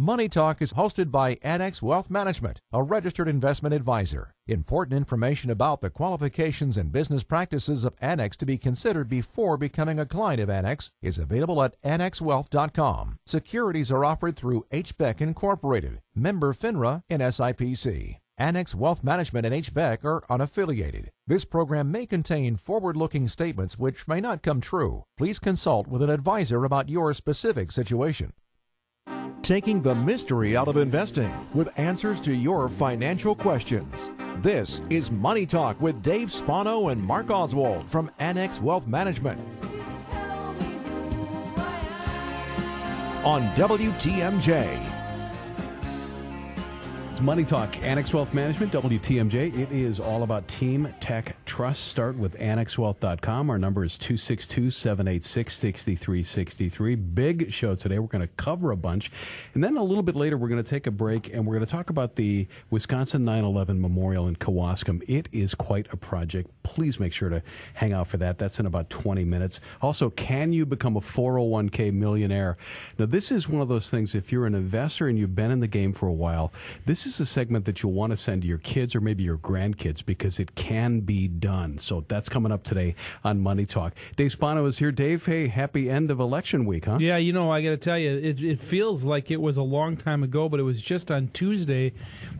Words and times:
Money 0.00 0.28
Talk 0.28 0.62
is 0.62 0.74
hosted 0.74 1.10
by 1.10 1.38
Annex 1.42 1.82
Wealth 1.82 2.08
Management, 2.08 2.60
a 2.72 2.84
registered 2.84 3.26
investment 3.26 3.74
advisor. 3.74 4.32
Important 4.46 4.96
information 4.96 5.50
about 5.50 5.80
the 5.80 5.90
qualifications 5.90 6.76
and 6.76 6.92
business 6.92 7.24
practices 7.24 7.82
of 7.82 7.96
Annex 8.00 8.36
to 8.36 8.46
be 8.46 8.58
considered 8.58 9.08
before 9.08 9.56
becoming 9.56 9.98
a 9.98 10.06
client 10.06 10.40
of 10.40 10.48
Annex 10.48 10.92
is 11.02 11.18
available 11.18 11.60
at 11.64 11.74
annexwealth.com. 11.82 13.18
Securities 13.26 13.90
are 13.90 14.04
offered 14.04 14.36
through 14.36 14.66
HBEC 14.70 15.20
Incorporated, 15.20 15.98
member 16.14 16.52
FINRA 16.52 17.02
and 17.10 17.20
SIPC. 17.20 18.18
Annex 18.38 18.76
Wealth 18.76 19.02
Management 19.02 19.46
and 19.46 19.54
HBEC 19.64 20.04
are 20.04 20.22
unaffiliated. 20.30 21.08
This 21.26 21.44
program 21.44 21.90
may 21.90 22.06
contain 22.06 22.54
forward 22.54 22.96
looking 22.96 23.26
statements 23.26 23.80
which 23.80 24.06
may 24.06 24.20
not 24.20 24.44
come 24.44 24.60
true. 24.60 25.06
Please 25.16 25.40
consult 25.40 25.88
with 25.88 26.02
an 26.02 26.10
advisor 26.10 26.62
about 26.62 26.88
your 26.88 27.12
specific 27.14 27.72
situation. 27.72 28.32
Taking 29.48 29.80
the 29.80 29.94
mystery 29.94 30.58
out 30.58 30.68
of 30.68 30.76
investing 30.76 31.32
with 31.54 31.70
answers 31.78 32.20
to 32.20 32.34
your 32.34 32.68
financial 32.68 33.34
questions. 33.34 34.10
This 34.42 34.82
is 34.90 35.10
Money 35.10 35.46
Talk 35.46 35.80
with 35.80 36.02
Dave 36.02 36.30
Spano 36.30 36.88
and 36.88 37.02
Mark 37.02 37.30
Oswald 37.30 37.88
from 37.88 38.10
Annex 38.18 38.60
Wealth 38.60 38.86
Management. 38.86 39.40
On 43.24 43.42
WTMJ. 43.56 44.87
It's 47.18 47.24
Money 47.24 47.44
Talk, 47.44 47.82
Annex 47.82 48.14
Wealth 48.14 48.32
Management, 48.32 48.70
WTMJ. 48.70 49.58
It 49.58 49.72
is 49.72 49.98
all 49.98 50.22
about 50.22 50.46
Team 50.46 50.94
Tech 51.00 51.34
Trust. 51.46 51.88
Start 51.88 52.16
with 52.16 52.38
annexwealth.com. 52.38 53.50
Our 53.50 53.58
number 53.58 53.82
is 53.82 53.98
262 53.98 54.70
786 54.70 55.52
6363. 55.52 56.94
Big 56.94 57.52
show 57.52 57.74
today. 57.74 57.98
We're 57.98 58.06
going 58.06 58.22
to 58.22 58.32
cover 58.36 58.70
a 58.70 58.76
bunch. 58.76 59.10
And 59.54 59.64
then 59.64 59.76
a 59.76 59.82
little 59.82 60.04
bit 60.04 60.14
later, 60.14 60.38
we're 60.38 60.46
going 60.46 60.62
to 60.62 60.70
take 60.70 60.86
a 60.86 60.92
break 60.92 61.34
and 61.34 61.44
we're 61.44 61.54
going 61.54 61.66
to 61.66 61.72
talk 61.72 61.90
about 61.90 62.14
the 62.14 62.46
Wisconsin 62.70 63.24
9 63.24 63.42
11 63.42 63.80
Memorial 63.80 64.28
in 64.28 64.36
Kewaskum. 64.36 65.02
It 65.08 65.28
is 65.32 65.56
quite 65.56 65.92
a 65.92 65.96
project. 65.96 66.48
Please 66.68 67.00
make 67.00 67.14
sure 67.14 67.30
to 67.30 67.42
hang 67.74 67.94
out 67.94 68.08
for 68.08 68.18
that. 68.18 68.36
That's 68.36 68.60
in 68.60 68.66
about 68.66 68.90
20 68.90 69.24
minutes. 69.24 69.58
Also, 69.80 70.10
can 70.10 70.52
you 70.52 70.66
become 70.66 70.96
a 70.96 71.00
401k 71.00 71.94
millionaire? 71.94 72.58
Now, 72.98 73.06
this 73.06 73.32
is 73.32 73.48
one 73.48 73.62
of 73.62 73.68
those 73.68 73.90
things, 73.90 74.14
if 74.14 74.30
you're 74.30 74.44
an 74.44 74.54
investor 74.54 75.08
and 75.08 75.18
you've 75.18 75.34
been 75.34 75.50
in 75.50 75.60
the 75.60 75.66
game 75.66 75.94
for 75.94 76.06
a 76.06 76.12
while, 76.12 76.52
this 76.84 77.06
is 77.06 77.18
a 77.20 77.26
segment 77.26 77.64
that 77.64 77.82
you'll 77.82 77.92
want 77.92 78.10
to 78.10 78.18
send 78.18 78.42
to 78.42 78.48
your 78.48 78.58
kids 78.58 78.94
or 78.94 79.00
maybe 79.00 79.22
your 79.22 79.38
grandkids 79.38 80.04
because 80.04 80.38
it 80.38 80.54
can 80.56 81.00
be 81.00 81.26
done. 81.26 81.78
So 81.78 82.04
that's 82.06 82.28
coming 82.28 82.52
up 82.52 82.64
today 82.64 82.94
on 83.24 83.40
Money 83.40 83.64
Talk. 83.64 83.94
Dave 84.16 84.32
Spano 84.32 84.66
is 84.66 84.78
here. 84.78 84.92
Dave, 84.92 85.24
hey, 85.24 85.48
happy 85.48 85.88
end 85.88 86.10
of 86.10 86.20
election 86.20 86.66
week, 86.66 86.84
huh? 86.84 86.98
Yeah, 87.00 87.16
you 87.16 87.32
know, 87.32 87.50
I 87.50 87.62
got 87.62 87.70
to 87.70 87.76
tell 87.78 87.98
you, 87.98 88.10
it, 88.10 88.42
it 88.42 88.60
feels 88.60 89.04
like 89.04 89.30
it 89.30 89.40
was 89.40 89.56
a 89.56 89.62
long 89.62 89.96
time 89.96 90.22
ago, 90.22 90.50
but 90.50 90.60
it 90.60 90.64
was 90.64 90.82
just 90.82 91.10
on 91.10 91.28
Tuesday 91.28 91.94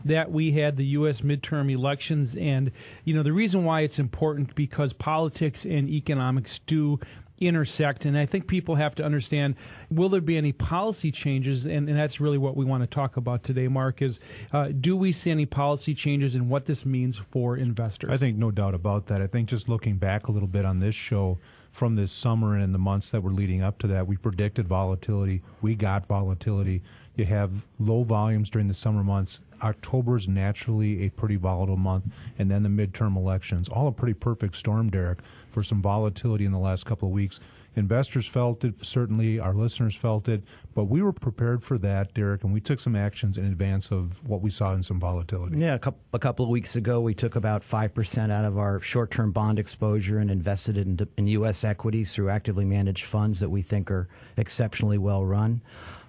that 0.05 0.31
we 0.31 0.51
had 0.51 0.77
the 0.77 0.85
U.S. 0.85 1.21
midterm 1.21 1.71
elections. 1.71 2.35
And, 2.35 2.71
you 3.05 3.15
know, 3.15 3.23
the 3.23 3.33
reason 3.33 3.65
why 3.65 3.81
it's 3.81 3.97
important 3.97 4.18
because 4.55 4.93
politics 4.93 5.65
and 5.65 5.89
economics 5.89 6.59
do 6.59 6.99
intersect. 7.39 8.05
And 8.05 8.17
I 8.17 8.25
think 8.25 8.47
people 8.47 8.75
have 8.75 8.95
to 8.95 9.03
understand 9.03 9.55
will 9.89 10.09
there 10.09 10.21
be 10.21 10.37
any 10.37 10.51
policy 10.51 11.11
changes? 11.11 11.65
And, 11.65 11.89
and 11.89 11.97
that's 11.97 12.19
really 12.19 12.37
what 12.37 12.55
we 12.55 12.65
want 12.65 12.83
to 12.83 12.87
talk 12.87 13.17
about 13.17 13.43
today, 13.43 13.67
Mark, 13.67 14.01
is 14.01 14.19
uh, 14.51 14.69
do 14.79 14.95
we 14.95 15.11
see 15.11 15.31
any 15.31 15.45
policy 15.45 15.93
changes 15.93 16.35
and 16.35 16.49
what 16.49 16.65
this 16.65 16.85
means 16.85 17.17
for 17.17 17.57
investors? 17.57 18.09
I 18.09 18.17
think 18.17 18.37
no 18.37 18.51
doubt 18.51 18.73
about 18.73 19.07
that. 19.07 19.21
I 19.21 19.27
think 19.27 19.49
just 19.49 19.69
looking 19.69 19.97
back 19.97 20.27
a 20.27 20.31
little 20.31 20.47
bit 20.47 20.65
on 20.65 20.79
this 20.79 20.95
show 20.95 21.39
from 21.71 21.95
this 21.95 22.11
summer 22.11 22.55
and 22.55 22.63
in 22.63 22.71
the 22.71 22.79
months 22.79 23.11
that 23.11 23.21
were 23.21 23.31
leading 23.31 23.61
up 23.61 23.77
to 23.79 23.87
that, 23.87 24.07
we 24.07 24.17
predicted 24.17 24.67
volatility. 24.67 25.41
We 25.61 25.75
got 25.75 26.07
volatility. 26.07 26.81
You 27.15 27.25
have 27.25 27.67
low 27.79 28.03
volumes 28.03 28.49
during 28.49 28.67
the 28.67 28.73
summer 28.73 29.03
months. 29.03 29.39
October 29.61 30.15
is 30.15 30.27
naturally 30.27 31.05
a 31.05 31.09
pretty 31.09 31.35
volatile 31.35 31.77
month, 31.77 32.05
and 32.37 32.49
then 32.49 32.63
the 32.63 32.69
midterm 32.69 33.15
elections. 33.15 33.67
All 33.69 33.87
a 33.87 33.91
pretty 33.91 34.13
perfect 34.13 34.55
storm, 34.55 34.89
Derek, 34.89 35.19
for 35.49 35.63
some 35.63 35.81
volatility 35.81 36.45
in 36.45 36.51
the 36.51 36.59
last 36.59 36.85
couple 36.85 37.07
of 37.07 37.13
weeks. 37.13 37.39
Investors 37.75 38.27
felt 38.27 38.63
it, 38.63 38.85
certainly 38.85 39.39
our 39.39 39.53
listeners 39.53 39.95
felt 39.95 40.27
it, 40.27 40.43
but 40.73 40.85
we 40.85 41.01
were 41.01 41.13
prepared 41.13 41.63
for 41.63 41.77
that, 41.77 42.13
Derek, 42.13 42.43
and 42.43 42.53
we 42.53 42.59
took 42.59 42.79
some 42.79 42.95
actions 42.95 43.37
in 43.37 43.45
advance 43.45 43.91
of 43.91 44.27
what 44.27 44.41
we 44.41 44.49
saw 44.49 44.73
in 44.73 44.83
some 44.83 44.99
volatility. 44.99 45.57
Yeah, 45.57 45.75
a 45.75 45.79
couple, 45.79 46.01
a 46.13 46.19
couple 46.19 46.45
of 46.45 46.51
weeks 46.51 46.75
ago, 46.75 46.99
we 46.99 47.13
took 47.13 47.35
about 47.35 47.61
5% 47.61 48.31
out 48.31 48.45
of 48.45 48.57
our 48.57 48.79
short 48.81 49.11
term 49.11 49.31
bond 49.31 49.59
exposure 49.59 50.19
and 50.19 50.31
invested 50.31 50.77
it 50.77 50.87
in, 50.87 51.07
in 51.17 51.27
U.S. 51.27 51.63
equities 51.63 52.13
through 52.13 52.29
actively 52.29 52.65
managed 52.65 53.05
funds 53.05 53.39
that 53.39 53.49
we 53.49 53.61
think 53.61 53.91
are 53.91 54.07
exceptionally 54.37 54.97
well 54.97 55.25
run. 55.25 55.61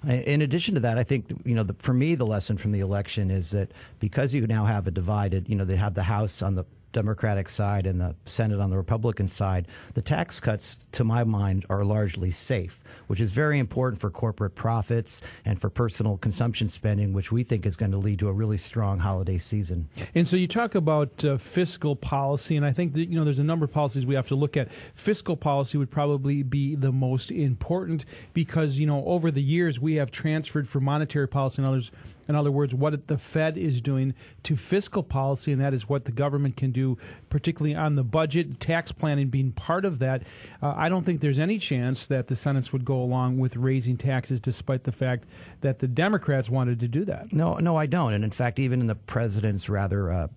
In 0.07 0.41
addition 0.41 0.75
to 0.75 0.81
that, 0.81 0.97
I 0.97 1.05
think 1.05 1.27
you 1.45 1.55
know 1.55 1.63
the, 1.63 1.75
for 1.75 1.93
me 1.93 2.15
the 2.15 2.25
lesson 2.25 2.57
from 2.57 2.73
the 2.73 2.81
election 2.81 3.31
is 3.31 3.51
that 3.51 3.71
because 3.99 4.33
you 4.33 4.47
now 4.47 4.65
have 4.65 4.87
a 4.87 4.91
divided, 4.91 5.47
you 5.47 5.55
know, 5.55 5.67
they 5.67 5.77
have 5.77 5.93
the 5.93 6.05
House 6.05 6.41
on 6.41 6.55
the 6.55 6.65
Democratic 6.93 7.49
side 7.49 7.87
and 7.87 8.01
the 8.01 8.15
Senate 8.25 8.61
on 8.61 8.71
the 8.71 8.77
Republican 8.77 9.29
side, 9.29 9.69
the 9.95 10.03
tax 10.03 10.41
cuts, 10.41 10.77
to 10.93 11.05
my 11.05 11.25
mind, 11.25 11.65
are 11.71 11.85
largely 11.85 12.31
safe, 12.31 12.81
which 13.07 13.21
is 13.21 13.31
very 13.31 13.59
important 13.59 14.01
for 14.01 14.11
corporate 14.11 14.55
profits 14.55 15.21
and 15.45 15.61
for 15.61 15.71
personal 15.71 16.17
consumption 16.17 16.69
spending, 16.69 17.13
which 17.13 17.31
we 17.31 17.45
think 17.45 17.67
is 17.67 17.77
going 17.77 17.93
to 17.93 17.99
lead 17.99 18.19
to 18.19 18.29
a 18.29 18.33
really 18.33 18.57
strong 18.57 18.99
holiday 18.99 19.39
season. 19.39 19.89
And 20.15 20.27
so 20.27 20.37
you 20.37 20.49
talk 20.49 20.75
about 20.75 21.25
uh, 21.25 21.37
fiscal 21.39 21.95
policy, 21.95 22.57
and 22.57 22.67
I 22.67 22.73
think 22.73 22.95
that 22.95 23.09
you 23.09 23.19
know 23.19 23.25
there's 23.25 23.39
a 23.39 23.45
number 23.45 23.65
of 23.65 23.73
policies 23.73 24.05
we 24.05 24.15
have 24.15 24.29
to 24.29 24.35
look 24.35 24.57
at. 24.57 24.71
Fiscal 24.95 25.37
policy 25.37 25.79
would 25.79 25.91
probably 25.91 26.43
be 26.43 26.75
the 26.75 26.93
most 26.93 27.31
important 27.31 28.05
because 28.33 28.79
you 28.79 28.87
know 28.87 29.05
over 29.05 29.31
the 29.31 29.43
years 29.43 29.79
we 29.79 29.95
have 29.95 30.11
transferred 30.11 30.69
from 30.69 30.85
monetary 30.85 31.29
policy 31.29 31.63
and 31.63 31.67
others 31.67 31.91
in 32.31 32.37
other 32.37 32.51
words, 32.51 32.75
what 32.75 33.09
the 33.09 33.19
Fed 33.19 33.59
is 33.59 33.81
doing 33.81 34.15
to 34.45 34.57
fiscal 34.57 35.03
policy, 35.03 35.53
and 35.53 35.61
that 35.61 35.75
is 35.75 35.89
what 35.89 36.07
the 36.07 36.13
government 36.13 36.57
can 36.57 36.71
do, 36.71 36.97
particularly 37.29 37.75
on 37.75 37.97
the 37.97 38.05
budget, 38.05 38.59
tax 38.59 38.93
planning 38.93 39.29
being 39.29 39.53
part 39.53 39.85
of 39.85 39.99
that. 39.99 40.23
Uh, 40.63 40.73
I 40.77 40.89
don't 40.89 41.05
think 41.05 41.21
there's 41.21 41.39
any 41.39 41.59
chance 41.59 42.07
that 42.07 42.29
the 42.29 42.37
Senate 42.37 42.73
would 42.73 42.85
go 42.85 43.03
along 43.03 43.39
with 43.39 43.57
raising 43.57 43.97
taxes, 43.97 44.41
despite 44.41 44.85
the 44.85 44.93
fact 44.93 45.25
that 45.61 45.79
the 45.79 45.89
Democrats 45.89 46.49
wanted 46.49 46.81
to 46.81 46.89
do 46.89 47.05
that. 47.05 47.33
No, 47.33 47.55
no, 47.57 47.77
I 47.77 47.87
don't. 47.87 48.15
And 48.15 48.25
in 48.25 48.31
fact, 48.31 48.59
even 48.59 48.81
in 48.81 48.87
the 48.87 48.95
president's 48.95 49.69
rather 49.69 50.11
uh, 50.11 50.29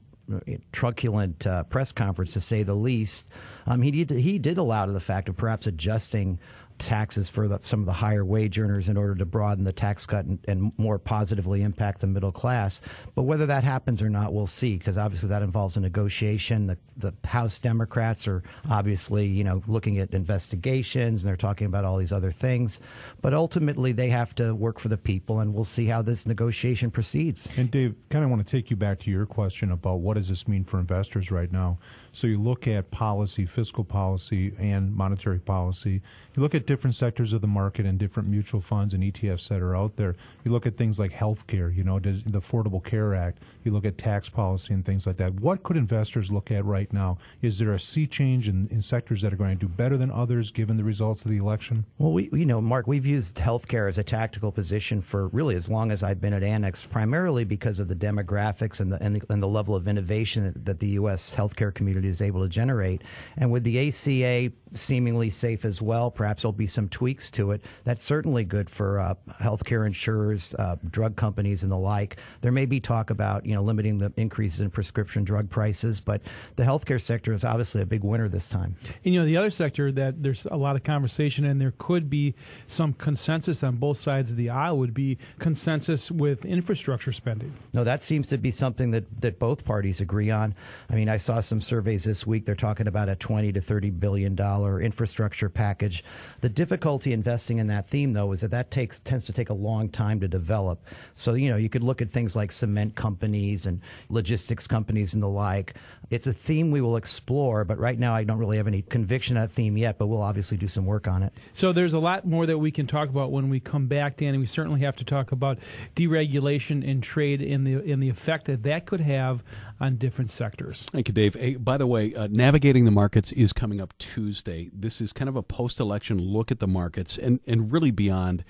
truculent 0.71 1.45
uh, 1.45 1.63
press 1.63 1.91
conference, 1.91 2.33
to 2.33 2.41
say 2.41 2.63
the 2.63 2.73
least, 2.73 3.29
um, 3.67 3.81
he 3.81 3.91
did, 3.91 4.09
he 4.17 4.39
did 4.39 4.57
allow 4.57 4.85
to 4.85 4.91
the 4.91 4.99
fact 4.99 5.29
of 5.29 5.37
perhaps 5.37 5.67
adjusting 5.67 6.39
taxes 6.85 7.29
for 7.29 7.47
the, 7.47 7.59
some 7.61 7.79
of 7.79 7.85
the 7.85 7.93
higher 7.93 8.25
wage 8.25 8.59
earners 8.59 8.89
in 8.89 8.97
order 8.97 9.15
to 9.15 9.25
broaden 9.25 9.63
the 9.63 9.71
tax 9.71 10.05
cut 10.05 10.25
and, 10.25 10.39
and, 10.47 10.73
more 10.77 10.97
positively 10.97 11.61
impact 11.61 12.01
the 12.01 12.07
middle 12.07 12.31
class. 12.31 12.81
But 13.15 13.23
whether 13.23 13.45
that 13.45 13.63
happens 13.63 14.01
or 14.01 14.09
not, 14.09 14.33
we'll 14.33 14.47
see, 14.47 14.77
because 14.77 14.97
obviously 14.97 15.29
that 15.29 15.41
involves 15.41 15.77
a 15.77 15.79
negotiation. 15.79 16.67
The, 16.67 16.77
the 16.97 17.13
House 17.25 17.59
Democrats 17.59 18.27
are 18.27 18.43
obviously, 18.69 19.27
you 19.27 19.43
know, 19.43 19.61
looking 19.67 19.99
at 19.99 20.13
investigations 20.13 21.23
and 21.23 21.29
they're 21.29 21.37
talking 21.37 21.67
about 21.67 21.85
all 21.85 21.97
these 21.97 22.11
other 22.11 22.31
things. 22.31 22.79
But 23.21 23.33
ultimately, 23.33 23.91
they 23.91 24.09
have 24.09 24.33
to 24.35 24.53
work 24.53 24.79
for 24.79 24.87
the 24.87 24.97
people, 24.97 25.39
and 25.39 25.53
we'll 25.53 25.65
see 25.65 25.85
how 25.85 26.01
this 26.01 26.25
negotiation 26.25 26.91
proceeds. 26.91 27.47
And 27.55 27.69
Dave, 27.69 27.95
kind 28.09 28.23
of 28.23 28.29
want 28.29 28.45
to 28.45 28.51
take 28.51 28.69
you 28.69 28.75
back 28.75 28.99
to 28.99 29.11
your 29.11 29.25
question 29.25 29.71
about 29.71 29.99
what 29.99 30.15
does 30.15 30.27
this 30.27 30.47
mean 30.47 30.63
for 30.63 30.79
investors 30.79 31.31
right 31.31 31.51
now. 31.51 31.77
So 32.15 32.27
you 32.27 32.39
look 32.39 32.67
at 32.67 32.91
policy, 32.91 33.47
fiscal 33.47 33.83
policy, 33.83 34.53
and 34.59 34.95
monetary 34.95 35.39
policy. 35.39 36.03
You 36.35 36.43
look 36.43 36.53
at 36.53 36.67
different 36.67 36.95
sectors 36.95 37.33
of 37.33 37.41
the 37.41 37.47
market 37.47 37.87
and 37.87 37.97
different 37.97 38.29
mutual 38.29 38.61
funds 38.61 38.93
and 38.93 39.03
ETFs 39.03 39.49
that 39.49 39.61
are 39.61 39.75
out 39.75 39.95
there. 39.95 40.15
You 40.43 40.51
look 40.51 40.67
at 40.67 40.77
things 40.77 40.99
like 40.99 41.11
healthcare, 41.11 41.75
you 41.75 41.83
know, 41.83 41.99
the 41.99 42.11
Affordable 42.39 42.83
Care 42.83 43.15
Act. 43.15 43.41
You 43.65 43.71
look 43.71 43.85
at 43.85 43.97
tax 43.97 44.29
policy 44.29 44.73
and 44.73 44.85
things 44.85 45.07
like 45.07 45.17
that. 45.17 45.35
What 45.35 45.63
could 45.63 45.77
investors 45.77 46.31
look 46.31 46.51
at 46.51 46.65
right 46.65 46.91
now? 46.91 47.17
Is 47.41 47.59
there 47.59 47.73
a 47.73 47.79
sea 47.79 48.07
change 48.07 48.47
in, 48.47 48.67
in 48.67 48.81
sectors 48.81 49.21
that 49.21 49.33
are 49.33 49.37
going 49.37 49.57
to 49.57 49.67
do 49.67 49.67
better 49.67 49.97
than 49.97 50.11
others 50.11 50.51
given 50.51 50.77
the 50.77 50.83
results 50.83 51.23
of 51.23 51.31
the 51.31 51.37
election? 51.37 51.85
Well, 51.97 52.13
we, 52.13 52.29
you 52.33 52.45
know, 52.45 52.61
Mark, 52.61 52.87
we've 52.87 53.05
used 53.05 53.37
healthcare 53.37 53.87
as 53.87 53.97
a 53.97 54.03
tactical 54.03 54.51
position 54.51 55.01
for 55.01 55.27
really 55.29 55.55
as 55.55 55.69
long 55.69 55.91
as 55.91 56.03
I've 56.03 56.21
been 56.21 56.33
at 56.33 56.43
Annex, 56.43 56.85
primarily 56.85 57.43
because 57.43 57.79
of 57.79 57.87
the 57.87 57.95
demographics 57.95 58.79
and 58.79 58.91
the, 58.91 59.01
and 59.01 59.15
the, 59.15 59.21
and 59.29 59.41
the 59.41 59.47
level 59.47 59.75
of 59.75 59.87
innovation 59.87 60.53
that, 60.63 60.79
the 60.79 60.87
U.S. 60.89 61.33
healthcare 61.33 61.73
community 61.73 62.07
is 62.07 62.21
able 62.21 62.41
to 62.41 62.49
generate. 62.49 63.03
And 63.37 63.51
with 63.51 63.63
the 63.63 63.87
ACA 63.87 64.51
seemingly 64.73 65.29
safe 65.29 65.65
as 65.65 65.81
well, 65.81 66.11
perhaps 66.11 66.41
there'll 66.41 66.51
be 66.51 66.67
some 66.67 66.89
tweaks 66.89 67.29
to 67.31 67.51
it. 67.51 67.61
That's 67.83 68.03
certainly 68.03 68.43
good 68.43 68.69
for 68.69 68.99
uh, 68.99 69.15
healthcare 69.39 69.85
insurers, 69.85 70.55
uh, 70.55 70.77
drug 70.89 71.15
companies, 71.15 71.63
and 71.63 71.71
the 71.71 71.77
like. 71.77 72.17
There 72.41 72.51
may 72.51 72.65
be 72.65 72.79
talk 72.79 73.09
about 73.09 73.45
you 73.45 73.52
know 73.53 73.61
limiting 73.61 73.97
the 73.97 74.11
increases 74.17 74.61
in 74.61 74.69
prescription 74.69 75.23
drug 75.23 75.49
prices, 75.49 75.99
but 75.99 76.21
the 76.55 76.63
healthcare 76.63 77.01
sector 77.01 77.33
is 77.33 77.43
obviously 77.43 77.81
a 77.81 77.85
big 77.85 78.03
winner 78.03 78.27
this 78.29 78.49
time. 78.49 78.75
And, 79.03 79.13
you 79.13 79.19
know, 79.19 79.25
the 79.25 79.37
other 79.37 79.51
sector 79.51 79.91
that 79.91 80.21
there's 80.23 80.45
a 80.45 80.55
lot 80.55 80.75
of 80.75 80.83
conversation 80.83 81.45
and 81.45 81.59
there 81.59 81.73
could 81.77 82.09
be 82.09 82.35
some 82.67 82.93
consensus 82.93 83.63
on 83.63 83.77
both 83.77 83.97
sides 83.97 84.31
of 84.31 84.37
the 84.37 84.49
aisle 84.49 84.77
would 84.77 84.93
be 84.93 85.17
consensus 85.39 86.11
with 86.11 86.45
infrastructure 86.45 87.11
spending. 87.11 87.53
No, 87.73 87.83
that 87.83 88.01
seems 88.01 88.29
to 88.29 88.37
be 88.37 88.51
something 88.51 88.91
that 88.91 89.21
that 89.21 89.39
both 89.39 89.65
parties 89.65 90.01
agree 90.01 90.31
on. 90.31 90.55
I 90.89 90.95
mean, 90.95 91.09
I 91.09 91.17
saw 91.17 91.39
some 91.39 91.61
surveys 91.61 92.03
this 92.03 92.25
week. 92.25 92.45
They're 92.45 92.55
talking 92.55 92.87
about 92.87 93.09
a 93.09 93.15
20 93.15 93.51
to 93.53 93.61
30 93.61 93.89
billion 93.91 94.35
dollar 94.35 94.81
infrastructure 94.81 95.49
package 95.49 96.03
The 96.41 96.49
difficulty 96.49 97.13
investing 97.13 97.59
in 97.59 97.67
that 97.67 97.87
theme, 97.87 98.13
though, 98.13 98.31
is 98.31 98.41
that 98.41 98.51
that 98.51 98.71
takes 98.71 98.99
tends 98.99 99.25
to 99.25 99.33
take 99.33 99.49
a 99.49 99.53
long 99.53 99.89
time 99.89 100.19
to 100.19 100.27
develop. 100.27 100.85
So 101.15 101.33
you 101.33 101.49
know, 101.49 101.57
you 101.57 101.69
could 101.69 101.83
look 101.83 102.01
at 102.01 102.09
things 102.09 102.35
like 102.35 102.51
cement 102.51 102.95
companies 102.95 103.23
and 103.65 103.81
logistics 104.09 104.67
companies 104.67 105.13
and 105.13 105.21
the 105.21 105.27
like. 105.27 105.75
It's 106.09 106.27
a 106.27 106.33
theme 106.33 106.71
we 106.71 106.81
will 106.81 106.95
explore, 106.95 107.65
but 107.65 107.79
right 107.79 107.97
now 107.97 108.13
I 108.13 108.23
don't 108.23 108.37
really 108.37 108.57
have 108.57 108.67
any 108.67 108.83
conviction 108.83 109.35
of 109.37 109.49
that 109.49 109.55
theme 109.55 109.77
yet. 109.77 109.97
But 109.97 110.07
we'll 110.07 110.21
obviously 110.21 110.57
do 110.57 110.67
some 110.67 110.85
work 110.85 111.07
on 111.07 111.23
it. 111.23 111.33
So 111.53 111.73
there's 111.73 111.93
a 111.93 111.99
lot 111.99 112.25
more 112.25 112.45
that 112.45 112.57
we 112.57 112.71
can 112.71 112.87
talk 112.87 113.09
about 113.09 113.31
when 113.31 113.49
we 113.49 113.59
come 113.59 113.87
back, 113.87 114.17
Dan. 114.17 114.29
And 114.29 114.39
we 114.39 114.47
certainly 114.47 114.81
have 114.81 114.95
to 114.97 115.03
talk 115.03 115.31
about 115.31 115.59
deregulation 115.95 116.89
and 116.89 117.01
trade 117.01 117.41
in 117.41 117.63
the 117.63 117.83
in 117.83 117.99
the 117.99 118.09
effect 118.09 118.45
that 118.45 118.63
that 118.63 118.85
could 118.85 119.01
have 119.01 119.43
on 119.79 119.97
different 119.97 120.31
sectors. 120.31 120.85
Thank 120.91 121.07
you, 121.07 121.13
Dave. 121.13 121.33
Hey, 121.33 121.55
by 121.55 121.77
the 121.77 121.87
way, 121.87 122.13
uh, 122.15 122.27
navigating 122.29 122.85
the 122.85 122.91
markets 122.91 123.31
is 123.31 123.51
coming 123.53 123.81
up 123.81 123.97
Tuesday. 123.97 124.69
This 124.73 125.01
is 125.01 125.13
kind 125.13 125.29
of 125.29 125.35
a 125.35 125.43
post-election 125.43 126.19
look 126.19 126.51
at 126.51 126.59
the 126.59 126.67
markets 126.67 127.17
and 127.17 127.39
and 127.47 127.71
really 127.71 127.91
beyond. 127.91 128.43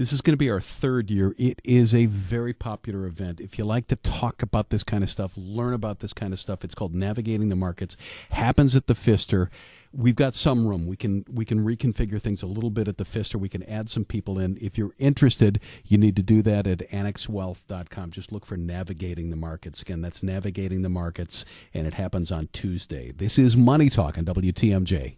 This 0.00 0.14
is 0.14 0.22
going 0.22 0.32
to 0.32 0.38
be 0.38 0.48
our 0.48 0.62
third 0.62 1.10
year. 1.10 1.34
It 1.36 1.60
is 1.62 1.94
a 1.94 2.06
very 2.06 2.54
popular 2.54 3.04
event. 3.04 3.38
If 3.38 3.58
you 3.58 3.66
like 3.66 3.86
to 3.88 3.96
talk 3.96 4.40
about 4.40 4.70
this 4.70 4.82
kind 4.82 5.04
of 5.04 5.10
stuff, 5.10 5.34
learn 5.36 5.74
about 5.74 6.00
this 6.00 6.14
kind 6.14 6.32
of 6.32 6.40
stuff, 6.40 6.64
it's 6.64 6.74
called 6.74 6.94
Navigating 6.94 7.50
the 7.50 7.56
Markets. 7.56 7.98
Happens 8.30 8.74
at 8.74 8.86
the 8.86 8.94
Pfister 8.94 9.50
We've 9.92 10.16
got 10.16 10.32
some 10.32 10.66
room. 10.66 10.86
We 10.86 10.96
can 10.96 11.26
we 11.30 11.44
can 11.44 11.66
reconfigure 11.66 12.22
things 12.22 12.42
a 12.42 12.46
little 12.46 12.70
bit 12.70 12.88
at 12.88 12.96
the 12.96 13.04
Pfister. 13.04 13.36
We 13.36 13.50
can 13.50 13.64
add 13.64 13.90
some 13.90 14.06
people 14.06 14.38
in. 14.38 14.56
If 14.60 14.78
you're 14.78 14.94
interested, 14.98 15.60
you 15.84 15.98
need 15.98 16.16
to 16.16 16.22
do 16.22 16.40
that 16.42 16.66
at 16.66 16.78
annexwealth.com. 16.90 18.12
Just 18.12 18.32
look 18.32 18.46
for 18.46 18.56
Navigating 18.56 19.28
the 19.28 19.36
Markets. 19.36 19.82
Again, 19.82 20.00
that's 20.00 20.22
Navigating 20.22 20.82
the 20.82 20.88
Markets, 20.88 21.44
and 21.74 21.86
it 21.88 21.94
happens 21.94 22.30
on 22.30 22.48
Tuesday. 22.52 23.10
This 23.10 23.36
is 23.36 23.56
Money 23.56 23.90
Talk 23.90 24.16
on 24.16 24.24
WTMJ. 24.24 25.16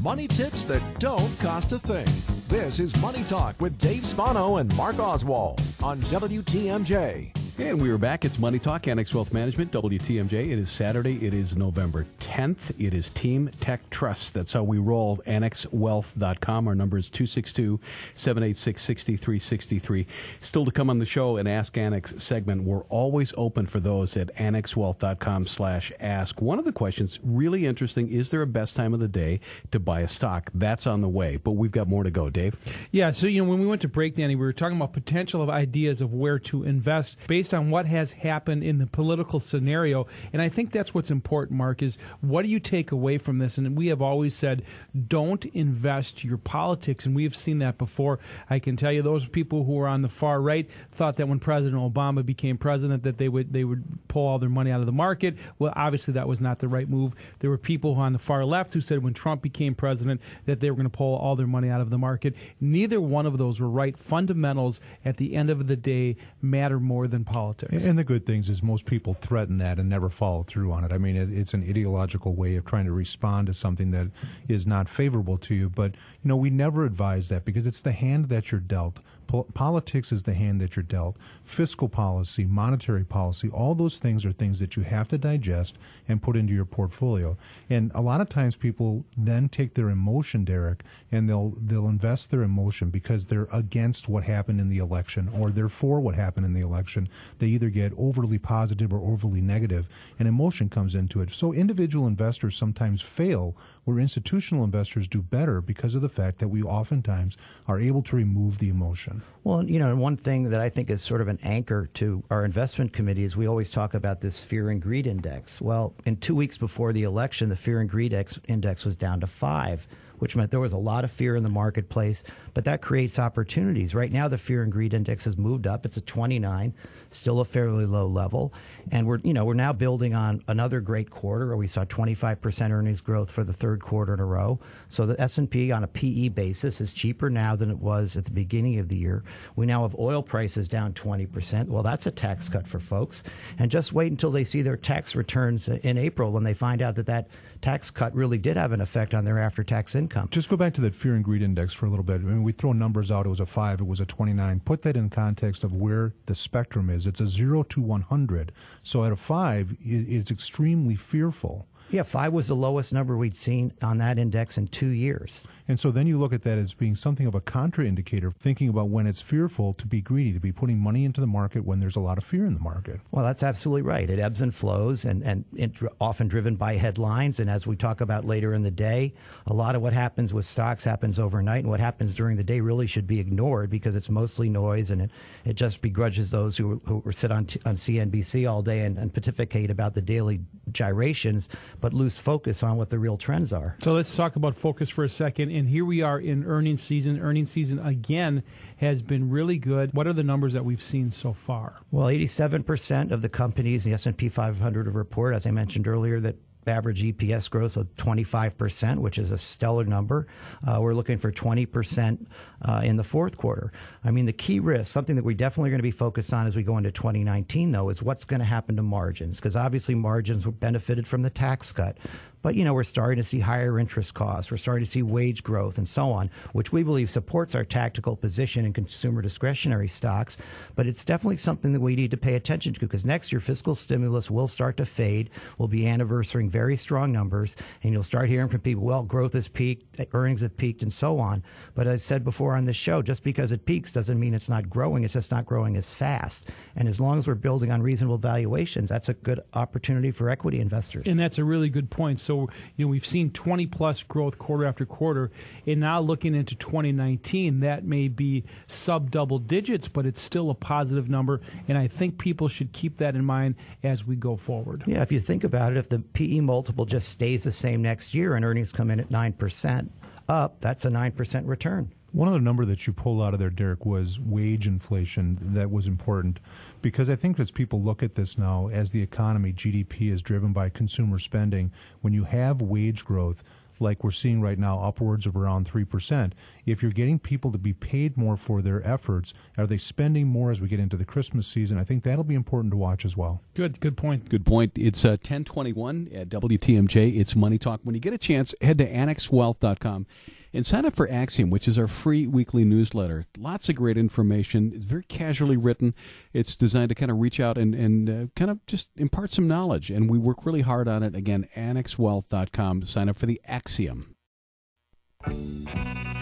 Money 0.00 0.28
tips 0.28 0.64
that 0.64 0.80
don't 1.00 1.36
cost 1.40 1.72
a 1.72 1.78
thing. 1.78 2.06
This 2.46 2.78
is 2.78 2.94
Money 3.02 3.24
Talk 3.24 3.60
with 3.60 3.76
Dave 3.78 4.06
Spano 4.06 4.58
and 4.58 4.74
Mark 4.76 5.00
Oswald 5.00 5.60
on 5.82 5.98
WTMJ. 6.02 7.47
And 7.60 7.82
we 7.82 7.90
are 7.90 7.98
back. 7.98 8.24
It's 8.24 8.38
Money 8.38 8.60
Talk, 8.60 8.86
Annex 8.86 9.12
Wealth 9.12 9.32
Management, 9.32 9.72
WTMJ. 9.72 10.32
It 10.32 10.60
is 10.60 10.70
Saturday. 10.70 11.26
It 11.26 11.34
is 11.34 11.56
November 11.56 12.06
10th. 12.20 12.72
It 12.80 12.94
is 12.94 13.10
Team 13.10 13.50
Tech 13.58 13.90
Trust. 13.90 14.32
That's 14.32 14.52
how 14.52 14.62
we 14.62 14.78
roll. 14.78 15.16
AnnexWealth.com. 15.26 16.68
Our 16.68 16.76
number 16.76 16.98
is 16.98 17.10
262 17.10 17.80
786 18.14 18.80
6363. 18.80 20.06
Still 20.40 20.66
to 20.66 20.70
come 20.70 20.88
on 20.88 21.00
the 21.00 21.04
show, 21.04 21.36
an 21.36 21.48
Ask 21.48 21.76
Annex 21.76 22.14
segment. 22.22 22.62
We're 22.62 22.84
always 22.84 23.34
open 23.36 23.66
for 23.66 23.80
those 23.80 24.16
at 24.16 24.32
AnnexWealth.com 24.36 25.48
slash 25.48 25.90
ask. 25.98 26.40
One 26.40 26.60
of 26.60 26.64
the 26.64 26.72
questions, 26.72 27.18
really 27.24 27.66
interesting, 27.66 28.08
is 28.08 28.30
there 28.30 28.42
a 28.42 28.46
best 28.46 28.76
time 28.76 28.94
of 28.94 29.00
the 29.00 29.08
day 29.08 29.40
to 29.72 29.80
buy 29.80 30.02
a 30.02 30.08
stock? 30.08 30.50
That's 30.54 30.86
on 30.86 31.00
the 31.00 31.08
way, 31.08 31.38
but 31.38 31.52
we've 31.52 31.72
got 31.72 31.88
more 31.88 32.04
to 32.04 32.10
go. 32.12 32.30
Dave? 32.30 32.56
Yeah, 32.92 33.10
so, 33.10 33.26
you 33.26 33.42
know, 33.42 33.50
when 33.50 33.58
we 33.58 33.66
went 33.66 33.80
to 33.82 33.88
break, 33.88 34.14
Danny, 34.14 34.36
we 34.36 34.46
were 34.46 34.52
talking 34.52 34.76
about 34.76 34.92
potential 34.92 35.42
of 35.42 35.50
ideas 35.50 36.00
of 36.00 36.14
where 36.14 36.38
to 36.38 36.62
invest 36.62 37.18
based 37.26 37.47
on 37.54 37.70
what 37.70 37.86
has 37.86 38.12
happened 38.12 38.62
in 38.62 38.78
the 38.78 38.86
political 38.86 39.40
scenario. 39.40 40.06
And 40.32 40.40
I 40.42 40.48
think 40.48 40.72
that's 40.72 40.94
what's 40.94 41.10
important, 41.10 41.58
Mark, 41.58 41.82
is 41.82 41.98
what 42.20 42.42
do 42.42 42.48
you 42.48 42.60
take 42.60 42.92
away 42.92 43.18
from 43.18 43.38
this? 43.38 43.58
And 43.58 43.76
we 43.76 43.88
have 43.88 44.02
always 44.02 44.34
said, 44.34 44.62
don't 45.06 45.44
invest 45.46 46.24
your 46.24 46.38
politics. 46.38 47.06
And 47.06 47.14
we've 47.14 47.36
seen 47.36 47.58
that 47.58 47.78
before. 47.78 48.18
I 48.48 48.58
can 48.58 48.76
tell 48.76 48.92
you 48.92 49.02
those 49.02 49.26
people 49.26 49.64
who 49.64 49.78
are 49.80 49.88
on 49.88 50.02
the 50.02 50.08
far 50.08 50.40
right 50.40 50.68
thought 50.92 51.16
that 51.16 51.28
when 51.28 51.40
President 51.40 51.80
Obama 51.80 52.24
became 52.24 52.58
president 52.58 53.02
that 53.02 53.18
they 53.18 53.28
would 53.28 53.52
they 53.52 53.64
would 53.64 53.84
pull 54.08 54.26
all 54.26 54.38
their 54.38 54.48
money 54.48 54.70
out 54.70 54.80
of 54.80 54.86
the 54.86 54.92
market. 54.92 55.36
Well, 55.58 55.72
obviously 55.76 56.14
that 56.14 56.28
was 56.28 56.40
not 56.40 56.58
the 56.58 56.68
right 56.68 56.88
move. 56.88 57.14
There 57.40 57.50
were 57.50 57.58
people 57.58 57.94
on 57.94 58.12
the 58.12 58.18
far 58.18 58.44
left 58.44 58.74
who 58.74 58.80
said 58.80 59.02
when 59.02 59.14
Trump 59.14 59.42
became 59.42 59.74
president 59.74 60.20
that 60.46 60.60
they 60.60 60.70
were 60.70 60.76
going 60.76 60.90
to 60.90 60.96
pull 60.96 61.16
all 61.16 61.36
their 61.36 61.46
money 61.46 61.68
out 61.68 61.80
of 61.80 61.90
the 61.90 61.98
market. 61.98 62.34
Neither 62.60 63.00
one 63.00 63.26
of 63.26 63.38
those 63.38 63.60
were 63.60 63.68
right. 63.68 63.98
Fundamentals 63.98 64.80
at 65.04 65.16
the 65.16 65.34
end 65.34 65.50
of 65.50 65.66
the 65.66 65.76
day 65.76 66.16
matter 66.42 66.80
more 66.80 67.06
than 67.06 67.24
politics 67.24 67.37
politics. 67.38 67.84
And 67.84 67.98
the 67.98 68.04
good 68.04 68.26
things 68.26 68.50
is 68.50 68.62
most 68.62 68.84
people 68.84 69.14
threaten 69.14 69.58
that 69.58 69.78
and 69.78 69.88
never 69.88 70.08
follow 70.08 70.42
through 70.42 70.72
on 70.72 70.84
it. 70.84 70.92
I 70.92 70.98
mean, 70.98 71.16
it, 71.16 71.32
it's 71.32 71.54
an 71.54 71.62
ideological 71.62 72.34
way 72.34 72.56
of 72.56 72.64
trying 72.64 72.86
to 72.86 72.92
respond 72.92 73.46
to 73.46 73.54
something 73.54 73.90
that 73.92 74.08
is 74.48 74.66
not 74.66 74.88
favorable 74.88 75.38
to 75.38 75.54
you. 75.54 75.70
But 75.70 75.92
you 76.22 76.28
know, 76.28 76.36
we 76.36 76.50
never 76.50 76.84
advise 76.84 77.28
that 77.28 77.44
because 77.44 77.66
it's 77.66 77.82
the 77.82 77.92
hand 77.92 78.28
that 78.28 78.50
you're 78.50 78.60
dealt 78.60 78.98
politics 79.28 80.10
is 80.10 80.22
the 80.22 80.34
hand 80.34 80.60
that 80.60 80.74
you're 80.74 80.82
dealt. 80.82 81.16
Fiscal 81.44 81.88
policy, 81.88 82.46
monetary 82.46 83.04
policy, 83.04 83.48
all 83.50 83.74
those 83.74 83.98
things 83.98 84.24
are 84.24 84.32
things 84.32 84.58
that 84.58 84.76
you 84.76 84.82
have 84.82 85.08
to 85.08 85.18
digest 85.18 85.78
and 86.08 86.22
put 86.22 86.36
into 86.36 86.54
your 86.54 86.64
portfolio. 86.64 87.36
And 87.68 87.92
a 87.94 88.00
lot 88.00 88.20
of 88.20 88.28
times 88.28 88.56
people 88.56 89.04
then 89.16 89.48
take 89.48 89.74
their 89.74 89.90
emotion, 89.90 90.44
Derek, 90.44 90.82
and 91.12 91.28
they'll 91.28 91.54
they'll 91.60 91.88
invest 91.88 92.30
their 92.30 92.42
emotion 92.42 92.90
because 92.90 93.26
they're 93.26 93.48
against 93.52 94.08
what 94.08 94.24
happened 94.24 94.60
in 94.60 94.68
the 94.68 94.78
election 94.78 95.28
or 95.28 95.50
they're 95.50 95.68
for 95.68 96.00
what 96.00 96.14
happened 96.14 96.46
in 96.46 96.54
the 96.54 96.60
election. 96.60 97.08
They 97.38 97.48
either 97.48 97.70
get 97.70 97.92
overly 97.96 98.38
positive 98.38 98.92
or 98.92 99.00
overly 99.00 99.40
negative, 99.40 99.88
and 100.18 100.26
emotion 100.26 100.68
comes 100.68 100.94
into 100.94 101.20
it. 101.20 101.30
So 101.30 101.52
individual 101.52 102.06
investors 102.06 102.56
sometimes 102.56 103.02
fail 103.02 103.56
where 103.84 103.98
institutional 103.98 104.64
investors 104.64 105.08
do 105.08 105.22
better 105.22 105.60
because 105.60 105.94
of 105.94 106.02
the 106.02 106.08
fact 106.08 106.38
that 106.38 106.48
we 106.48 106.62
oftentimes 106.62 107.36
are 107.66 107.78
able 107.78 108.02
to 108.02 108.16
remove 108.16 108.58
the 108.58 108.68
emotion. 108.68 109.17
Well, 109.44 109.64
you 109.64 109.78
know, 109.78 109.94
one 109.96 110.16
thing 110.16 110.50
that 110.50 110.60
I 110.60 110.68
think 110.68 110.90
is 110.90 111.02
sort 111.02 111.20
of 111.20 111.28
an 111.28 111.38
anchor 111.42 111.88
to 111.94 112.22
our 112.30 112.44
investment 112.44 112.92
committee 112.92 113.24
is 113.24 113.36
we 113.36 113.48
always 113.48 113.70
talk 113.70 113.94
about 113.94 114.20
this 114.20 114.42
fear 114.42 114.70
and 114.70 114.80
greed 114.80 115.06
index. 115.06 115.60
Well, 115.60 115.94
in 116.04 116.16
two 116.16 116.34
weeks 116.34 116.58
before 116.58 116.92
the 116.92 117.04
election, 117.04 117.48
the 117.48 117.56
fear 117.56 117.80
and 117.80 117.88
greed 117.88 118.12
index 118.46 118.84
was 118.84 118.96
down 118.96 119.20
to 119.20 119.26
five 119.26 119.86
which 120.18 120.36
meant 120.36 120.50
there 120.50 120.60
was 120.60 120.72
a 120.72 120.78
lot 120.78 121.04
of 121.04 121.10
fear 121.10 121.36
in 121.36 121.42
the 121.42 121.50
marketplace, 121.50 122.22
but 122.58 122.64
that 122.64 122.82
creates 122.82 123.20
opportunities. 123.20 123.94
Right 123.94 124.10
now, 124.10 124.26
the 124.26 124.36
fear 124.36 124.64
and 124.64 124.72
greed 124.72 124.92
index 124.92 125.26
has 125.26 125.38
moved 125.38 125.68
up. 125.68 125.86
It's 125.86 125.96
a 125.96 126.00
29, 126.00 126.74
still 127.08 127.38
a 127.38 127.44
fairly 127.44 127.86
low 127.86 128.08
level. 128.08 128.52
And 128.90 129.06
we're, 129.06 129.18
you 129.18 129.32
know, 129.32 129.44
we're 129.44 129.54
now 129.54 129.72
building 129.72 130.12
on 130.12 130.42
another 130.48 130.80
great 130.80 131.08
quarter 131.08 131.56
we 131.56 131.68
saw 131.68 131.84
25% 131.84 132.72
earnings 132.72 133.00
growth 133.00 133.30
for 133.30 133.44
the 133.44 133.52
third 133.52 133.80
quarter 133.80 134.12
in 134.12 134.18
a 134.18 134.24
row. 134.24 134.58
So 134.88 135.06
the 135.06 135.20
S&P 135.20 135.70
on 135.70 135.84
a 135.84 135.86
PE 135.86 136.30
basis 136.30 136.80
is 136.80 136.92
cheaper 136.92 137.30
now 137.30 137.54
than 137.54 137.70
it 137.70 137.78
was 137.78 138.16
at 138.16 138.24
the 138.24 138.32
beginning 138.32 138.80
of 138.80 138.88
the 138.88 138.96
year. 138.96 139.22
We 139.54 139.64
now 139.64 139.82
have 139.82 139.96
oil 139.96 140.20
prices 140.20 140.66
down 140.66 140.94
20%. 140.94 141.68
Well, 141.68 141.84
that's 141.84 142.08
a 142.08 142.10
tax 142.10 142.48
cut 142.48 142.66
for 142.66 142.80
folks. 142.80 143.22
And 143.60 143.70
just 143.70 143.92
wait 143.92 144.10
until 144.10 144.32
they 144.32 144.42
see 144.42 144.62
their 144.62 144.76
tax 144.76 145.14
returns 145.14 145.68
in 145.68 145.96
April 145.96 146.32
when 146.32 146.42
they 146.42 146.54
find 146.54 146.82
out 146.82 146.96
that 146.96 147.06
that 147.06 147.28
tax 147.60 147.90
cut 147.90 148.14
really 148.14 148.38
did 148.38 148.56
have 148.56 148.72
an 148.72 148.80
effect 148.80 149.14
on 149.14 149.24
their 149.24 149.38
after 149.38 149.62
tax 149.62 149.94
income. 149.94 150.28
Just 150.30 150.48
go 150.48 150.56
back 150.56 150.74
to 150.74 150.80
that 150.82 150.94
fear 150.94 151.14
and 151.14 151.24
greed 151.24 151.42
index 151.42 151.72
for 151.72 151.86
a 151.86 151.90
little 151.90 152.04
bit. 152.04 152.16
I 152.16 152.24
mean, 152.24 152.42
we 152.48 152.52
throw 152.52 152.72
numbers 152.72 153.10
out. 153.10 153.26
It 153.26 153.28
was 153.28 153.40
a 153.40 153.46
five, 153.46 153.78
it 153.78 153.86
was 153.86 154.00
a 154.00 154.06
29. 154.06 154.60
Put 154.60 154.80
that 154.80 154.96
in 154.96 155.10
context 155.10 155.64
of 155.64 155.76
where 155.76 156.14
the 156.24 156.34
spectrum 156.34 156.88
is. 156.88 157.06
It's 157.06 157.20
a 157.20 157.26
zero 157.26 157.62
to 157.64 157.82
100. 157.82 158.52
So 158.82 159.04
at 159.04 159.12
a 159.12 159.16
five, 159.16 159.76
it's 159.82 160.30
extremely 160.30 160.96
fearful. 160.96 161.68
Yeah, 161.90 162.04
five 162.04 162.32
was 162.32 162.48
the 162.48 162.56
lowest 162.56 162.94
number 162.94 163.18
we'd 163.18 163.36
seen 163.36 163.74
on 163.82 163.98
that 163.98 164.18
index 164.18 164.56
in 164.56 164.68
two 164.68 164.88
years. 164.88 165.44
And 165.68 165.78
so 165.78 165.90
then 165.90 166.06
you 166.06 166.18
look 166.18 166.32
at 166.32 166.42
that 166.44 166.56
as 166.56 166.72
being 166.72 166.96
something 166.96 167.26
of 167.26 167.34
a 167.34 167.42
contraindicator, 167.42 168.32
thinking 168.34 168.70
about 168.70 168.88
when 168.88 169.06
it's 169.06 169.20
fearful 169.20 169.74
to 169.74 169.86
be 169.86 170.00
greedy, 170.00 170.32
to 170.32 170.40
be 170.40 170.50
putting 170.50 170.78
money 170.78 171.04
into 171.04 171.20
the 171.20 171.26
market 171.26 171.64
when 171.64 171.78
there's 171.78 171.94
a 171.94 172.00
lot 172.00 172.16
of 172.16 172.24
fear 172.24 172.46
in 172.46 172.54
the 172.54 172.60
market. 172.60 173.00
Well, 173.10 173.22
that's 173.22 173.42
absolutely 173.42 173.82
right. 173.82 174.08
It 174.08 174.18
ebbs 174.18 174.40
and 174.40 174.54
flows 174.54 175.04
and, 175.04 175.22
and 175.22 175.44
it, 175.54 175.72
often 176.00 176.26
driven 176.26 176.56
by 176.56 176.76
headlines. 176.76 177.38
And 177.38 177.50
as 177.50 177.66
we 177.66 177.76
talk 177.76 178.00
about 178.00 178.24
later 178.24 178.54
in 178.54 178.62
the 178.62 178.70
day, 178.70 179.12
a 179.46 179.52
lot 179.52 179.74
of 179.74 179.82
what 179.82 179.92
happens 179.92 180.32
with 180.32 180.46
stocks 180.46 180.84
happens 180.84 181.18
overnight. 181.18 181.60
And 181.60 181.70
what 181.70 181.80
happens 181.80 182.14
during 182.14 182.38
the 182.38 182.44
day 182.44 182.60
really 182.60 182.86
should 182.86 183.06
be 183.06 183.20
ignored 183.20 183.68
because 183.68 183.94
it's 183.94 184.08
mostly 184.08 184.48
noise 184.48 184.90
and 184.90 185.02
it, 185.02 185.10
it 185.44 185.54
just 185.54 185.82
begrudges 185.82 186.30
those 186.30 186.56
who, 186.56 186.80
who 186.86 187.02
sit 187.12 187.30
on, 187.30 187.44
t- 187.44 187.60
on 187.66 187.76
CNBC 187.76 188.50
all 188.50 188.62
day 188.62 188.80
and, 188.80 188.96
and 188.96 189.12
pontificate 189.12 189.70
about 189.70 189.94
the 189.94 190.02
daily 190.02 190.40
gyrations, 190.72 191.48
but 191.80 191.92
lose 191.92 192.16
focus 192.16 192.62
on 192.62 192.76
what 192.76 192.88
the 192.88 192.98
real 192.98 193.18
trends 193.18 193.52
are. 193.52 193.76
So 193.80 193.92
let's 193.92 194.14
talk 194.16 194.36
about 194.36 194.56
focus 194.56 194.88
for 194.88 195.04
a 195.04 195.08
second 195.08 195.50
and 195.58 195.68
here 195.68 195.84
we 195.84 196.00
are 196.02 196.18
in 196.18 196.44
earnings 196.44 196.82
season. 196.82 197.20
Earnings 197.20 197.50
season 197.50 197.78
again 197.78 198.42
has 198.78 199.02
been 199.02 199.28
really 199.28 199.58
good. 199.58 199.92
What 199.92 200.06
are 200.06 200.12
the 200.12 200.22
numbers 200.22 200.52
that 200.54 200.64
we've 200.64 200.82
seen 200.82 201.10
so 201.10 201.32
far? 201.32 201.76
Well, 201.90 202.06
87% 202.06 203.10
of 203.10 203.22
the 203.22 203.28
companies 203.28 203.84
in 203.84 203.92
the 203.92 203.94
S&P 203.94 204.28
500 204.28 204.94
report, 204.94 205.34
as 205.34 205.46
I 205.46 205.50
mentioned 205.50 205.86
earlier, 205.86 206.20
that 206.20 206.36
average 206.68 207.02
EPS 207.02 207.50
growth 207.50 207.76
of 207.76 207.92
25%, 207.96 208.98
which 208.98 209.18
is 209.18 209.30
a 209.30 209.38
stellar 209.38 209.84
number. 209.84 210.26
Uh, 210.66 210.78
we're 210.80 210.94
looking 210.94 211.18
for 211.18 211.32
20% 211.32 212.26
uh, 212.62 212.82
in 212.84 212.96
the 212.96 213.04
fourth 213.04 213.36
quarter. 213.36 213.72
I 214.04 214.10
mean, 214.10 214.26
the 214.26 214.32
key 214.32 214.60
risk, 214.60 214.92
something 214.92 215.16
that 215.16 215.24
we 215.24 215.34
definitely 215.34 215.70
going 215.70 215.78
to 215.78 215.82
be 215.82 215.90
focused 215.90 216.32
on 216.32 216.46
as 216.46 216.54
we 216.54 216.62
go 216.62 216.76
into 216.76 216.92
2019, 216.92 217.72
though, 217.72 217.88
is 217.88 218.02
what's 218.02 218.24
going 218.24 218.40
to 218.40 218.46
happen 218.46 218.76
to 218.76 218.82
margins. 218.82 219.38
Because 219.38 219.56
obviously, 219.56 219.94
margins 219.94 220.44
benefited 220.44 221.08
from 221.08 221.22
the 221.22 221.30
tax 221.30 221.72
cut. 221.72 221.96
But 222.42 222.54
you 222.54 222.64
know, 222.64 222.74
we're 222.74 222.84
starting 222.84 223.16
to 223.16 223.28
see 223.28 223.40
higher 223.40 223.78
interest 223.78 224.14
costs. 224.14 224.50
We're 224.50 224.56
starting 224.56 224.84
to 224.84 224.90
see 224.90 225.02
wage 225.02 225.42
growth 225.42 225.78
and 225.78 225.88
so 225.88 226.10
on, 226.10 226.30
which 226.52 226.72
we 226.72 226.82
believe 226.82 227.10
supports 227.10 227.54
our 227.54 227.64
tactical 227.64 228.16
position 228.16 228.64
in 228.64 228.72
consumer 228.72 229.22
discretionary 229.22 229.88
stocks. 229.88 230.38
But 230.74 230.86
it's 230.86 231.04
definitely 231.04 231.38
something 231.38 231.72
that 231.72 231.80
we 231.80 231.96
need 231.96 232.10
to 232.12 232.16
pay 232.16 232.34
attention 232.34 232.72
to 232.74 232.80
because 232.80 233.04
next 233.04 233.32
year 233.32 233.40
fiscal 233.40 233.74
stimulus 233.74 234.30
will 234.30 234.48
start 234.48 234.76
to 234.78 234.86
fade. 234.86 235.30
We'll 235.58 235.68
be 235.68 235.82
anniversarying 235.82 236.50
very 236.50 236.76
strong 236.76 237.12
numbers, 237.12 237.56
and 237.82 237.92
you'll 237.92 238.02
start 238.02 238.28
hearing 238.28 238.48
from 238.48 238.60
people, 238.60 238.84
well, 238.84 239.02
growth 239.02 239.32
has 239.32 239.48
peaked, 239.48 240.00
earnings 240.12 240.40
have 240.42 240.56
peaked, 240.56 240.82
and 240.82 240.92
so 240.92 241.18
on. 241.18 241.42
But 241.74 241.86
as 241.86 242.00
I 242.00 242.02
said 242.02 242.24
before 242.24 242.54
on 242.54 242.64
this 242.64 242.76
show, 242.76 243.02
just 243.02 243.22
because 243.22 243.52
it 243.52 243.66
peaks 243.66 243.92
doesn't 243.92 244.18
mean 244.18 244.34
it's 244.34 244.48
not 244.48 244.70
growing. 244.70 245.04
It's 245.04 245.14
just 245.14 245.30
not 245.30 245.46
growing 245.46 245.76
as 245.76 245.92
fast. 245.92 246.48
And 246.76 246.88
as 246.88 247.00
long 247.00 247.18
as 247.18 247.26
we're 247.26 247.34
building 247.34 247.72
on 247.72 247.82
reasonable 247.82 248.18
valuations, 248.18 248.88
that's 248.88 249.08
a 249.08 249.14
good 249.14 249.40
opportunity 249.54 250.10
for 250.10 250.30
equity 250.30 250.60
investors. 250.60 251.06
And 251.06 251.18
that's 251.18 251.38
a 251.38 251.44
really 251.44 251.68
good 251.68 251.90
point. 251.90 252.20
So, 252.28 252.50
you 252.76 252.84
know, 252.84 252.90
we've 252.90 253.06
seen 253.06 253.30
20 253.30 253.66
plus 253.68 254.02
growth 254.02 254.38
quarter 254.38 254.66
after 254.66 254.84
quarter. 254.84 255.30
And 255.66 255.80
now 255.80 255.98
looking 256.00 256.34
into 256.34 256.54
2019, 256.56 257.60
that 257.60 257.84
may 257.84 258.08
be 258.08 258.44
sub 258.66 259.10
double 259.10 259.38
digits, 259.38 259.88
but 259.88 260.04
it's 260.04 260.20
still 260.20 260.50
a 260.50 260.54
positive 260.54 261.08
number. 261.08 261.40
And 261.68 261.78
I 261.78 261.88
think 261.88 262.18
people 262.18 262.48
should 262.48 262.72
keep 262.72 262.98
that 262.98 263.14
in 263.14 263.24
mind 263.24 263.54
as 263.82 264.04
we 264.04 264.14
go 264.14 264.36
forward. 264.36 264.84
Yeah, 264.86 265.00
if 265.00 265.10
you 265.10 265.20
think 265.20 265.42
about 265.42 265.72
it, 265.72 265.78
if 265.78 265.88
the 265.88 266.00
PE 266.00 266.40
multiple 266.40 266.84
just 266.84 267.08
stays 267.08 267.44
the 267.44 267.52
same 267.52 267.80
next 267.80 268.12
year 268.12 268.34
and 268.34 268.44
earnings 268.44 268.72
come 268.72 268.90
in 268.90 269.00
at 269.00 269.08
9% 269.08 269.88
up, 270.28 270.60
that's 270.60 270.84
a 270.84 270.90
9% 270.90 271.48
return. 271.48 271.90
One 272.12 272.28
other 272.28 272.40
number 272.40 272.66
that 272.66 272.86
you 272.86 272.92
pulled 272.92 273.22
out 273.22 273.32
of 273.32 273.40
there, 273.40 273.48
Derek, 273.48 273.86
was 273.86 274.20
wage 274.20 274.66
inflation. 274.66 275.38
That 275.40 275.70
was 275.70 275.86
important 275.86 276.40
because 276.82 277.10
I 277.10 277.16
think 277.16 277.38
as 277.38 277.50
people 277.50 277.82
look 277.82 278.02
at 278.02 278.14
this 278.14 278.38
now, 278.38 278.68
as 278.68 278.90
the 278.90 279.02
economy, 279.02 279.52
GDP 279.52 280.12
is 280.12 280.22
driven 280.22 280.52
by 280.52 280.68
consumer 280.68 281.18
spending, 281.18 281.72
when 282.00 282.12
you 282.12 282.24
have 282.24 282.62
wage 282.62 283.04
growth, 283.04 283.42
like 283.80 284.02
we're 284.02 284.10
seeing 284.10 284.40
right 284.40 284.58
now, 284.58 284.80
upwards 284.80 285.26
of 285.26 285.36
around 285.36 285.70
3%. 285.70 286.32
If 286.66 286.82
you're 286.82 286.90
getting 286.90 287.18
people 287.18 287.52
to 287.52 287.58
be 287.58 287.72
paid 287.72 288.16
more 288.16 288.36
for 288.36 288.60
their 288.60 288.86
efforts, 288.86 289.32
are 289.56 289.66
they 289.66 289.78
spending 289.78 290.26
more 290.26 290.50
as 290.50 290.60
we 290.60 290.68
get 290.68 290.80
into 290.80 290.96
the 290.96 291.04
Christmas 291.04 291.46
season? 291.46 291.78
I 291.78 291.84
think 291.84 292.02
that'll 292.02 292.24
be 292.24 292.34
important 292.34 292.72
to 292.72 292.76
watch 292.76 293.04
as 293.04 293.16
well. 293.16 293.42
Good, 293.54 293.80
good 293.80 293.96
point. 293.96 294.28
Good 294.28 294.44
point. 294.44 294.72
It's 294.74 295.04
uh, 295.04 295.10
1021 295.10 296.10
at 296.12 296.28
WTMJ. 296.28 297.18
It's 297.18 297.36
Money 297.36 297.58
Talk. 297.58 297.80
When 297.84 297.94
you 297.94 298.00
get 298.00 298.12
a 298.12 298.18
chance, 298.18 298.54
head 298.60 298.78
to 298.78 298.90
annexwealth.com 298.90 300.06
and 300.52 300.66
sign 300.66 300.84
up 300.86 300.94
for 300.94 301.08
Axiom, 301.10 301.50
which 301.50 301.68
is 301.68 301.78
our 301.78 301.86
free 301.86 302.26
weekly 302.26 302.64
newsletter. 302.64 303.24
Lots 303.38 303.68
of 303.68 303.76
great 303.76 303.96
information. 303.96 304.72
It's 304.74 304.84
very 304.84 305.04
casually 305.04 305.56
written. 305.56 305.94
It's 306.32 306.56
designed 306.56 306.88
to 306.90 306.94
kind 306.94 307.10
of 307.10 307.18
reach 307.18 307.40
out 307.40 307.58
and, 307.58 307.74
and 307.74 308.10
uh, 308.10 308.26
kind 308.34 308.50
of 308.50 308.64
just 308.66 308.88
impart 308.96 309.30
some 309.30 309.46
knowledge. 309.46 309.90
And 309.90 310.10
we 310.10 310.18
work 310.18 310.44
really 310.44 310.62
hard 310.62 310.88
on 310.88 311.02
it. 311.02 311.14
Again, 311.14 311.48
annexwealth.com. 311.56 312.82
Sign 312.84 313.08
up 313.08 313.18
for 313.18 313.26
the 313.26 313.40
Axiom. 313.46 314.14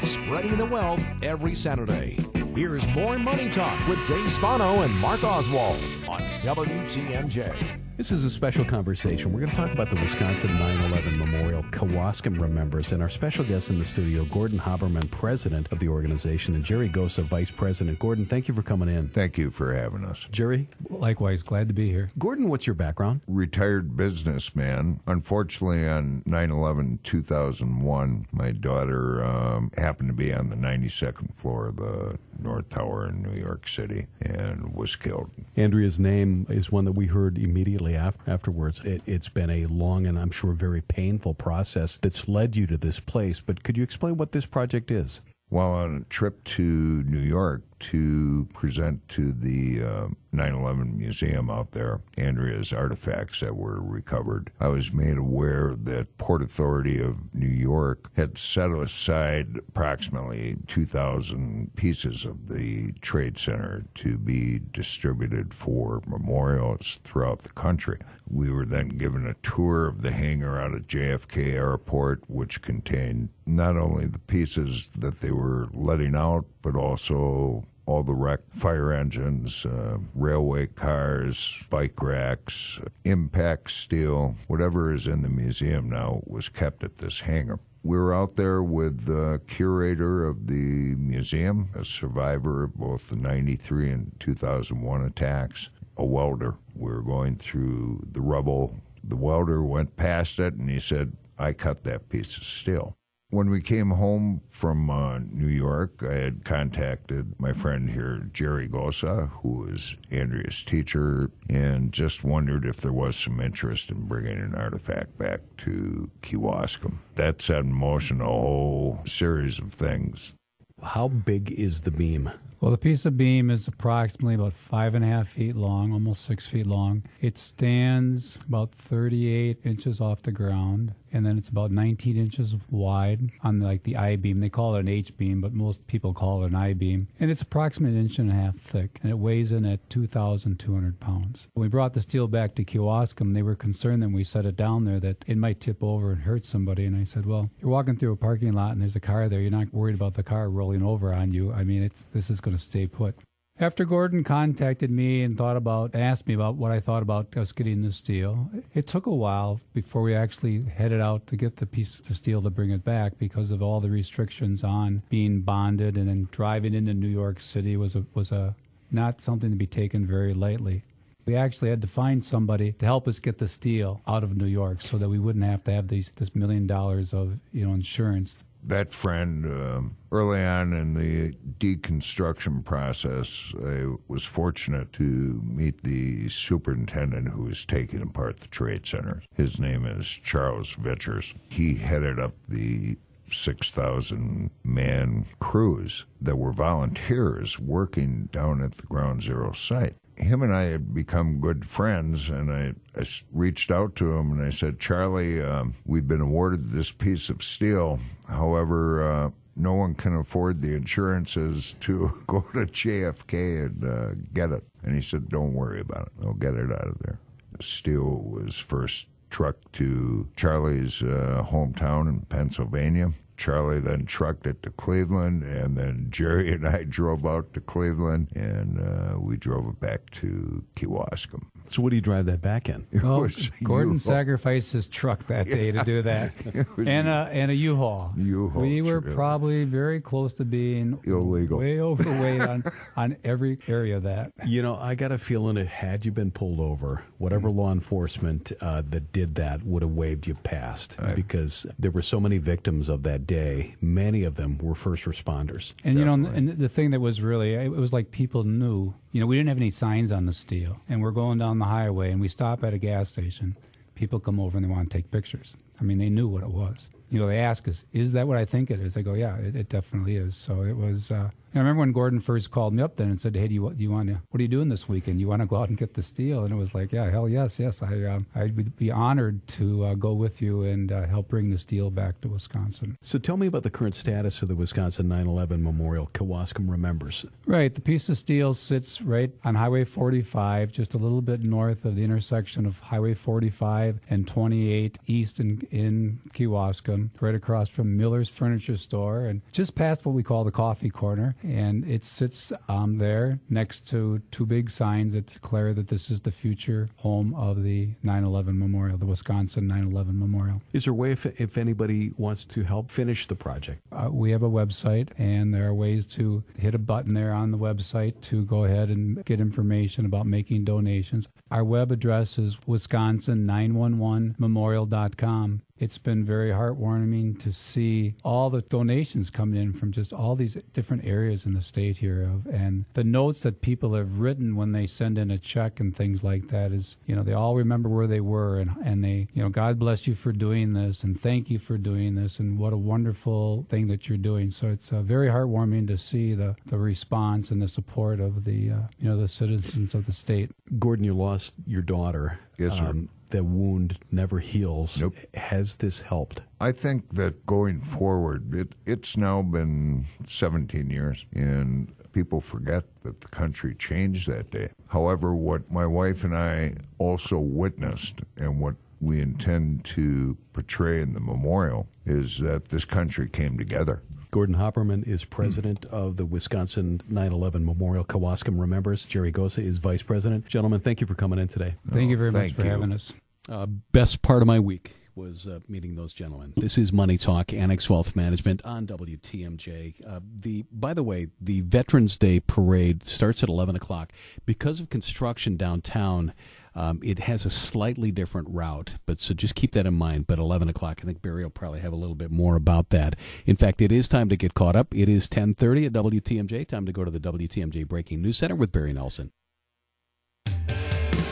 Spreading 0.03 0.57
the 0.57 0.69
wealth 0.71 1.05
every 1.23 1.55
Saturday. 1.55 2.19
Here's 2.55 2.87
more 2.95 3.19
Money 3.19 3.51
Talk 3.51 3.87
with 3.87 4.05
Dave 4.07 4.31
Spano 4.31 4.83
and 4.83 4.95
Mark 4.95 5.23
Oswald 5.23 5.77
on 6.09 6.23
WTMJ. 6.41 7.86
This 7.97 8.11
is 8.11 8.25
a 8.25 8.31
special 8.31 8.63
conversation. 8.63 9.33
We're 9.33 9.41
going 9.41 9.53
to 9.53 9.57
talk 9.57 9.73
about 9.73 9.89
the 9.89 9.97
Wisconsin 9.97 10.55
9 10.59 10.93
11 10.93 11.19
Memorial 11.19 11.63
Kewaskum 11.63 12.39
Remembers. 12.39 12.93
And 12.93 13.03
our 13.03 13.09
special 13.09 13.43
guest 13.43 13.71
in 13.71 13.79
the 13.79 13.87
studio, 13.87 14.27
Gordon 14.27 14.59
Haberman, 14.59 15.11
president 15.11 15.73
of 15.73 15.79
the 15.79 15.89
organization, 15.89 16.55
and 16.55 16.63
Jerry 16.63 16.91
Gosa, 16.91 17.23
vice 17.23 17.51
president. 17.51 17.99
Gordon, 17.99 18.27
thank 18.27 18.49
you 18.49 18.55
for 18.55 18.61
coming 18.61 18.91
in. 18.91 19.09
Thank 19.09 19.39
you 19.39 19.51
for 19.51 19.73
having 19.73 20.05
us. 20.05 20.29
Jerry? 20.31 20.69
Likewise, 20.91 21.43
glad 21.43 21.69
to 21.69 21.75
be 21.75 21.91
here. 21.91 22.11
Gordon, 22.19 22.51
what's 22.51 22.67
your 22.67 22.75
background? 22.75 23.23
Retired 23.27 23.97
businessman. 23.97 25.01
Unfortunately, 25.07 25.89
on 25.89 26.23
9 26.27 26.51
11 26.51 26.99
2001, 27.03 28.27
my 28.31 28.51
daughter 28.51 29.25
um, 29.25 29.71
happened 29.79 30.11
to 30.11 30.15
be 30.15 30.35
on 30.35 30.51
the 30.51 30.57
92nd 30.57 31.35
floor 31.35 31.69
of 31.69 31.77
the 31.77 32.19
North 32.39 32.69
Tower 32.69 33.09
in 33.09 33.23
New 33.23 33.41
York 33.41 33.67
City 33.67 34.07
and 34.21 34.75
was 34.75 34.97
killed. 34.97 35.31
Andrea's 35.57 35.99
name 35.99 36.47
is 36.51 36.71
one 36.71 36.85
that 36.85 36.93
we 36.93 37.07
heard 37.07 37.39
immediately 37.39 37.86
afterwards. 37.95 38.85
It, 38.85 39.03
it's 39.07 39.29
been 39.29 39.51
a 39.51 39.67
long 39.67 40.07
and 40.07 40.19
I'm 40.19 40.31
sure 40.31 40.53
very 40.53 40.81
painful 40.81 41.35
process 41.35 41.99
that's 41.99 42.29
led 42.29 42.57
you 42.57 42.67
to 42.67 42.77
this 42.77 43.01
place. 43.01 43.41
But 43.41 43.63
could 43.63 43.77
you 43.77 43.85
explain 43.85 44.17
what 44.17 44.33
this 44.33 44.47
project 44.47 44.91
is? 44.91 45.23
While 45.49 45.71
on 45.71 45.97
a 45.97 46.05
trip 46.13 46.43
to 46.45 46.63
New 46.63 47.21
York 47.21 47.63
to 47.79 48.49
present 48.53 49.09
to 49.09 49.33
the 49.33 49.83
uh, 49.83 50.09
9/11 50.33 50.97
museum 50.97 51.51
out 51.51 51.73
there 51.73 52.01
Andrea's 52.19 52.73
artifacts 52.73 53.41
that 53.41 53.57
were 53.57 53.81
recovered, 53.81 54.51
I 54.61 54.69
was 54.69 54.93
made 54.93 55.19
aware 55.19 55.75
that 55.77 56.19
Port 56.19 56.43
Authority 56.43 57.01
of 57.01 57.35
New 57.35 57.47
York 57.47 58.11
had 58.17 58.39
set 58.39 58.71
aside 58.71 59.59
approximately 59.69 60.57
2,000 60.67 61.75
pieces 61.77 62.25
of 62.25 62.49
the 62.49 62.93
Trade 63.01 63.39
Center 63.39 63.85
to 63.97 64.19
be 64.19 64.61
distributed 64.73 65.55
for 65.55 66.03
memorials 66.07 66.99
throughout 67.05 67.41
the 67.41 67.51
country. 67.51 68.01
We 68.29 68.51
were 68.51 68.67
then 68.67 68.89
given 68.89 69.27
a 69.27 69.35
tour 69.35 69.87
of 69.87 70.03
the 70.03 70.11
hangar 70.11 70.59
out 70.61 70.75
at 70.75 70.89
JFK 70.89 71.53
Airport, 71.55 72.25
which 72.29 72.63
contained 72.63 73.29
not 73.47 73.77
only 73.77 74.07
the 74.07 74.19
pieces 74.19 74.89
that 74.89 75.21
they 75.21 75.31
were 75.31 75.69
letting 75.73 76.17
out, 76.17 76.47
but 76.63 76.75
also 76.75 77.66
all 77.87 78.03
the 78.03 78.15
wrecked 78.15 78.53
fire 78.53 78.93
engines, 78.93 79.65
uh, 79.65 79.99
railway 80.15 80.67
cars, 80.67 81.65
bike 81.71 82.03
racks, 82.03 82.81
impact 83.05 83.71
steel, 83.71 84.35
whatever 84.49 84.93
is 84.93 85.07
in 85.07 85.23
the 85.23 85.29
museum 85.29 85.89
now 85.89 86.21
was 86.27 86.49
kept 86.49 86.83
at 86.83 86.97
this 86.97 87.21
hangar. 87.21 87.61
We 87.85 87.97
were 87.97 88.13
out 88.13 88.35
there 88.35 88.65
with 88.65 89.07
the 89.07 89.41
curator 89.47 90.27
of 90.27 90.49
the 90.49 90.97
museum, 90.97 91.69
a 91.73 91.85
survivor 91.85 92.65
of 92.65 92.75
both 92.75 93.11
the 93.11 93.17
93 93.17 93.93
and 93.93 94.13
2001 94.19 95.03
attacks, 95.05 95.71
a 95.97 96.05
welder. 96.05 96.57
We 96.75 96.91
were 96.91 97.03
going 97.03 97.37
through 97.37 98.03
the 98.11 98.21
rubble. 98.21 98.75
The 99.05 99.15
welder 99.15 99.63
went 99.63 99.97
past 99.97 100.41
it 100.41 100.55
and 100.55 100.69
he 100.69 100.81
said, 100.81 101.17
I 101.39 101.53
cut 101.53 101.85
that 101.85 102.09
piece 102.09 102.37
of 102.37 102.43
steel. 102.43 102.97
When 103.31 103.51
we 103.51 103.61
came 103.61 103.91
home 103.91 104.43
from 104.51 104.89
uh, 104.89 105.19
New 105.19 105.49
York, 105.49 106.01
I 106.01 106.13
had 106.13 106.45
contacted 106.45 107.35
my 107.41 107.53
friend 107.53 107.91
here, 107.91 108.31
Jerry 108.33 108.69
Gosa, 108.69 109.31
who 109.43 109.67
is 109.67 109.97
Andrea's 110.13 110.63
teacher, 110.63 111.33
and 111.51 111.93
just 111.93 112.23
wondered 112.23 112.65
if 112.65 112.77
there 112.77 112.93
was 112.93 113.17
some 113.17 113.41
interest 113.41 113.91
in 113.91 114.07
bringing 114.07 114.39
an 114.39 114.55
artifact 114.55 115.19
back 115.19 115.41
to 115.59 116.09
Kewaskum. 116.23 116.99
That 117.17 117.43
set 117.43 117.65
in 117.65 117.73
motion 117.73 118.21
a 118.21 118.27
whole 118.27 119.01
series 119.05 119.59
of 119.59 119.73
things. 119.73 120.37
How 120.81 121.09
big 121.09 121.51
is 121.51 121.81
the 121.81 121.91
beam? 121.91 122.31
Well, 122.61 122.71
the 122.71 122.79
piece 122.79 123.05
of 123.05 123.17
beam 123.17 123.51
is 123.51 123.69
approximately 123.69 124.35
about 124.35 124.55
five 124.55 124.95
and 124.95 125.05
a 125.05 125.09
half 125.09 125.29
feet 125.29 125.57
long, 125.57 125.93
almost 125.93 126.25
six 126.25 126.47
feet 126.47 126.67
long. 126.67 127.03
It 127.21 127.39
stands 127.39 128.39
about 128.49 128.73
38 128.73 129.59
inches 129.65 130.01
off 130.01 130.23
the 130.23 130.33
ground, 130.33 130.95
and 131.17 131.27
then 131.27 131.39
it's 131.39 131.49
about 131.49 131.71
19 131.71 132.17
inches 132.17 132.55
wide 132.71 133.31
on 133.43 133.61
like 133.61 133.83
the 133.83 133.97
I 133.97 134.17
beam. 134.17 134.41
They 134.41 134.49
call 134.49 134.77
it 134.77 134.81
an 134.81 134.89
H 134.89 135.17
beam, 135.17 135.41
but 135.41 135.53
most 135.53 135.87
people 135.87 136.15
call 136.15 136.45
it 136.45 136.49
an 136.49 136.55
I 136.55 136.75
beam. 136.75 137.09
And 137.19 137.31
it's 137.31 137.43
approximately 137.43 137.99
an 137.99 138.05
inch 138.05 138.19
and 138.19 138.31
a 138.31 138.35
half 138.35 138.57
thick, 138.57 139.01
and 139.03 139.11
it 139.11 139.19
weighs 139.19 139.53
in 139.53 139.65
at 139.65 139.89
2,200 139.91 141.01
pounds. 141.01 141.49
When 141.55 141.63
we 141.63 141.69
brought 141.69 141.95
the 141.95 142.03
steel 142.03 142.29
back 142.29 142.55
to 142.57 142.65
Kewaskum, 142.65 143.35
they 143.35 143.43
were 143.43 143.57
concerned 143.57 144.03
that 144.03 144.11
we 144.11 144.25
set 144.25 144.47
it 144.47 144.57
down 144.57 144.85
there 144.85 145.01
that 145.01 145.25
it 145.27 145.37
might 145.37 145.61
tip 145.61 145.83
over 145.83 146.13
and 146.13 146.23
hurt 146.23 146.45
somebody. 146.45 146.85
And 146.85 146.97
I 146.97 147.05
said, 147.05 147.27
well, 147.27 147.51
you're 147.61 147.71
walking 147.71 147.97
through 147.97 148.13
a 148.13 148.17
parking 148.17 148.53
lot 148.53 148.73
and 148.73 148.83
there's 148.83 148.97
a 148.97 149.01
car 149.01 149.29
there. 149.29 149.41
You're 149.41 149.51
not 149.51 149.73
worried 149.73 149.95
about 149.95 150.15
the 150.15 150.23
car 150.23 150.49
rolling 150.51 150.83
over 150.83 151.13
on 151.13 151.33
you. 151.33 151.53
I 151.53 151.65
mean, 151.65 151.83
it's 151.83 152.07
this 152.13 152.31
is 152.31 152.41
going 152.41 152.57
to 152.57 152.63
stay 152.63 152.87
put. 152.87 153.17
After 153.59 153.87
Gordon 153.87 154.23
contacted 154.23 154.91
me 154.91 155.23
and 155.23 155.37
thought 155.37 155.57
about, 155.57 155.95
asked 155.95 156.27
me 156.27 156.35
about 156.35 156.57
what 156.57 156.73
I 156.73 156.81
thought 156.81 157.03
about 157.03 157.35
us 157.39 157.53
getting 157.53 157.81
the 157.81 157.91
steel, 157.91 158.51
it 158.75 158.87
took 158.87 159.07
a 159.07 159.15
while 159.15 159.63
before 159.73 160.03
we 160.03 160.15
actually 160.15 160.63
headed 160.65 161.01
out 161.01 161.27
to 161.29 161.37
get 161.37 161.57
the 161.57 161.65
piece 161.65 161.99
of 161.99 162.15
steel 162.15 162.43
to 162.43 162.51
bring 162.51 162.71
it 162.71 162.85
back 162.85 163.19
because 163.19 163.51
of 163.51 163.63
all 163.63 163.81
the 163.81 163.89
restrictions 163.89 164.63
on 164.63 165.03
being 165.09 165.41
bonded 165.41 165.97
and 165.97 166.07
then 166.07 166.29
driving 166.31 166.75
into 166.75 166.93
New 166.93 167.09
York 167.09 167.41
City 167.41 167.79
was 167.79 167.97
a, 167.97 168.05
was 168.13 168.31
a 168.31 168.55
not 168.91 169.23
something 169.23 169.49
to 169.49 169.57
be 169.57 169.67
taken 169.67 170.07
very 170.07 170.35
lightly. 170.35 170.83
We 171.25 171.35
actually 171.35 171.71
had 171.71 171.81
to 171.81 171.89
find 171.89 172.23
somebody 172.23 172.73
to 172.73 172.85
help 172.85 173.09
us 173.09 173.19
get 173.19 173.39
the 173.39 173.49
steel 173.49 174.03
out 174.07 174.23
of 174.23 174.37
New 174.37 174.47
York 174.47 174.83
so 174.83 174.99
that 174.99 175.09
we 175.09 175.19
wouldn't 175.19 175.47
have 175.47 175.65
to 175.65 175.73
have 175.73 175.89
these 175.89 176.13
this 176.17 176.35
million 176.37 176.67
dollars 176.67 177.15
of 177.15 177.39
you 177.53 177.67
know 177.67 177.73
insurance 177.73 178.45
that 178.67 178.93
friend 178.93 179.47
um, 179.47 179.97
early 180.11 180.43
on 180.45 180.73
in 180.73 180.95
the 180.95 181.33
deconstruction 181.59 182.65
process, 182.65 183.55
I 183.65 183.95
was 184.09 184.25
fortunate 184.25 184.93
to 184.95 185.41
meet 185.45 185.83
the 185.83 186.29
superintendent 186.29 187.29
who 187.29 187.45
was 187.45 187.65
taking 187.65 188.03
apart 188.03 188.41
the 188.41 188.49
trade 188.49 188.87
centers. 188.87 189.25
His 189.35 189.61
name 189.61 189.87
is 189.87 190.09
Charles 190.09 190.77
Vitchers. 190.77 191.35
He 191.49 191.75
headed 191.75 192.19
up 192.19 192.35
the 192.49 192.99
6,000 193.31 194.51
man 194.63 195.27
crews 195.41 196.07
that 196.21 196.37
were 196.37 196.53
volunteers 196.53 197.59
working 197.59 198.29
down 198.33 198.61
at 198.63 198.73
the 198.73 198.87
ground 198.87 199.23
zero 199.23 199.53
site. 199.53 199.97
Him 200.17 200.43
and 200.43 200.55
I 200.55 200.63
had 200.63 200.95
become 200.95 201.41
good 201.41 201.65
friends, 201.65 202.29
and 202.29 202.51
I, 202.51 202.75
I 202.99 203.05
reached 203.33 203.71
out 203.71 203.97
to 203.97 204.13
him 204.13 204.33
and 204.33 204.43
I 204.43 204.51
said, 204.51 204.79
Charlie, 204.79 205.43
um, 205.43 205.75
we've 205.85 206.09
been 206.09 206.21
awarded 206.21 206.71
this 206.71 206.91
piece 206.93 207.29
of 207.29 207.43
steel. 207.43 207.99
However, 208.29 209.03
uh, 209.03 209.31
no 209.55 209.73
one 209.73 209.95
can 209.95 210.15
afford 210.15 210.61
the 210.61 210.75
insurances 210.75 211.75
to 211.81 212.11
go 212.27 212.43
to 212.53 212.67
JFK 212.67 213.67
and 213.67 213.85
uh, 213.85 214.15
get 214.33 214.53
it. 214.53 214.65
And 214.83 214.95
he 214.95 215.01
said, 215.01 215.29
Don't 215.29 215.55
worry 215.55 215.81
about 215.81 216.09
it. 216.09 216.25
I'll 216.25 216.35
get 216.35 216.55
it 216.55 216.71
out 216.71 216.89
of 216.89 216.99
there. 217.01 217.19
The 217.53 217.63
steel 217.63 218.21
was 218.23 218.59
first 218.59 219.09
trucked 219.31 219.73
to 219.75 220.29
Charlie's 220.37 221.03
uh, 221.03 221.45
hometown 221.51 222.09
in 222.09 222.21
Pennsylvania. 222.21 223.13
Charlie 223.37 223.81
then 223.81 224.07
trucked 224.07 224.47
it 224.47 224.63
to 224.63 224.71
Cleveland, 224.71 225.43
and 225.43 225.77
then 225.77 226.07
Jerry 226.11 226.53
and 226.53 226.67
I 226.67 226.83
drove 226.89 227.27
out 227.27 227.53
to 227.55 227.61
Cleveland, 227.61 228.29
and 228.35 228.81
uh, 228.81 229.19
we 229.19 229.37
drove 229.37 229.67
it 229.69 229.81
back 229.81 230.11
to 230.11 230.65
Kewaskum. 230.75 231.45
So, 231.71 231.83
what 231.83 231.91
do 231.91 231.97
you 231.97 232.03
drive 232.03 232.27
that 232.27 232.43
back 232.43 232.69
in? 232.69 232.87
Well, 233.07 233.29
Gordon 233.63 233.93
U-Haul. 233.95 233.99
sacrificed 233.99 234.73
his 234.73 234.87
truck 234.87 235.27
that 235.29 235.47
day 235.47 235.71
to 235.71 235.85
do 235.85 236.03
that, 236.03 236.35
and 236.77 237.09
a 237.09 237.29
and 237.31 237.51
a 237.51 237.55
U-Haul. 237.55 238.13
U-Haul 238.17 238.63
We 238.63 238.83
were 238.83 239.01
probably 239.01 239.65
very 239.65 240.01
close 240.01 240.33
to 240.35 240.45
being 240.45 240.99
Illegal. 241.05 241.59
way 241.59 241.81
overweight 241.91 242.43
on 242.43 242.65
on 242.97 243.17
every 243.23 243.59
area 243.69 243.97
of 243.97 244.03
that. 244.05 244.33
You 244.45 244.63
know, 244.63 244.77
I 244.77 244.95
got 244.95 245.13
a 245.13 245.19
feeling 245.19 245.55
that 245.57 245.69
had 245.69 246.05
you 246.05 246.11
been 246.13 246.31
pulled 246.31 246.59
over, 246.61 247.03
whatever 247.19 247.51
law 247.51 247.71
enforcement 247.73 248.53
uh, 248.61 248.83
that 248.91 249.13
did 249.13 249.37
that 249.37 249.63
would 249.63 249.83
have 249.83 249.93
waved 249.93 250.27
you 250.27 250.35
past 250.35 250.97
because 251.15 251.67
there 251.79 251.91
were 251.91 252.03
so 252.03 252.19
many 252.21 252.39
victims 252.39 252.89
of 252.89 253.03
that 253.05 253.27
day. 253.27 253.77
Many 253.81 254.25
of 254.25 254.37
them 254.37 254.59
were 254.59 254.75
first 254.75 255.05
responders. 255.05 255.75
And 255.85 255.99
you 255.99 256.05
know, 256.05 256.15
and 256.15 256.59
the 256.59 256.69
thing 256.69 256.91
that 256.91 257.01
was 257.01 257.21
really, 257.21 257.55
it 257.55 257.71
was 257.71 257.93
like 257.93 258.11
people 258.11 258.45
knew. 258.45 258.95
You 259.17 259.21
know, 259.21 259.27
we 259.29 259.39
didn't 259.39 259.49
have 259.49 259.57
any 259.57 259.71
signs 259.71 260.13
on 260.13 260.27
the 260.27 260.33
steel, 260.35 260.77
and 260.91 261.03
we're 261.03 261.11
going 261.11 261.39
down 261.39 261.59
the 261.59 261.65
highway, 261.65 262.11
and 262.11 262.21
we 262.21 262.29
stop 262.29 262.63
at 262.63 262.75
a 262.75 262.79
gas 262.79 263.09
station. 263.09 263.57
People 263.95 264.21
come 264.21 264.39
over 264.39 264.59
and 264.59 264.67
they 264.67 264.69
want 264.69 264.91
to 264.91 264.95
take 264.95 265.11
pictures. 265.11 265.57
I 265.81 265.85
mean, 265.85 265.97
they 265.97 266.11
knew 266.11 266.29
what 266.29 266.43
it 266.43 266.51
was. 266.51 266.91
You 267.09 267.21
know, 267.21 267.27
they 267.27 267.39
ask 267.39 267.67
us, 267.67 267.87
"Is 267.95 268.13
that 268.13 268.29
what 268.29 268.37
I 268.37 268.45
think 268.45 268.71
it 268.71 268.79
is?" 268.79 268.95
I 268.95 269.01
go, 269.01 269.15
"Yeah, 269.15 269.37
it, 269.37 269.57
it 269.57 269.71
definitely 269.71 270.17
is." 270.17 270.37
So 270.37 270.65
it 270.65 270.77
was. 270.77 271.11
Uh, 271.11 271.31
I 271.55 271.59
remember 271.59 271.81
when 271.81 271.93
Gordon 271.93 272.21
first 272.21 272.51
called 272.51 272.75
me 272.75 272.83
up 272.83 272.97
then 272.97 273.09
and 273.09 273.21
said, 273.21 273.35
"Hey, 273.37 273.49
do 273.49 273.55
you, 273.55 273.73
do 273.73 273.83
you 273.83 273.91
want 273.91 274.09
to? 274.09 274.21
What 274.31 274.41
are 274.41 274.43
you 274.43 274.49
doing 274.49 274.69
this 274.69 274.89
weekend? 274.89 275.21
You 275.21 275.29
want 275.29 275.41
to 275.43 275.47
go 275.47 275.57
out 275.57 275.69
and 275.69 275.79
get 275.79 275.95
the 275.95 276.03
steel?" 276.03 276.45
And 276.45 276.53
it 276.53 276.57
was 276.57 276.75
like, 276.75 276.93
"Yeah, 276.93 277.11
hell 277.11 277.29
yes, 277.29 277.59
yes. 277.59 277.83
I 277.83 278.05
um, 278.05 278.27
I 278.35 278.45
would 278.45 278.77
be 278.77 278.91
honored 278.91 279.47
to 279.49 279.85
uh, 279.85 279.95
go 279.95 280.13
with 280.13 280.43
you 280.43 280.63
and 280.63 280.93
uh, 280.93 281.07
help 281.07 281.29
bring 281.29 281.51
the 281.51 281.59
steel 281.59 281.91
back 281.91 282.21
to 282.23 282.29
Wisconsin." 282.29 282.97
So, 283.01 283.19
tell 283.19 283.37
me 283.37 283.47
about 283.47 283.63
the 283.63 283.71
current 283.71 283.95
status 283.95 284.43
of 284.43 284.49
the 284.49 284.55
Wisconsin 284.55 285.09
9 285.09 285.27
11 285.27 285.63
Memorial. 285.63 286.11
Kewaskum 286.13 286.71
remembers. 286.71 287.25
Right. 287.47 287.73
The 287.73 287.81
piece 287.81 288.09
of 288.09 288.19
steel 288.19 288.53
sits 288.55 289.01
right 289.01 289.31
on 289.45 289.55
Highway 289.55 289.85
45, 289.85 290.73
just 290.73 290.95
a 290.95 290.99
little 290.99 291.23
bit 291.23 291.43
north 291.43 291.85
of 291.85 291.97
the 291.97 292.05
intersection 292.05 292.67
of 292.67 292.81
Highway 292.81 293.15
45 293.15 294.01
and 294.11 294.27
28 294.27 294.99
east 295.07 295.41
in, 295.41 295.67
in 295.71 296.21
Kewaskum, 296.33 297.11
right 297.21 297.35
across 297.35 297.69
from 297.69 297.97
Miller's 297.97 298.29
Furniture 298.29 298.77
Store 298.77 299.27
and 299.27 299.43
just 299.53 299.75
past 299.75 300.05
what 300.05 300.15
we 300.15 300.23
call 300.23 300.45
the 300.45 300.51
coffee 300.51 300.91
corner. 300.91 301.36
And 301.43 301.89
it 301.89 302.05
sits 302.05 302.53
um, 302.69 302.99
there 302.99 303.41
next 303.49 303.87
to 303.89 304.21
two 304.31 304.47
big 304.47 304.71
signs 304.71 305.15
that 305.15 305.27
declare 305.27 305.75
that 305.75 305.89
this 305.89 306.11
is 306.11 306.21
the 306.21 306.31
future 306.31 306.89
home 306.97 307.35
of 307.35 307.63
the 307.63 307.91
9 308.03 308.25
11 308.25 308.59
Memorial, 308.59 308.99
the 308.99 309.07
Wisconsin 309.07 309.67
9 309.67 309.85
11 309.85 310.19
Memorial. 310.19 310.61
Is 310.73 310.85
there 310.85 310.93
a 310.93 310.97
way 310.97 311.13
if, 311.13 311.27
if 311.41 311.59
anybody 311.59 312.13
wants 312.17 312.45
to 312.47 312.65
help 312.65 312.91
finish 312.91 313.27
the 313.27 313.37
project? 313.37 313.83
Uh, 313.93 314.09
we 314.11 314.31
have 314.31 314.43
a 314.43 314.51
website, 314.51 315.09
and 315.19 315.55
there 315.55 315.69
are 315.69 315.75
ways 315.75 316.07
to 316.07 316.43
hit 316.59 316.75
a 316.75 316.79
button 316.79 317.15
there 317.15 317.33
on 317.33 317.51
the 317.51 317.59
website 317.59 318.21
to 318.23 318.45
go 318.45 318.65
ahead 318.65 318.89
and 318.89 319.25
get 319.25 319.41
information 319.41 320.07
about 320.07 320.27
making 320.27 320.65
donations. 320.65 321.29
Our 321.51 321.65
web 321.65 321.93
address 321.93 322.39
is 322.39 322.57
wisconsin911memorial.com. 322.67 325.63
It's 325.79 325.99
been 325.99 326.25
very 326.25 326.51
heartwarming 326.51 327.39
to 327.41 327.53
see 327.53 328.15
all 328.25 328.49
the 328.51 328.63
donations 328.63 329.31
coming 329.31 329.61
in 329.61 329.73
from 329.73 329.93
just 329.93 330.13
all 330.13 330.35
these 330.35 330.55
different 330.73 331.05
areas 331.05 331.45
in 331.45 331.53
the 331.53 331.61
state 331.61 331.99
here, 331.99 332.23
of, 332.23 332.47
and 332.47 332.87
the 332.95 333.05
notes 333.05 333.43
that 333.43 333.61
people 333.61 333.95
have 333.95 334.19
written 334.19 334.57
when 334.57 334.73
they 334.73 334.87
send 334.87 335.19
in 335.19 335.31
a 335.31 335.39
check 335.39 335.79
and 335.79 335.95
things 335.95 336.25
like 336.25 336.49
that 336.49 336.73
is, 336.73 336.97
you 337.07 337.15
know, 337.15 337.23
they 337.23 337.35
all 337.35 337.55
remember 337.55 337.89
where 337.89 338.07
they 338.07 338.21
were, 338.21 338.59
and 338.59 338.71
and 338.85 339.05
they, 339.05 339.29
you 339.35 339.43
know, 339.43 339.49
God 339.51 339.79
bless 339.79 340.07
you 340.07 340.15
for 340.15 340.33
doing 340.33 340.73
this, 340.73 341.03
and 341.05 341.21
thank 341.21 341.51
you 341.51 341.59
for 341.59 341.77
doing 341.77 342.15
this, 342.15 342.39
and 342.39 342.59
what 342.59 342.73
a 342.73 342.79
wonderful 342.79 343.67
thing 343.69 343.89
that 343.89 344.09
you're 344.09 344.19
doing. 344.19 344.51
So 344.51 344.69
it's 344.69 344.93
uh, 344.93 345.03
very 345.03 345.29
heartwarming 345.29 345.87
to 345.89 345.99
see 345.99 346.35
the 346.35 346.57
the 346.67 346.79
response 346.79 347.51
and 347.51 347.61
the 347.61 347.69
support 347.69 348.19
of 348.21 348.45
the, 348.45 348.71
uh, 348.71 348.81
you 348.99 349.09
know, 349.11 349.17
the 349.19 349.29
citizens 349.29 349.95
of 349.95 350.07
the 350.07 350.13
state. 350.13 350.51
Gordon, 350.79 351.05
you 351.05 351.15
lost 351.15 351.55
your 351.67 351.83
daughter. 351.83 352.33
Um, 352.33 352.39
Yes, 352.59 352.79
sir. 352.79 352.95
That 353.31 353.45
wound 353.45 353.99
never 354.11 354.39
heals. 354.39 355.01
Nope. 355.01 355.15
Has 355.35 355.77
this 355.77 356.03
helped? 356.03 356.43
I 356.61 356.73
think 356.73 357.11
that 357.11 357.47
going 357.47 357.81
forward, 357.81 358.55
it, 358.55 358.75
it's 358.87 359.17
now 359.17 359.43
been 359.43 360.07
17 360.27 360.91
years, 360.91 361.27
and 361.33 361.93
people 362.13 362.41
forget 362.41 362.85
that 363.03 363.21
the 363.21 363.29
country 363.29 363.75
changed 363.75 364.29
that 364.29 364.51
day. 364.51 364.71
However, 364.89 365.35
what 365.35 365.71
my 365.71 365.87
wife 365.87 366.25
and 366.25 366.37
I 366.37 366.75
also 366.99 367.39
witnessed, 367.39 368.21
and 368.37 368.61
what 368.61 368.77
we 369.01 369.21
intend 369.21 369.85
to 369.85 370.37
portray 370.55 371.03
in 371.03 371.13
the 371.13 371.21
memorial, 371.21 371.89
is 372.07 372.39
that 372.39 372.67
this 372.67 372.87
country 372.87 373.29
came 373.29 373.59
together. 373.59 374.03
Gordon 374.37 374.57
Haberman 374.57 375.09
is 375.09 375.25
president 375.25 375.87
of 375.87 376.19
the 376.19 376.27
Wisconsin 376.27 377.01
9 377.09 377.33
11 377.33 377.65
Memorial. 377.65 378.05
Kewaskum 378.05 378.61
remembers. 378.61 379.07
Jerry 379.07 379.33
Gosa 379.33 379.65
is 379.65 379.79
vice 379.79 380.03
president. 380.03 380.45
Gentlemen, 380.47 380.81
thank 380.81 381.01
you 381.01 381.07
for 381.07 381.15
coming 381.15 381.39
in 381.39 381.49
today. 381.49 381.77
Thank 381.89 382.11
you 382.11 382.17
Oh, 382.17 382.19
very 382.19 382.33
much 382.33 382.53
for 382.53 382.63
you. 382.63 382.69
having 382.69 382.93
us. 382.93 383.15
Uh, 383.49 383.65
best 383.93 384.21
part 384.21 384.43
of 384.43 384.47
my 384.47 384.61
week 384.61 384.95
was 385.17 385.47
uh, 385.47 385.61
meeting 385.69 385.97
those 385.97 386.13
gentlemen. 386.13 386.53
This 386.57 386.77
is 386.77 386.93
Money 386.93 387.17
Talk, 387.17 387.53
Annex 387.53 387.89
Wealth 387.89 388.15
Management 388.15 388.65
on 388.65 388.87
WTMJ. 388.87 390.07
Uh, 390.07 390.21
the 390.23 390.65
by 390.71 390.95
the 390.95 391.03
way, 391.03 391.29
the 391.41 391.63
Veterans 391.63 392.19
Day 392.19 392.41
parade 392.41 393.03
starts 393.03 393.43
at 393.43 393.49
eleven 393.49 393.75
o'clock 393.75 394.13
because 394.45 394.81
of 394.81 394.91
construction 394.91 395.57
downtown. 395.57 396.35
Um, 396.75 397.01
it 397.03 397.21
has 397.21 397.47
a 397.47 397.51
slightly 397.51 398.11
different 398.11 398.49
route, 398.51 398.97
but 399.07 399.19
so 399.19 399.33
just 399.33 399.55
keep 399.55 399.73
that 399.73 399.87
in 399.87 399.95
mind. 399.95 400.27
But 400.27 400.39
11 400.39 400.69
o'clock, 400.69 401.01
I 401.03 401.07
think 401.07 401.23
Barry 401.23 401.43
will 401.43 401.49
probably 401.49 401.81
have 401.81 401.95
a 401.95 401.97
little 401.97 402.15
bit 402.15 402.31
more 402.31 402.55
about 402.55 402.91
that. 402.91 403.17
In 403.47 403.57
fact, 403.57 403.81
it 403.81 403.91
is 403.91 404.11
time 404.11 404.29
to 404.29 404.37
get 404.37 404.53
caught 404.53 404.77
up. 404.77 404.95
It 404.95 405.09
is 405.09 405.27
10:30 405.31 405.87
at 405.87 405.93
WTMJ. 405.95 406.67
Time 406.67 406.85
to 406.85 406.93
go 406.93 407.03
to 407.03 407.11
the 407.11 407.19
WTMJ 407.19 407.89
Breaking 407.89 408.21
News 408.21 408.37
Center 408.37 408.55
with 408.55 408.73
Barry 408.73 408.93
Nelson. 408.93 409.33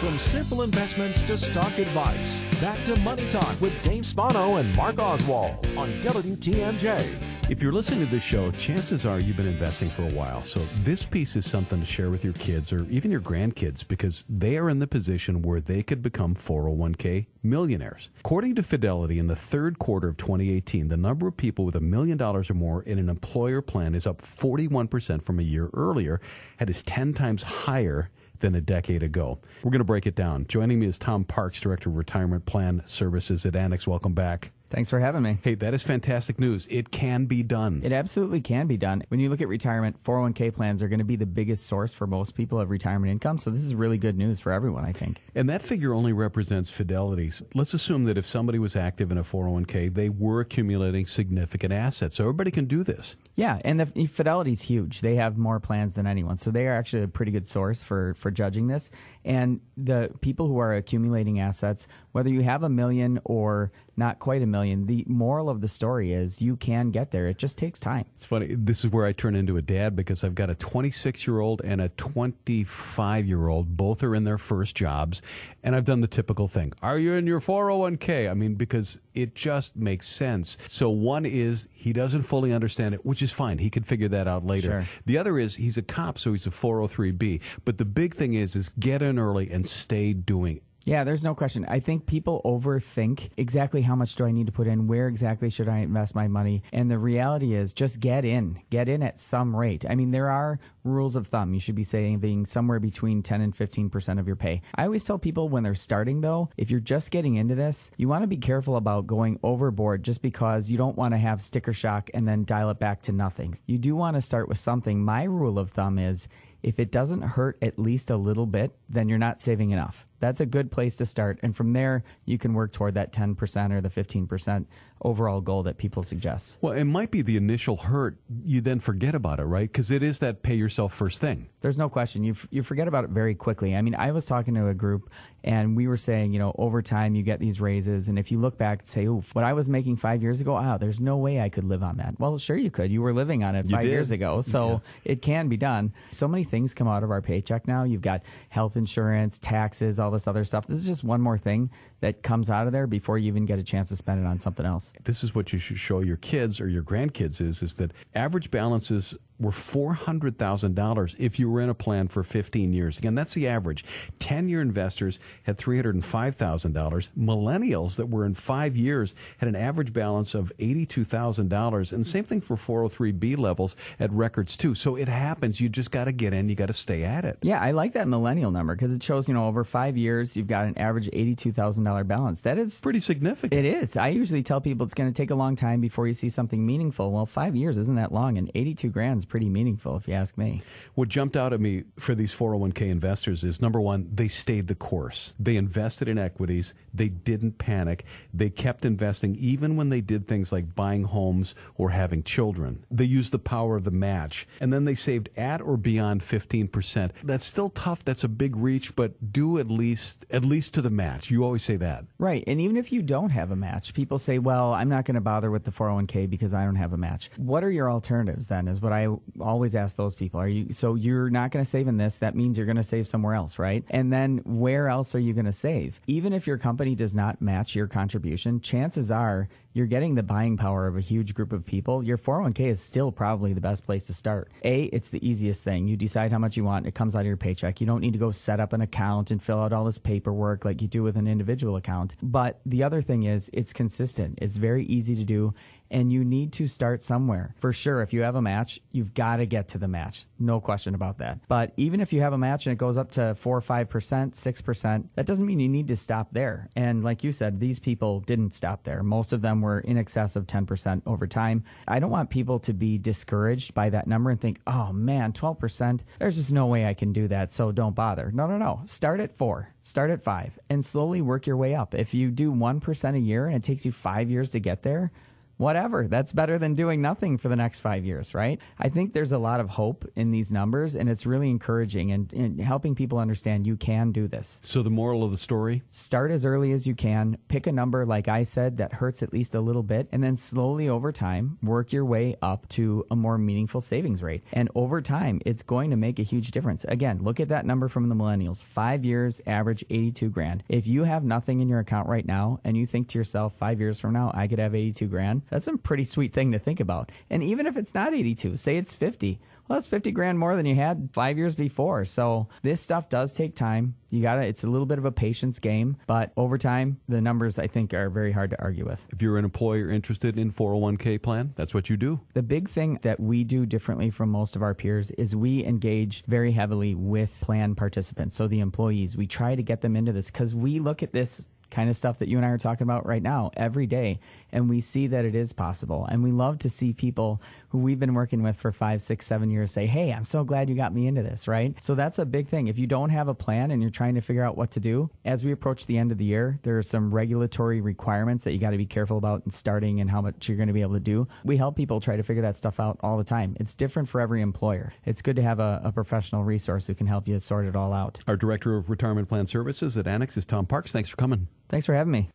From 0.04 0.18
simple 0.18 0.60
investments 0.60 1.22
to 1.22 1.38
stock 1.38 1.78
advice, 1.78 2.44
back 2.60 2.84
to 2.84 2.94
Money 2.96 3.26
Talk 3.26 3.58
with 3.58 3.82
Dave 3.82 4.04
Spano 4.04 4.56
and 4.56 4.76
Mark 4.76 4.98
Oswald 4.98 5.66
on 5.78 5.98
WTMJ. 6.02 7.50
If 7.50 7.62
you're 7.62 7.72
listening 7.72 8.00
to 8.00 8.10
this 8.10 8.22
show, 8.22 8.50
chances 8.50 9.06
are 9.06 9.18
you've 9.18 9.38
been 9.38 9.46
investing 9.46 9.88
for 9.88 10.02
a 10.02 10.10
while. 10.10 10.42
So 10.42 10.60
this 10.82 11.06
piece 11.06 11.36
is 11.36 11.50
something 11.50 11.80
to 11.80 11.86
share 11.86 12.10
with 12.10 12.22
your 12.22 12.34
kids 12.34 12.70
or 12.70 12.84
even 12.90 13.10
your 13.10 13.22
grandkids 13.22 13.86
because 13.88 14.26
they 14.28 14.58
are 14.58 14.68
in 14.68 14.78
the 14.78 14.86
position 14.86 15.40
where 15.40 15.62
they 15.62 15.82
could 15.82 16.02
become 16.02 16.34
401k 16.34 17.24
millionaires. 17.42 18.10
According 18.20 18.56
to 18.56 18.62
Fidelity, 18.62 19.18
in 19.18 19.28
the 19.28 19.36
third 19.36 19.78
quarter 19.78 20.08
of 20.08 20.18
2018, 20.18 20.88
the 20.88 20.98
number 20.98 21.26
of 21.26 21.38
people 21.38 21.64
with 21.64 21.76
a 21.76 21.80
million 21.80 22.18
dollars 22.18 22.50
or 22.50 22.54
more 22.54 22.82
in 22.82 22.98
an 22.98 23.08
employer 23.08 23.62
plan 23.62 23.94
is 23.94 24.06
up 24.06 24.18
41% 24.18 25.22
from 25.22 25.38
a 25.38 25.42
year 25.42 25.70
earlier 25.72 26.20
and 26.60 26.68
is 26.68 26.82
10 26.82 27.14
times 27.14 27.42
higher 27.42 28.10
than 28.44 28.54
a 28.54 28.60
decade 28.60 29.02
ago. 29.02 29.38
We're 29.62 29.70
going 29.70 29.80
to 29.80 29.84
break 29.84 30.06
it 30.06 30.14
down. 30.14 30.46
Joining 30.46 30.78
me 30.78 30.86
is 30.86 30.98
Tom 30.98 31.24
Parks, 31.24 31.60
Director 31.60 31.88
of 31.88 31.96
Retirement 31.96 32.44
Plan 32.44 32.82
Services 32.84 33.46
at 33.46 33.56
Annex. 33.56 33.86
Welcome 33.86 34.12
back. 34.12 34.52
Thanks 34.74 34.90
for 34.90 34.98
having 34.98 35.22
me. 35.22 35.38
Hey, 35.40 35.54
that 35.54 35.72
is 35.72 35.84
fantastic 35.84 36.40
news. 36.40 36.66
It 36.68 36.90
can 36.90 37.26
be 37.26 37.44
done. 37.44 37.80
It 37.84 37.92
absolutely 37.92 38.40
can 38.40 38.66
be 38.66 38.76
done. 38.76 39.04
When 39.06 39.20
you 39.20 39.30
look 39.30 39.40
at 39.40 39.46
retirement, 39.46 40.02
401k 40.02 40.52
plans 40.52 40.82
are 40.82 40.88
going 40.88 40.98
to 40.98 41.04
be 41.04 41.14
the 41.14 41.26
biggest 41.26 41.66
source 41.66 41.94
for 41.94 42.08
most 42.08 42.34
people 42.34 42.58
of 42.58 42.70
retirement 42.70 43.12
income. 43.12 43.38
So 43.38 43.50
this 43.50 43.62
is 43.62 43.72
really 43.72 43.98
good 43.98 44.18
news 44.18 44.40
for 44.40 44.50
everyone, 44.50 44.84
I 44.84 44.90
think. 44.90 45.22
And 45.36 45.48
that 45.48 45.62
figure 45.62 45.94
only 45.94 46.12
represents 46.12 46.72
fidelities. 46.72 47.40
Let's 47.54 47.72
assume 47.72 48.02
that 48.06 48.18
if 48.18 48.26
somebody 48.26 48.58
was 48.58 48.74
active 48.74 49.12
in 49.12 49.18
a 49.18 49.22
401k, 49.22 49.94
they 49.94 50.08
were 50.08 50.40
accumulating 50.40 51.06
significant 51.06 51.72
assets. 51.72 52.16
So 52.16 52.24
everybody 52.24 52.50
can 52.50 52.64
do 52.64 52.82
this. 52.82 53.14
Yeah, 53.36 53.60
and 53.64 53.78
the 53.78 54.06
Fidelity's 54.06 54.62
huge. 54.62 55.02
They 55.02 55.16
have 55.16 55.38
more 55.38 55.60
plans 55.60 55.94
than 55.94 56.06
anyone. 56.06 56.38
So 56.38 56.50
they 56.50 56.66
are 56.66 56.74
actually 56.74 57.04
a 57.04 57.08
pretty 57.08 57.32
good 57.32 57.46
source 57.46 57.80
for 57.80 58.14
for 58.14 58.30
judging 58.30 58.68
this. 58.68 58.90
And 59.24 59.60
the 59.76 60.10
people 60.20 60.46
who 60.46 60.58
are 60.58 60.74
accumulating 60.74 61.40
assets, 61.40 61.86
whether 62.14 62.30
you 62.30 62.42
have 62.42 62.62
a 62.62 62.68
million 62.68 63.18
or 63.24 63.72
not 63.96 64.20
quite 64.20 64.40
a 64.40 64.46
million. 64.46 64.86
The 64.86 65.04
moral 65.08 65.50
of 65.50 65.60
the 65.60 65.66
story 65.66 66.12
is 66.12 66.40
you 66.40 66.54
can 66.54 66.92
get 66.92 67.10
there. 67.10 67.26
It 67.26 67.38
just 67.38 67.58
takes 67.58 67.80
time. 67.80 68.04
It's 68.14 68.24
funny. 68.24 68.54
This 68.54 68.84
is 68.84 68.92
where 68.92 69.04
I 69.04 69.10
turn 69.10 69.34
into 69.34 69.56
a 69.56 69.62
dad 69.62 69.96
because 69.96 70.22
I've 70.22 70.36
got 70.36 70.48
a 70.48 70.54
26 70.54 71.26
year 71.26 71.40
old 71.40 71.60
and 71.64 71.80
a 71.80 71.88
25 71.88 73.26
year 73.26 73.48
old. 73.48 73.76
Both 73.76 74.04
are 74.04 74.14
in 74.14 74.22
their 74.22 74.38
first 74.38 74.76
jobs. 74.76 75.22
And 75.64 75.74
I've 75.74 75.84
done 75.84 76.02
the 76.02 76.06
typical 76.06 76.46
thing. 76.46 76.72
Are 76.82 76.98
you 76.98 77.14
in 77.14 77.26
your 77.26 77.40
401k? 77.40 78.30
I 78.30 78.34
mean, 78.34 78.54
because 78.54 79.00
it 79.12 79.34
just 79.34 79.74
makes 79.74 80.06
sense. 80.06 80.56
So 80.68 80.90
one 80.90 81.26
is 81.26 81.66
he 81.74 81.92
doesn't 81.92 82.22
fully 82.22 82.52
understand 82.52 82.94
it, 82.94 83.04
which 83.04 83.22
is 83.22 83.32
fine. 83.32 83.58
He 83.58 83.70
could 83.70 83.86
figure 83.86 84.08
that 84.08 84.28
out 84.28 84.46
later. 84.46 84.84
Sure. 84.84 85.02
The 85.06 85.18
other 85.18 85.36
is 85.36 85.56
he's 85.56 85.76
a 85.76 85.82
cop, 85.82 86.18
so 86.18 86.30
he's 86.30 86.46
a 86.46 86.50
403b. 86.50 87.40
But 87.64 87.78
the 87.78 87.84
big 87.84 88.14
thing 88.14 88.34
is, 88.34 88.54
is 88.54 88.68
get 88.68 89.02
in 89.02 89.18
early 89.18 89.50
and 89.50 89.68
stay 89.68 90.12
doing 90.12 90.58
it. 90.58 90.62
Yeah, 90.84 91.04
there's 91.04 91.24
no 91.24 91.34
question. 91.34 91.64
I 91.66 91.80
think 91.80 92.06
people 92.06 92.42
overthink 92.44 93.30
exactly 93.38 93.80
how 93.80 93.96
much 93.96 94.16
do 94.16 94.26
I 94.26 94.32
need 94.32 94.46
to 94.46 94.52
put 94.52 94.66
in, 94.66 94.86
where 94.86 95.08
exactly 95.08 95.48
should 95.48 95.68
I 95.68 95.78
invest 95.78 96.14
my 96.14 96.28
money, 96.28 96.62
and 96.72 96.90
the 96.90 96.98
reality 96.98 97.54
is 97.54 97.72
just 97.72 98.00
get 98.00 98.24
in, 98.24 98.60
get 98.68 98.88
in 98.88 99.02
at 99.02 99.18
some 99.18 99.56
rate. 99.56 99.86
I 99.88 99.94
mean, 99.94 100.10
there 100.10 100.30
are 100.30 100.58
rules 100.84 101.16
of 101.16 101.26
thumb. 101.26 101.54
You 101.54 101.60
should 101.60 101.74
be 101.74 101.84
saving 101.84 102.44
somewhere 102.44 102.78
between 102.78 103.22
10 103.22 103.40
and 103.40 103.56
15% 103.56 104.20
of 104.20 104.26
your 104.26 104.36
pay. 104.36 104.60
I 104.74 104.84
always 104.84 105.04
tell 105.04 105.18
people 105.18 105.48
when 105.48 105.62
they're 105.62 105.74
starting 105.74 106.20
though, 106.20 106.50
if 106.58 106.70
you're 106.70 106.80
just 106.80 107.10
getting 107.10 107.36
into 107.36 107.54
this, 107.54 107.90
you 107.96 108.06
want 108.06 108.22
to 108.22 108.28
be 108.28 108.36
careful 108.36 108.76
about 108.76 109.06
going 109.06 109.38
overboard 109.42 110.02
just 110.02 110.20
because 110.20 110.70
you 110.70 110.76
don't 110.76 110.96
want 110.96 111.14
to 111.14 111.18
have 111.18 111.40
sticker 111.40 111.72
shock 111.72 112.10
and 112.12 112.28
then 112.28 112.44
dial 112.44 112.68
it 112.68 112.78
back 112.78 113.00
to 113.02 113.12
nothing. 113.12 113.58
You 113.66 113.78
do 113.78 113.96
want 113.96 114.16
to 114.16 114.20
start 114.20 114.48
with 114.48 114.58
something. 114.58 115.02
My 115.02 115.22
rule 115.24 115.58
of 115.58 115.70
thumb 115.70 115.98
is 115.98 116.28
if 116.62 116.78
it 116.78 116.90
doesn't 116.90 117.20
hurt 117.20 117.58
at 117.60 117.78
least 117.78 118.10
a 118.10 118.16
little 118.16 118.46
bit, 118.46 118.74
then 118.88 119.08
you're 119.08 119.18
not 119.18 119.40
saving 119.40 119.70
enough. 119.70 120.06
That's 120.20 120.40
a 120.40 120.46
good 120.46 120.70
place 120.70 120.96
to 120.96 121.06
start. 121.06 121.38
And 121.42 121.54
from 121.56 121.72
there, 121.72 122.02
you 122.24 122.38
can 122.38 122.54
work 122.54 122.72
toward 122.72 122.94
that 122.94 123.12
10% 123.12 123.72
or 123.72 123.80
the 123.80 123.88
15% 123.90 124.66
overall 125.02 125.40
goal 125.42 125.64
that 125.64 125.76
people 125.76 126.02
suggest. 126.02 126.56
Well, 126.62 126.72
it 126.72 126.84
might 126.84 127.10
be 127.10 127.20
the 127.20 127.36
initial 127.36 127.76
hurt. 127.76 128.16
You 128.44 128.62
then 128.62 128.80
forget 128.80 129.14
about 129.14 129.38
it, 129.38 129.44
right? 129.44 129.70
Because 129.70 129.90
it 129.90 130.02
is 130.02 130.20
that 130.20 130.42
pay 130.42 130.54
yourself 130.54 130.94
first 130.94 131.20
thing. 131.20 131.48
There's 131.60 131.76
no 131.78 131.88
question. 131.90 132.24
You, 132.24 132.32
f- 132.32 132.46
you 132.50 132.62
forget 132.62 132.88
about 132.88 133.04
it 133.04 133.10
very 133.10 133.34
quickly. 133.34 133.76
I 133.76 133.82
mean, 133.82 133.94
I 133.94 134.12
was 134.12 134.24
talking 134.24 134.54
to 134.54 134.68
a 134.68 134.74
group 134.74 135.10
and 135.42 135.76
we 135.76 135.88
were 135.88 135.98
saying, 135.98 136.32
you 136.32 136.38
know, 136.38 136.54
over 136.56 136.80
time 136.80 137.14
you 137.14 137.22
get 137.22 137.38
these 137.38 137.60
raises. 137.60 138.08
And 138.08 138.18
if 138.18 138.30
you 138.32 138.38
look 138.38 138.56
back 138.56 138.78
and 138.80 138.88
say, 138.88 139.04
oof, 139.06 139.34
what 139.34 139.44
I 139.44 139.52
was 139.52 139.68
making 139.68 139.96
five 139.96 140.22
years 140.22 140.40
ago, 140.40 140.54
wow, 140.54 140.78
there's 140.78 141.00
no 141.00 141.18
way 141.18 141.38
I 141.40 141.50
could 141.50 141.64
live 141.64 141.82
on 141.82 141.98
that. 141.98 142.18
Well, 142.18 142.38
sure 142.38 142.56
you 142.56 142.70
could. 142.70 142.90
You 142.90 143.02
were 143.02 143.12
living 143.12 143.44
on 143.44 143.56
it 143.56 143.66
You 143.66 143.72
five 143.72 143.82
did. 143.82 143.90
years 143.90 144.10
ago. 144.10 144.40
So 144.40 144.70
Yeah. 145.04 145.12
it 145.12 145.22
can 145.22 145.48
be 145.48 145.58
done. 145.58 145.92
So 146.12 146.26
many 146.28 146.44
things 146.44 146.72
come 146.72 146.88
out 146.88 147.02
of 147.02 147.10
our 147.10 147.20
paycheck 147.20 147.68
now. 147.68 147.84
You've 147.84 148.00
got 148.00 148.22
health 148.48 148.76
insurance, 148.76 149.38
taxes, 149.38 150.00
all 150.04 150.10
this 150.10 150.28
other 150.28 150.44
stuff. 150.44 150.66
This 150.66 150.78
is 150.78 150.86
just 150.86 151.02
one 151.02 151.20
more 151.20 151.38
thing 151.38 151.70
that 152.00 152.22
comes 152.22 152.50
out 152.50 152.66
of 152.66 152.72
there 152.72 152.86
before 152.86 153.18
you 153.18 153.28
even 153.28 153.46
get 153.46 153.58
a 153.58 153.64
chance 153.64 153.88
to 153.88 153.96
spend 153.96 154.24
it 154.24 154.26
on 154.26 154.38
something 154.38 154.66
else. 154.66 154.92
This 155.02 155.24
is 155.24 155.34
what 155.34 155.52
you 155.52 155.58
should 155.58 155.78
show 155.78 156.00
your 156.00 156.18
kids 156.18 156.60
or 156.60 156.68
your 156.68 156.82
grandkids 156.82 157.40
is 157.40 157.62
is 157.62 157.74
that 157.76 157.92
average 158.14 158.50
balances 158.50 159.16
were 159.40 159.50
$400,000 159.50 161.16
if 161.18 161.38
you 161.38 161.50
were 161.50 161.60
in 161.60 161.68
a 161.68 161.74
plan 161.74 162.08
for 162.08 162.22
15 162.22 162.72
years. 162.72 162.98
Again, 162.98 163.14
that's 163.14 163.34
the 163.34 163.48
average. 163.48 163.84
10-year 164.20 164.60
investors 164.60 165.18
had 165.42 165.58
$305,000. 165.58 167.08
Millennials 167.18 167.96
that 167.96 168.06
were 168.06 168.24
in 168.24 168.34
5 168.34 168.76
years 168.76 169.14
had 169.38 169.48
an 169.48 169.56
average 169.56 169.92
balance 169.92 170.34
of 170.34 170.52
$82,000 170.58 171.92
and 171.92 172.06
same 172.06 172.24
thing 172.24 172.40
for 172.40 172.56
403b 172.56 173.36
levels 173.36 173.76
at 173.98 174.12
records 174.12 174.56
too. 174.56 174.74
So 174.74 174.96
it 174.96 175.08
happens, 175.08 175.60
you 175.60 175.68
just 175.68 175.90
got 175.90 176.04
to 176.04 176.12
get 176.12 176.32
in, 176.32 176.48
you 176.48 176.54
got 176.54 176.66
to 176.66 176.72
stay 176.72 177.02
at 177.02 177.24
it. 177.24 177.38
Yeah, 177.42 177.60
I 177.60 177.72
like 177.72 177.94
that 177.94 178.06
millennial 178.06 178.50
number 178.50 178.74
because 178.74 178.92
it 178.92 179.02
shows, 179.02 179.28
you 179.28 179.34
know, 179.34 179.46
over 179.46 179.64
five 179.64 179.96
years, 179.96 180.36
you've 180.36 180.46
got 180.46 180.66
an 180.66 180.78
average 180.78 181.10
$82,000 181.10 182.06
balance. 182.06 182.42
That 182.42 182.58
is 182.58 182.80
Pretty 182.80 183.00
significant. 183.00 183.64
It 183.64 183.64
is. 183.64 183.96
I 183.96 184.08
usually 184.08 184.42
tell 184.42 184.60
people 184.60 184.84
it's 184.84 184.94
going 184.94 185.12
to 185.12 185.16
take 185.16 185.30
a 185.30 185.34
long 185.34 185.56
time 185.56 185.80
before 185.80 186.06
you 186.06 186.14
see 186.14 186.28
something 186.28 186.64
meaningful. 186.64 187.10
Well, 187.10 187.26
five 187.26 187.56
years 187.56 187.78
isn't 187.78 187.96
that 187.96 188.12
long, 188.12 188.38
and 188.38 188.50
82 188.54 188.90
grand 188.90 189.23
is 189.24 189.30
pretty 189.30 189.48
meaningful 189.48 189.96
if 189.96 190.06
you 190.06 190.14
ask 190.14 190.36
me. 190.36 190.62
What 190.94 191.08
jumped 191.08 191.36
out 191.36 191.52
at 191.52 191.60
me 191.60 191.84
for 191.98 192.14
these 192.14 192.34
401k 192.34 192.82
investors 192.82 193.42
is 193.42 193.60
number 193.60 193.80
one, 193.80 194.08
they 194.12 194.28
stayed 194.28 194.68
the 194.68 194.74
course. 194.74 195.34
They 195.38 195.56
invested 195.56 196.08
in 196.08 196.18
equities. 196.18 196.74
They 196.92 197.08
didn't 197.08 197.58
panic. 197.58 198.04
They 198.32 198.50
kept 198.50 198.84
investing 198.84 199.34
even 199.36 199.76
when 199.76 199.88
they 199.88 200.00
did 200.00 200.28
things 200.28 200.52
like 200.52 200.74
buying 200.74 201.04
homes 201.04 201.54
or 201.76 201.90
having 201.90 202.22
children. 202.22 202.84
They 202.90 203.04
used 203.04 203.32
the 203.32 203.38
power 203.38 203.76
of 203.76 203.84
the 203.84 203.90
match. 203.90 204.46
And 204.60 204.72
then 204.72 204.84
they 204.84 204.94
saved 204.94 205.30
at 205.36 205.60
or 205.60 205.76
beyond 205.76 206.20
15%. 206.20 207.10
That's 207.22 207.44
still 207.44 207.70
tough. 207.70 208.04
That's 208.04 208.24
a 208.24 208.28
big 208.28 208.56
reach, 208.56 208.94
but 208.94 209.32
do 209.32 209.58
at 209.58 209.70
least 209.70 210.24
at 210.30 210.44
least 210.44 210.74
to 210.74 210.82
the 210.82 210.90
match. 210.90 211.30
You 211.30 211.44
always 211.44 211.62
say 211.62 211.76
that. 211.76 212.04
Right. 212.18 212.44
And 212.46 212.60
even 212.60 212.76
if 212.76 212.92
you 212.92 213.02
don't 213.02 213.30
have 213.30 213.50
a 213.50 213.56
match, 213.56 213.94
people 213.94 214.18
say, 214.18 214.38
well, 214.38 214.72
I'm 214.72 214.88
not 214.88 215.04
going 215.04 215.14
to 215.14 215.20
bother 215.20 215.50
with 215.50 215.64
the 215.64 215.70
401k 215.70 216.28
because 216.28 216.52
I 216.52 216.64
don't 216.64 216.76
have 216.76 216.92
a 216.92 216.96
match. 216.96 217.30
What 217.36 217.64
are 217.64 217.70
your 217.70 217.90
alternatives 217.90 218.48
then? 218.48 218.68
Is 218.68 218.80
what 218.80 218.92
I 218.92 219.08
always 219.40 219.74
ask 219.74 219.96
those 219.96 220.14
people. 220.14 220.40
Are 220.40 220.48
you 220.48 220.72
so 220.72 220.94
you're 220.94 221.30
not 221.30 221.50
going 221.50 221.64
to 221.64 221.70
save 221.70 221.88
in 221.88 221.96
this? 221.96 222.18
That 222.18 222.34
means 222.34 222.56
you're 222.56 222.66
going 222.66 222.76
to 222.76 222.82
save 222.82 223.08
somewhere 223.08 223.34
else, 223.34 223.58
right? 223.58 223.84
And 223.90 224.12
then 224.12 224.38
where 224.44 224.88
else 224.88 225.14
are 225.14 225.20
you 225.20 225.32
going 225.32 225.44
to 225.46 225.52
save? 225.52 226.00
Even 226.06 226.32
if 226.32 226.46
your 226.46 226.58
company 226.58 226.94
does 226.94 227.14
not 227.14 227.40
match 227.40 227.74
your 227.74 227.86
contribution, 227.86 228.60
chances 228.60 229.10
are 229.10 229.48
you're 229.74 229.86
getting 229.86 230.14
the 230.14 230.22
buying 230.22 230.56
power 230.56 230.86
of 230.86 230.96
a 230.96 231.00
huge 231.00 231.34
group 231.34 231.52
of 231.52 231.66
people. 231.66 232.02
Your 232.02 232.16
401k 232.16 232.60
is 232.60 232.80
still 232.80 233.10
probably 233.10 233.52
the 233.52 233.60
best 233.60 233.84
place 233.84 234.06
to 234.06 234.14
start. 234.14 234.50
A, 234.62 234.84
it's 234.84 235.10
the 235.10 235.28
easiest 235.28 235.64
thing. 235.64 235.88
You 235.88 235.96
decide 235.96 236.30
how 236.30 236.38
much 236.38 236.56
you 236.56 236.62
want, 236.62 236.86
it 236.86 236.94
comes 236.94 237.16
out 237.16 237.20
of 237.20 237.26
your 237.26 237.36
paycheck. 237.36 237.80
You 237.80 237.86
don't 237.86 238.00
need 238.00 238.12
to 238.12 238.18
go 238.18 238.30
set 238.30 238.60
up 238.60 238.72
an 238.72 238.80
account 238.80 239.32
and 239.32 239.42
fill 239.42 239.58
out 239.58 239.72
all 239.72 239.84
this 239.84 239.98
paperwork 239.98 240.64
like 240.64 240.80
you 240.80 240.86
do 240.86 241.02
with 241.02 241.16
an 241.16 241.26
individual 241.26 241.74
account. 241.74 242.14
But 242.22 242.60
the 242.64 242.84
other 242.84 243.02
thing 243.02 243.24
is, 243.24 243.50
it's 243.52 243.72
consistent, 243.72 244.38
it's 244.40 244.56
very 244.56 244.86
easy 244.86 245.16
to 245.16 245.24
do. 245.24 245.54
And 245.90 246.10
you 246.10 246.24
need 246.24 246.52
to 246.54 246.66
start 246.66 247.02
somewhere. 247.02 247.54
For 247.60 247.72
sure, 247.72 248.00
if 248.02 248.12
you 248.12 248.22
have 248.22 248.34
a 248.34 248.42
match, 248.42 248.80
you've 248.90 249.14
got 249.14 249.36
to 249.36 249.46
get 249.46 249.68
to 249.68 249.78
the 249.78 249.86
match. 249.86 250.26
No 250.40 250.58
question 250.58 250.94
about 250.94 251.18
that. 251.18 251.38
But 251.46 251.72
even 251.76 252.00
if 252.00 252.12
you 252.12 252.20
have 252.22 252.32
a 252.32 252.38
match 252.38 252.66
and 252.66 252.72
it 252.72 252.78
goes 252.78 252.96
up 252.96 253.12
to 253.12 253.34
4 253.36 253.56
or 253.56 253.60
5%, 253.60 253.86
6%, 253.86 255.04
that 255.14 255.26
doesn't 255.26 255.46
mean 255.46 255.60
you 255.60 255.68
need 255.68 255.88
to 255.88 255.96
stop 255.96 256.28
there. 256.32 256.68
And 256.74 257.04
like 257.04 257.22
you 257.22 257.30
said, 257.30 257.60
these 257.60 257.78
people 257.78 258.20
didn't 258.20 258.54
stop 258.54 258.82
there. 258.82 259.02
Most 259.04 259.32
of 259.32 259.42
them 259.42 259.62
were 259.64 259.80
in 259.80 259.98
excess 259.98 260.36
of 260.36 260.46
10% 260.46 261.02
over 261.06 261.26
time. 261.26 261.64
I 261.88 261.98
don't 261.98 262.10
want 262.10 262.30
people 262.30 262.60
to 262.60 262.72
be 262.72 262.98
discouraged 262.98 263.74
by 263.74 263.90
that 263.90 264.06
number 264.06 264.30
and 264.30 264.40
think, 264.40 264.60
oh 264.66 264.92
man, 264.92 265.32
12%, 265.32 266.00
there's 266.18 266.36
just 266.36 266.52
no 266.52 266.66
way 266.66 266.86
I 266.86 266.94
can 266.94 267.12
do 267.12 267.26
that, 267.28 267.50
so 267.50 267.72
don't 267.72 267.94
bother. 267.94 268.30
No, 268.32 268.46
no, 268.46 268.58
no. 268.58 268.82
Start 268.84 269.20
at 269.20 269.36
4, 269.36 269.74
start 269.82 270.10
at 270.10 270.22
5, 270.22 270.58
and 270.70 270.84
slowly 270.84 271.20
work 271.20 271.46
your 271.46 271.56
way 271.56 271.74
up. 271.74 271.94
If 271.94 272.14
you 272.14 272.30
do 272.30 272.52
1% 272.52 273.16
a 273.16 273.18
year 273.18 273.46
and 273.46 273.56
it 273.56 273.62
takes 273.62 273.84
you 273.84 273.92
five 273.92 274.30
years 274.30 274.50
to 274.50 274.60
get 274.60 274.82
there, 274.82 275.10
whatever. 275.56 276.06
That's 276.08 276.32
better 276.32 276.58
than 276.58 276.74
doing 276.74 277.00
nothing 277.00 277.38
for 277.38 277.48
the 277.48 277.56
next 277.56 277.80
five 277.80 278.04
years, 278.04 278.34
right? 278.34 278.60
I 278.78 278.88
think 278.88 279.12
there's 279.12 279.32
a 279.32 279.38
lot 279.38 279.60
of 279.60 279.70
hope 279.70 280.04
in 280.16 280.30
these 280.30 280.52
numbers, 280.52 280.94
and 280.94 281.08
it's 281.08 281.26
really 281.26 281.50
encouraging 281.50 282.12
and, 282.12 282.32
and 282.32 282.60
helping 282.60 282.94
people 282.94 283.18
understand 283.18 283.66
you 283.66 283.76
can 283.76 284.12
do 284.12 284.28
this. 284.28 284.60
So 284.62 284.82
the 284.82 284.90
moral 284.90 285.24
of 285.24 285.30
the 285.30 285.36
story, 285.36 285.82
Start 285.90 286.30
as 286.30 286.44
early 286.44 286.72
as 286.72 286.86
you 286.86 286.94
can. 286.94 287.38
Pick 287.48 287.66
a 287.66 287.72
number, 287.72 288.04
like 288.04 288.28
I 288.28 288.42
said, 288.44 288.76
that 288.78 288.92
hurts 288.94 289.22
at 289.22 289.32
least 289.32 289.54
a 289.54 289.60
little 289.60 289.82
bit, 289.82 290.08
and 290.12 290.22
then 290.22 290.36
slowly 290.36 290.88
over 290.88 291.12
time, 291.12 291.58
work 291.62 291.92
your 291.92 292.04
way 292.04 292.36
up 292.42 292.68
to 292.70 293.06
a 293.10 293.16
more 293.16 293.38
meaningful 293.38 293.80
savings 293.80 294.22
rate. 294.22 294.44
And 294.52 294.68
over 294.74 295.00
time, 295.00 295.40
it's 295.46 295.62
going 295.62 295.90
to 295.90 295.96
make 295.96 296.18
a 296.18 296.22
huge 296.22 296.50
difference. 296.50 296.84
Again, 296.84 297.20
look 297.22 297.40
at 297.40 297.48
that 297.48 297.64
number 297.64 297.88
from 297.88 298.08
the 298.08 298.14
millennials 298.14 298.62
five 298.62 299.04
years, 299.04 299.40
average 299.46 299.84
82 299.88 300.28
grand. 300.30 300.62
If 300.68 300.86
you 300.86 301.04
have 301.04 301.24
nothing 301.24 301.60
in 301.60 301.68
your 301.68 301.80
account 301.80 302.08
right 302.08 302.26
now, 302.26 302.60
and 302.64 302.76
you 302.76 302.86
think 302.86 303.08
to 303.08 303.18
yourself, 303.18 303.54
five 303.56 303.80
years 303.80 304.00
from 304.00 304.12
now, 304.12 304.30
I 304.34 304.46
could 304.46 304.58
have 304.58 304.74
82 304.74 305.06
grand, 305.06 305.42
that's 305.50 305.66
a 305.66 305.76
pretty 305.76 306.04
sweet 306.04 306.32
thing 306.32 306.52
to 306.52 306.58
think 306.58 306.80
about. 306.80 307.10
And 307.30 307.42
even 307.42 307.66
if 307.66 307.76
it's 307.76 307.94
not 307.94 308.14
82, 308.14 308.56
say 308.56 308.76
it's 308.76 308.94
50. 308.94 309.40
Well, 309.66 309.78
that's 309.78 309.86
50 309.86 310.12
grand 310.12 310.38
more 310.38 310.56
than 310.56 310.66
you 310.66 310.74
had 310.74 311.08
five 311.12 311.38
years 311.38 311.54
before. 311.54 312.04
So 312.04 312.48
this 312.62 312.82
stuff 312.82 313.08
does 313.08 313.32
take 313.32 313.54
time. 313.54 313.94
You 314.10 314.20
got 314.20 314.34
to, 314.36 314.42
it's 314.42 314.62
a 314.62 314.68
little 314.68 314.84
bit 314.84 314.98
of 314.98 315.06
a 315.06 315.10
patience 315.10 315.58
game, 315.58 315.96
but 316.06 316.32
over 316.36 316.58
time, 316.58 317.00
the 317.08 317.22
numbers 317.22 317.58
I 317.58 317.66
think 317.66 317.94
are 317.94 318.10
very 318.10 318.30
hard 318.30 318.50
to 318.50 318.62
argue 318.62 318.84
with. 318.84 319.06
if 319.10 319.22
you're 319.22 319.38
an 319.38 319.44
employer 319.44 319.90
interested 319.90 320.38
in 320.38 320.52
401k 320.52 321.22
plan, 321.22 321.54
that's 321.56 321.72
what 321.72 321.88
you 321.88 321.96
do. 321.96 322.20
The 322.34 322.42
big 322.42 322.68
thing 322.68 322.98
that 323.02 323.18
we 323.18 323.42
do 323.42 323.64
differently 323.64 324.10
from 324.10 324.28
most 324.28 324.54
of 324.54 324.62
our 324.62 324.74
peers 324.74 325.10
is 325.12 325.34
we 325.34 325.64
engage 325.64 326.24
very 326.26 326.52
heavily 326.52 326.94
with 326.94 327.40
plan 327.40 327.74
participants. 327.74 328.36
So 328.36 328.46
the 328.46 328.60
employees, 328.60 329.16
we 329.16 329.26
try 329.26 329.54
to 329.54 329.62
get 329.62 329.80
them 329.80 329.96
into 329.96 330.12
this 330.12 330.30
because 330.30 330.54
we 330.54 330.78
look 330.78 331.02
at 331.02 331.12
this 331.12 331.44
kind 331.74 331.90
of 331.90 331.96
stuff 331.96 332.20
that 332.20 332.28
you 332.28 332.36
and 332.36 332.46
I 332.46 332.50
are 332.50 332.58
talking 332.58 332.84
about 332.84 333.04
right 333.04 333.22
now 333.22 333.50
every 333.56 333.86
day. 333.86 334.20
And 334.52 334.70
we 334.70 334.80
see 334.80 335.08
that 335.08 335.24
it 335.24 335.34
is 335.34 335.52
possible. 335.52 336.06
And 336.08 336.22
we 336.22 336.30
love 336.30 336.60
to 336.60 336.70
see 336.70 336.92
people 336.92 337.42
who 337.74 337.80
we've 337.80 337.98
been 337.98 338.14
working 338.14 338.40
with 338.44 338.56
for 338.56 338.70
five, 338.70 339.02
six, 339.02 339.26
seven 339.26 339.50
years 339.50 339.72
say, 339.72 339.84
Hey, 339.84 340.12
I'm 340.12 340.24
so 340.24 340.44
glad 340.44 340.68
you 340.68 340.76
got 340.76 340.94
me 340.94 341.08
into 341.08 341.24
this, 341.24 341.48
right? 341.48 341.74
So 341.82 341.96
that's 341.96 342.20
a 342.20 342.24
big 342.24 342.46
thing. 342.46 342.68
If 342.68 342.78
you 342.78 342.86
don't 342.86 343.10
have 343.10 343.26
a 343.26 343.34
plan 343.34 343.72
and 343.72 343.82
you're 343.82 343.90
trying 343.90 344.14
to 344.14 344.20
figure 344.20 344.44
out 344.44 344.56
what 344.56 344.70
to 344.72 344.80
do, 344.80 345.10
as 345.24 345.44
we 345.44 345.50
approach 345.50 345.86
the 345.86 345.98
end 345.98 346.12
of 346.12 346.18
the 346.18 346.24
year, 346.24 346.60
there 346.62 346.78
are 346.78 346.84
some 346.84 347.12
regulatory 347.12 347.80
requirements 347.80 348.44
that 348.44 348.52
you 348.52 348.60
got 348.60 348.70
to 348.70 348.76
be 348.76 348.86
careful 348.86 349.18
about 349.18 349.42
in 349.44 349.50
starting 349.50 350.00
and 350.00 350.08
how 350.08 350.20
much 350.20 350.48
you're 350.48 350.56
going 350.56 350.68
to 350.68 350.72
be 350.72 350.82
able 350.82 350.94
to 350.94 351.00
do. 351.00 351.26
We 351.44 351.56
help 351.56 351.74
people 351.74 352.00
try 352.00 352.14
to 352.14 352.22
figure 352.22 352.42
that 352.42 352.56
stuff 352.56 352.78
out 352.78 352.96
all 353.00 353.18
the 353.18 353.24
time. 353.24 353.56
It's 353.58 353.74
different 353.74 354.08
for 354.08 354.20
every 354.20 354.40
employer. 354.40 354.92
It's 355.04 355.20
good 355.20 355.34
to 355.34 355.42
have 355.42 355.58
a, 355.58 355.80
a 355.82 355.90
professional 355.90 356.44
resource 356.44 356.86
who 356.86 356.94
can 356.94 357.08
help 357.08 357.26
you 357.26 357.40
sort 357.40 357.66
it 357.66 357.74
all 357.74 357.92
out. 357.92 358.20
Our 358.28 358.36
director 358.36 358.76
of 358.76 358.88
retirement 358.88 359.28
plan 359.28 359.48
services 359.48 359.96
at 359.96 360.06
Annex 360.06 360.36
is 360.36 360.46
Tom 360.46 360.66
Parks. 360.66 360.92
Thanks 360.92 361.08
for 361.08 361.16
coming. 361.16 361.48
Thanks 361.68 361.86
for 361.86 361.94
having 361.94 362.12
me. 362.12 362.30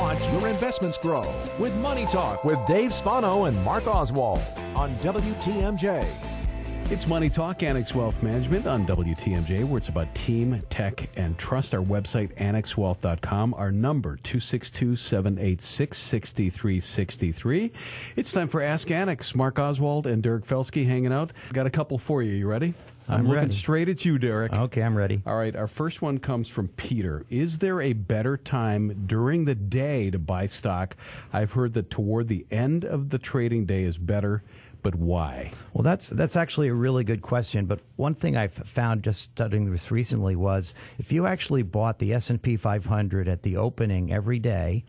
Watch 0.00 0.26
your 0.32 0.48
investments 0.48 0.96
grow 0.96 1.22
with 1.58 1.74
Money 1.76 2.06
Talk 2.06 2.42
with 2.42 2.64
Dave 2.64 2.92
Spano 2.92 3.44
and 3.44 3.64
Mark 3.64 3.86
Oswald 3.86 4.40
on 4.74 4.94
WTMJ. 4.96 6.06
It's 6.90 7.06
Money 7.06 7.28
Talk, 7.28 7.62
Annex 7.62 7.94
Wealth 7.94 8.20
Management 8.22 8.66
on 8.66 8.84
WTMJ, 8.86 9.64
where 9.64 9.78
it's 9.78 9.90
about 9.90 10.12
team, 10.14 10.60
tech, 10.70 11.08
and 11.16 11.38
trust. 11.38 11.72
Our 11.74 11.82
website, 11.82 12.34
annexwealth.com. 12.36 13.54
Our 13.54 13.70
number, 13.70 14.16
262 14.16 14.96
786 14.96 15.96
6363. 15.96 17.70
It's 18.16 18.32
time 18.32 18.48
for 18.48 18.60
Ask 18.60 18.90
Annex. 18.90 19.36
Mark 19.36 19.58
Oswald 19.58 20.06
and 20.06 20.22
Derek 20.22 20.44
Felsky 20.44 20.86
hanging 20.86 21.12
out. 21.12 21.32
Got 21.52 21.66
a 21.66 21.70
couple 21.70 21.98
for 21.98 22.22
you. 22.22 22.32
You 22.32 22.48
ready? 22.48 22.74
I'm 23.10 23.24
looking 23.24 23.34
ready. 23.34 23.54
straight 23.54 23.88
at 23.88 24.04
you, 24.04 24.18
Derek. 24.18 24.52
Okay, 24.52 24.82
I'm 24.82 24.96
ready. 24.96 25.22
All 25.26 25.36
right, 25.36 25.54
our 25.56 25.66
first 25.66 26.00
one 26.00 26.18
comes 26.18 26.48
from 26.48 26.68
Peter. 26.68 27.24
Is 27.28 27.58
there 27.58 27.80
a 27.80 27.92
better 27.92 28.36
time 28.36 29.04
during 29.06 29.44
the 29.44 29.54
day 29.54 30.10
to 30.10 30.18
buy 30.18 30.46
stock? 30.46 30.96
I've 31.32 31.52
heard 31.52 31.74
that 31.74 31.90
toward 31.90 32.28
the 32.28 32.46
end 32.50 32.84
of 32.84 33.10
the 33.10 33.18
trading 33.18 33.66
day 33.66 33.82
is 33.82 33.98
better, 33.98 34.42
but 34.82 34.94
why? 34.94 35.52
Well, 35.74 35.82
that's 35.82 36.08
that's 36.08 36.36
actually 36.36 36.68
a 36.68 36.74
really 36.74 37.04
good 37.04 37.22
question. 37.22 37.66
But 37.66 37.80
one 37.96 38.14
thing 38.14 38.36
I've 38.36 38.52
found 38.52 39.02
just 39.02 39.22
studying 39.22 39.70
this 39.70 39.90
recently 39.90 40.36
was 40.36 40.72
if 40.98 41.12
you 41.12 41.26
actually 41.26 41.62
bought 41.62 41.98
the 41.98 42.12
S 42.12 42.30
and 42.30 42.40
P 42.40 42.56
500 42.56 43.28
at 43.28 43.42
the 43.42 43.56
opening 43.56 44.12
every 44.12 44.38
day 44.38 44.84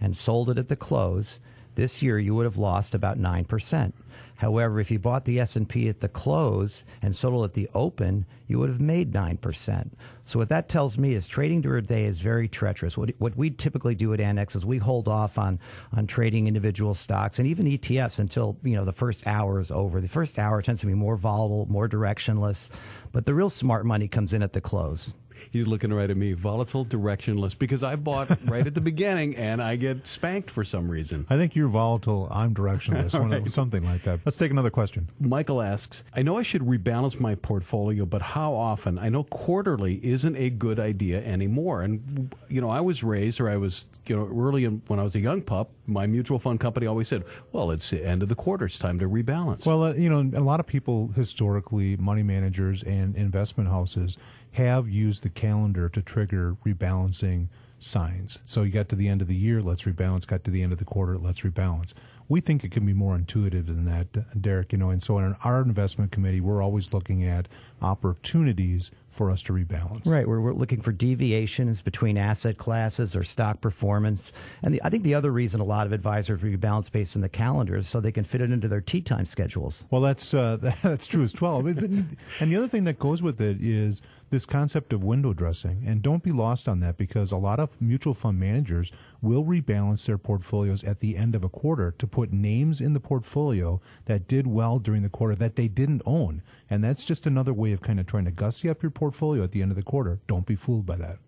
and 0.00 0.16
sold 0.16 0.50
it 0.50 0.58
at 0.58 0.68
the 0.68 0.76
close, 0.76 1.38
this 1.74 2.02
year 2.02 2.18
you 2.18 2.34
would 2.34 2.44
have 2.44 2.56
lost 2.56 2.94
about 2.94 3.18
nine 3.18 3.44
percent. 3.44 3.94
However, 4.36 4.80
if 4.80 4.90
you 4.90 4.98
bought 4.98 5.24
the 5.24 5.38
S&P 5.40 5.88
at 5.88 6.00
the 6.00 6.08
close 6.08 6.82
and 7.00 7.14
sold 7.14 7.44
at 7.44 7.54
the 7.54 7.68
open, 7.74 8.26
you 8.46 8.58
would 8.58 8.68
have 8.68 8.80
made 8.80 9.12
9%. 9.12 9.90
So 10.24 10.38
what 10.38 10.48
that 10.48 10.68
tells 10.68 10.98
me 10.98 11.14
is 11.14 11.26
trading 11.26 11.60
during 11.60 11.82
the 11.82 11.88
day 11.88 12.04
is 12.04 12.20
very 12.20 12.48
treacherous. 12.48 12.96
What, 12.96 13.10
what 13.18 13.36
we 13.36 13.50
typically 13.50 13.94
do 13.94 14.12
at 14.12 14.20
Annex 14.20 14.56
is 14.56 14.66
we 14.66 14.78
hold 14.78 15.06
off 15.06 15.38
on, 15.38 15.60
on 15.92 16.06
trading 16.06 16.48
individual 16.48 16.94
stocks 16.94 17.38
and 17.38 17.46
even 17.46 17.66
ETFs 17.66 18.18
until, 18.18 18.58
you 18.62 18.74
know, 18.74 18.84
the 18.84 18.92
first 18.92 19.26
hour 19.26 19.60
is 19.60 19.70
over. 19.70 20.00
The 20.00 20.08
first 20.08 20.38
hour 20.38 20.62
tends 20.62 20.80
to 20.80 20.86
be 20.86 20.94
more 20.94 21.16
volatile, 21.16 21.66
more 21.66 21.88
directionless, 21.88 22.70
but 23.12 23.26
the 23.26 23.34
real 23.34 23.50
smart 23.50 23.86
money 23.86 24.08
comes 24.08 24.32
in 24.32 24.42
at 24.42 24.52
the 24.52 24.60
close. 24.60 25.12
He's 25.50 25.66
looking 25.66 25.92
right 25.92 26.10
at 26.10 26.16
me, 26.16 26.32
volatile, 26.32 26.84
directionless, 26.84 27.58
because 27.58 27.82
I 27.82 27.96
bought 27.96 28.28
right 28.46 28.66
at 28.66 28.74
the 28.74 28.80
beginning 28.80 29.36
and 29.36 29.62
I 29.62 29.76
get 29.76 30.06
spanked 30.06 30.50
for 30.50 30.64
some 30.64 30.88
reason. 30.88 31.26
I 31.30 31.36
think 31.36 31.54
you're 31.54 31.68
volatile. 31.68 32.28
I'm 32.30 32.54
directionless. 32.54 33.18
one 33.20 33.48
Something 33.48 33.84
like 33.84 34.02
that. 34.02 34.20
Let's 34.24 34.36
take 34.36 34.50
another 34.50 34.70
question. 34.70 35.10
Michael 35.20 35.62
asks, 35.62 36.04
I 36.14 36.22
know 36.22 36.38
I 36.38 36.42
should 36.42 36.62
rebalance 36.62 37.20
my 37.20 37.34
portfolio, 37.34 38.06
but 38.06 38.22
how 38.22 38.54
often? 38.54 38.98
I 38.98 39.08
know 39.08 39.24
quarterly 39.24 40.04
isn't 40.04 40.36
a 40.36 40.50
good 40.50 40.80
idea 40.80 41.22
anymore. 41.24 41.82
And, 41.82 42.34
you 42.48 42.60
know, 42.60 42.70
I 42.70 42.80
was 42.80 43.02
raised, 43.02 43.40
or 43.40 43.48
I 43.48 43.56
was, 43.56 43.86
you 44.06 44.16
know, 44.16 44.26
early 44.26 44.64
in, 44.64 44.82
when 44.86 44.98
I 44.98 45.02
was 45.02 45.14
a 45.14 45.20
young 45.20 45.42
pup, 45.42 45.70
my 45.86 46.06
mutual 46.06 46.38
fund 46.38 46.60
company 46.60 46.86
always 46.86 47.08
said, 47.08 47.24
well, 47.52 47.70
it's 47.70 47.90
the 47.90 48.04
end 48.04 48.22
of 48.22 48.28
the 48.28 48.34
quarter. 48.34 48.64
It's 48.66 48.78
time 48.78 48.98
to 48.98 49.08
rebalance. 49.08 49.66
Well, 49.66 49.84
uh, 49.84 49.94
you 49.94 50.08
know, 50.08 50.38
a 50.38 50.42
lot 50.42 50.60
of 50.60 50.66
people 50.66 51.08
historically, 51.14 51.96
money 51.96 52.22
managers 52.22 52.82
and 52.82 53.14
investment 53.16 53.68
houses 53.68 54.16
have 54.54 54.88
used 54.88 55.22
the 55.22 55.28
calendar 55.28 55.88
to 55.88 56.00
trigger 56.00 56.56
rebalancing 56.64 57.48
signs. 57.78 58.38
So 58.44 58.62
you 58.62 58.70
got 58.72 58.88
to 58.90 58.96
the 58.96 59.08
end 59.08 59.20
of 59.20 59.28
the 59.28 59.34
year, 59.34 59.60
let's 59.60 59.82
rebalance. 59.82 60.26
Got 60.26 60.44
to 60.44 60.50
the 60.50 60.62
end 60.62 60.72
of 60.72 60.78
the 60.78 60.84
quarter, 60.84 61.18
let's 61.18 61.40
rebalance. 61.40 61.92
We 62.28 62.40
think 62.40 62.64
it 62.64 62.70
can 62.70 62.86
be 62.86 62.94
more 62.94 63.14
intuitive 63.14 63.66
than 63.66 63.84
that, 63.84 64.40
Derek. 64.40 64.72
You 64.72 64.78
know, 64.78 64.90
and 64.90 65.02
so 65.02 65.18
in 65.18 65.36
our 65.44 65.60
investment 65.60 66.12
committee, 66.12 66.40
we're 66.40 66.62
always 66.62 66.92
looking 66.92 67.24
at 67.24 67.48
opportunities 67.82 68.90
for 69.14 69.30
us 69.30 69.42
to 69.42 69.52
rebalance. 69.52 70.06
Right, 70.06 70.26
we're, 70.26 70.40
we're 70.40 70.52
looking 70.52 70.80
for 70.80 70.92
deviations 70.92 71.80
between 71.80 72.18
asset 72.18 72.58
classes 72.58 73.14
or 73.14 73.24
stock 73.24 73.60
performance. 73.60 74.32
And 74.62 74.74
the, 74.74 74.82
I 74.82 74.90
think 74.90 75.04
the 75.04 75.14
other 75.14 75.30
reason 75.30 75.60
a 75.60 75.64
lot 75.64 75.86
of 75.86 75.92
advisors 75.92 76.40
rebalance 76.40 76.90
based 76.90 77.16
on 77.16 77.22
the 77.22 77.28
calendar 77.28 77.76
is 77.76 77.88
so 77.88 78.00
they 78.00 78.12
can 78.12 78.24
fit 78.24 78.40
it 78.40 78.50
into 78.50 78.68
their 78.68 78.80
tea 78.80 79.00
time 79.00 79.24
schedules. 79.24 79.84
Well, 79.90 80.00
that's 80.00 80.34
uh, 80.34 80.56
that's 80.82 81.06
true 81.06 81.22
as 81.22 81.40
well. 81.40 81.64
And 81.66 82.16
the 82.40 82.56
other 82.56 82.68
thing 82.68 82.84
that 82.84 82.98
goes 82.98 83.22
with 83.22 83.40
it 83.40 83.58
is 83.60 84.02
this 84.34 84.46
concept 84.46 84.92
of 84.92 85.04
window 85.04 85.32
dressing. 85.32 85.84
And 85.86 86.02
don't 86.02 86.22
be 86.22 86.32
lost 86.32 86.66
on 86.66 86.80
that 86.80 86.96
because 86.96 87.30
a 87.30 87.36
lot 87.36 87.60
of 87.60 87.80
mutual 87.80 88.14
fund 88.14 88.38
managers 88.40 88.90
will 89.22 89.44
rebalance 89.44 90.06
their 90.06 90.18
portfolios 90.18 90.82
at 90.82 91.00
the 91.00 91.16
end 91.16 91.34
of 91.34 91.44
a 91.44 91.48
quarter 91.48 91.92
to 91.92 92.06
put 92.06 92.32
names 92.32 92.80
in 92.80 92.94
the 92.94 93.00
portfolio 93.00 93.80
that 94.06 94.26
did 94.26 94.46
well 94.46 94.78
during 94.78 95.02
the 95.02 95.08
quarter 95.08 95.36
that 95.36 95.54
they 95.54 95.68
didn't 95.68 96.02
own. 96.04 96.42
And 96.68 96.82
that's 96.82 97.04
just 97.04 97.26
another 97.26 97.52
way 97.52 97.72
of 97.72 97.80
kind 97.80 98.00
of 98.00 98.06
trying 98.06 98.24
to 98.24 98.32
gussy 98.32 98.68
up 98.68 98.82
your 98.82 98.90
portfolio 98.90 99.03
at 99.42 99.52
the 99.52 99.62
end 99.62 99.70
of 99.70 99.76
the 99.76 99.82
quarter. 99.82 100.20
Don't 100.26 100.46
be 100.46 100.54
fooled 100.54 100.86
by 100.86 100.96
that. 100.96 101.18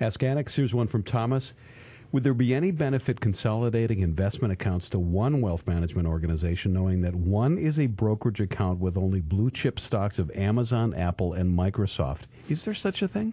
Ask 0.00 0.22
Annex. 0.22 0.56
Here's 0.56 0.74
one 0.74 0.88
from 0.88 1.02
Thomas. 1.02 1.54
Would 2.12 2.24
there 2.24 2.34
be 2.34 2.54
any 2.54 2.72
benefit 2.72 3.20
consolidating 3.20 4.00
investment 4.00 4.52
accounts 4.52 4.90
to 4.90 4.98
one 4.98 5.40
wealth 5.40 5.66
management 5.66 6.06
organization, 6.06 6.72
knowing 6.74 7.00
that 7.00 7.14
one 7.14 7.56
is 7.56 7.78
a 7.78 7.86
brokerage 7.86 8.40
account 8.40 8.80
with 8.80 8.98
only 8.98 9.20
blue 9.20 9.50
chip 9.50 9.80
stocks 9.80 10.18
of 10.18 10.30
Amazon, 10.32 10.92
Apple, 10.92 11.32
and 11.32 11.56
Microsoft? 11.56 12.24
Is 12.50 12.66
there 12.66 12.74
such 12.74 13.00
a 13.00 13.08
thing? 13.08 13.32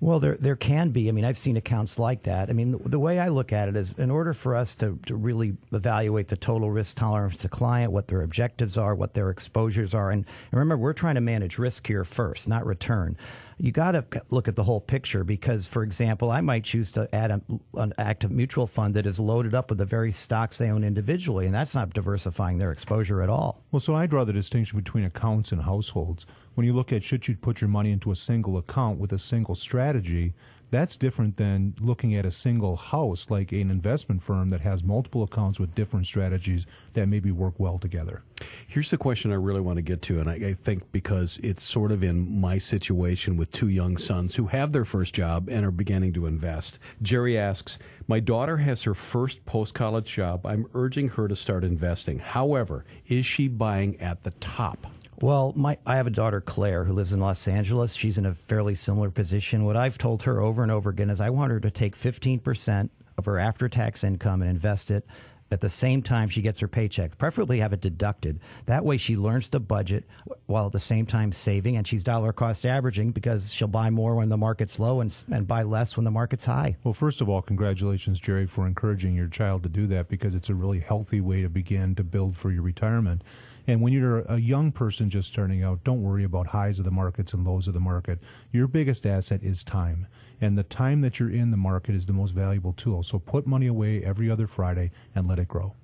Well, 0.00 0.20
there 0.20 0.36
there 0.38 0.56
can 0.56 0.90
be. 0.90 1.08
I 1.08 1.12
mean, 1.12 1.24
I've 1.24 1.38
seen 1.38 1.56
accounts 1.56 1.98
like 1.98 2.24
that. 2.24 2.50
I 2.50 2.52
mean, 2.52 2.72
the, 2.72 2.88
the 2.90 2.98
way 2.98 3.18
I 3.18 3.28
look 3.28 3.52
at 3.52 3.68
it 3.68 3.76
is, 3.76 3.92
in 3.92 4.10
order 4.10 4.34
for 4.34 4.54
us 4.54 4.76
to, 4.76 4.98
to 5.06 5.14
really 5.14 5.56
evaluate 5.72 6.28
the 6.28 6.36
total 6.36 6.70
risk 6.70 6.98
tolerance 6.98 7.36
of 7.36 7.42
the 7.42 7.48
client, 7.48 7.92
what 7.92 8.08
their 8.08 8.22
objectives 8.22 8.76
are, 8.76 8.94
what 8.94 9.14
their 9.14 9.30
exposures 9.30 9.94
are, 9.94 10.10
and, 10.10 10.26
and 10.50 10.60
remember, 10.60 10.76
we're 10.76 10.92
trying 10.92 11.14
to 11.14 11.20
manage 11.22 11.58
risk 11.58 11.86
here 11.86 12.04
first, 12.04 12.48
not 12.48 12.66
return. 12.66 13.16
You 13.56 13.70
got 13.70 13.92
to 13.92 14.04
look 14.30 14.48
at 14.48 14.56
the 14.56 14.64
whole 14.64 14.80
picture 14.80 15.22
because, 15.22 15.68
for 15.68 15.84
example, 15.84 16.30
I 16.30 16.40
might 16.40 16.64
choose 16.64 16.90
to 16.92 17.08
add 17.14 17.30
a, 17.30 17.40
an 17.74 17.94
active 17.96 18.32
mutual 18.32 18.66
fund 18.66 18.94
that 18.94 19.06
is 19.06 19.20
loaded 19.20 19.54
up 19.54 19.70
with 19.70 19.78
the 19.78 19.84
very 19.84 20.10
stocks 20.10 20.58
they 20.58 20.70
own 20.70 20.82
individually, 20.82 21.46
and 21.46 21.54
that's 21.54 21.74
not 21.74 21.94
diversifying 21.94 22.58
their 22.58 22.72
exposure 22.72 23.22
at 23.22 23.30
all. 23.30 23.62
Well, 23.70 23.78
so 23.80 23.94
I 23.94 24.06
draw 24.06 24.24
the 24.24 24.32
distinction 24.32 24.76
between 24.78 25.04
accounts 25.04 25.52
and 25.52 25.62
households. 25.62 26.26
When 26.54 26.66
you 26.66 26.72
look 26.72 26.92
at 26.92 27.02
should 27.02 27.26
you 27.26 27.36
put 27.36 27.60
your 27.60 27.68
money 27.68 27.90
into 27.90 28.12
a 28.12 28.16
single 28.16 28.56
account 28.56 28.98
with 29.00 29.12
a 29.12 29.18
single 29.18 29.56
strategy, 29.56 30.34
that's 30.70 30.96
different 30.96 31.36
than 31.36 31.74
looking 31.80 32.14
at 32.14 32.26
a 32.26 32.30
single 32.30 32.76
house 32.76 33.30
like 33.30 33.52
an 33.52 33.70
investment 33.70 34.22
firm 34.22 34.50
that 34.50 34.60
has 34.60 34.82
multiple 34.82 35.22
accounts 35.22 35.60
with 35.60 35.74
different 35.74 36.06
strategies 36.06 36.66
that 36.94 37.06
maybe 37.06 37.30
work 37.30 37.54
well 37.58 37.78
together. 37.78 38.22
Here's 38.66 38.90
the 38.90 38.98
question 38.98 39.30
I 39.30 39.36
really 39.36 39.60
want 39.60 39.76
to 39.76 39.82
get 39.82 40.02
to, 40.02 40.20
and 40.20 40.28
I, 40.28 40.34
I 40.34 40.54
think 40.54 40.90
because 40.90 41.38
it's 41.42 41.62
sort 41.62 41.92
of 41.92 42.02
in 42.02 42.40
my 42.40 42.58
situation 42.58 43.36
with 43.36 43.52
two 43.52 43.68
young 43.68 43.96
sons 43.96 44.34
who 44.34 44.46
have 44.48 44.72
their 44.72 44.84
first 44.84 45.14
job 45.14 45.48
and 45.48 45.64
are 45.64 45.70
beginning 45.70 46.12
to 46.14 46.26
invest. 46.26 46.78
Jerry 47.02 47.38
asks, 47.38 47.78
My 48.08 48.18
daughter 48.20 48.56
has 48.56 48.82
her 48.82 48.94
first 48.94 49.44
post 49.44 49.74
college 49.74 50.12
job. 50.12 50.44
I'm 50.44 50.66
urging 50.74 51.10
her 51.10 51.28
to 51.28 51.36
start 51.36 51.62
investing. 51.62 52.18
However, 52.18 52.84
is 53.06 53.26
she 53.26 53.46
buying 53.48 54.00
at 54.00 54.24
the 54.24 54.32
top? 54.32 54.88
Well, 55.20 55.52
my 55.56 55.78
I 55.86 55.96
have 55.96 56.06
a 56.06 56.10
daughter 56.10 56.40
Claire 56.40 56.84
who 56.84 56.92
lives 56.92 57.12
in 57.12 57.20
Los 57.20 57.46
Angeles. 57.46 57.94
She's 57.94 58.18
in 58.18 58.26
a 58.26 58.34
fairly 58.34 58.74
similar 58.74 59.10
position. 59.10 59.64
What 59.64 59.76
I've 59.76 59.98
told 59.98 60.22
her 60.24 60.40
over 60.40 60.62
and 60.62 60.72
over 60.72 60.90
again 60.90 61.10
is 61.10 61.20
I 61.20 61.30
want 61.30 61.52
her 61.52 61.60
to 61.60 61.70
take 61.70 61.96
15% 61.96 62.90
of 63.16 63.26
her 63.26 63.38
after-tax 63.38 64.02
income 64.02 64.42
and 64.42 64.50
invest 64.50 64.90
it 64.90 65.06
at 65.50 65.60
the 65.60 65.68
same 65.68 66.02
time 66.02 66.28
she 66.28 66.42
gets 66.42 66.60
her 66.60 66.68
paycheck. 66.68 67.16
Preferably 67.16 67.60
have 67.60 67.72
it 67.72 67.80
deducted. 67.80 68.40
That 68.66 68.84
way 68.84 68.96
she 68.96 69.16
learns 69.16 69.48
to 69.50 69.60
budget 69.60 70.04
while 70.46 70.66
at 70.66 70.72
the 70.72 70.80
same 70.80 71.06
time 71.06 71.32
saving 71.32 71.76
and 71.76 71.86
she's 71.86 72.02
dollar 72.02 72.32
cost 72.32 72.66
averaging 72.66 73.12
because 73.12 73.52
she'll 73.52 73.68
buy 73.68 73.90
more 73.90 74.16
when 74.16 74.30
the 74.30 74.36
market's 74.36 74.80
low 74.80 75.00
and 75.00 75.14
and 75.30 75.46
buy 75.46 75.62
less 75.62 75.96
when 75.96 76.04
the 76.04 76.10
market's 76.10 76.44
high. 76.44 76.76
Well, 76.82 76.94
first 76.94 77.20
of 77.20 77.28
all, 77.28 77.40
congratulations, 77.40 78.18
Jerry, 78.18 78.46
for 78.46 78.66
encouraging 78.66 79.14
your 79.14 79.28
child 79.28 79.62
to 79.62 79.68
do 79.68 79.86
that 79.88 80.08
because 80.08 80.34
it's 80.34 80.48
a 80.48 80.54
really 80.54 80.80
healthy 80.80 81.20
way 81.20 81.42
to 81.42 81.48
begin 81.48 81.94
to 81.94 82.04
build 82.04 82.36
for 82.36 82.50
your 82.50 82.62
retirement. 82.62 83.22
And 83.66 83.80
when 83.80 83.92
you're 83.92 84.20
a 84.20 84.38
young 84.38 84.72
person 84.72 85.10
just 85.10 85.34
turning 85.34 85.62
out, 85.62 85.84
don't 85.84 86.02
worry 86.02 86.24
about 86.24 86.48
highs 86.48 86.78
of 86.78 86.84
the 86.84 86.90
markets 86.90 87.32
and 87.32 87.44
lows 87.46 87.66
of 87.66 87.74
the 87.74 87.80
market. 87.80 88.18
Your 88.52 88.68
biggest 88.68 89.06
asset 89.06 89.42
is 89.42 89.64
time. 89.64 90.06
And 90.40 90.58
the 90.58 90.62
time 90.62 91.00
that 91.00 91.18
you're 91.18 91.30
in 91.30 91.50
the 91.50 91.56
market 91.56 91.94
is 91.94 92.06
the 92.06 92.12
most 92.12 92.32
valuable 92.32 92.72
tool. 92.72 93.02
So 93.02 93.18
put 93.18 93.46
money 93.46 93.66
away 93.66 94.04
every 94.04 94.30
other 94.30 94.46
Friday 94.46 94.90
and 95.14 95.26
let 95.26 95.38
it 95.38 95.48
grow. 95.48 95.74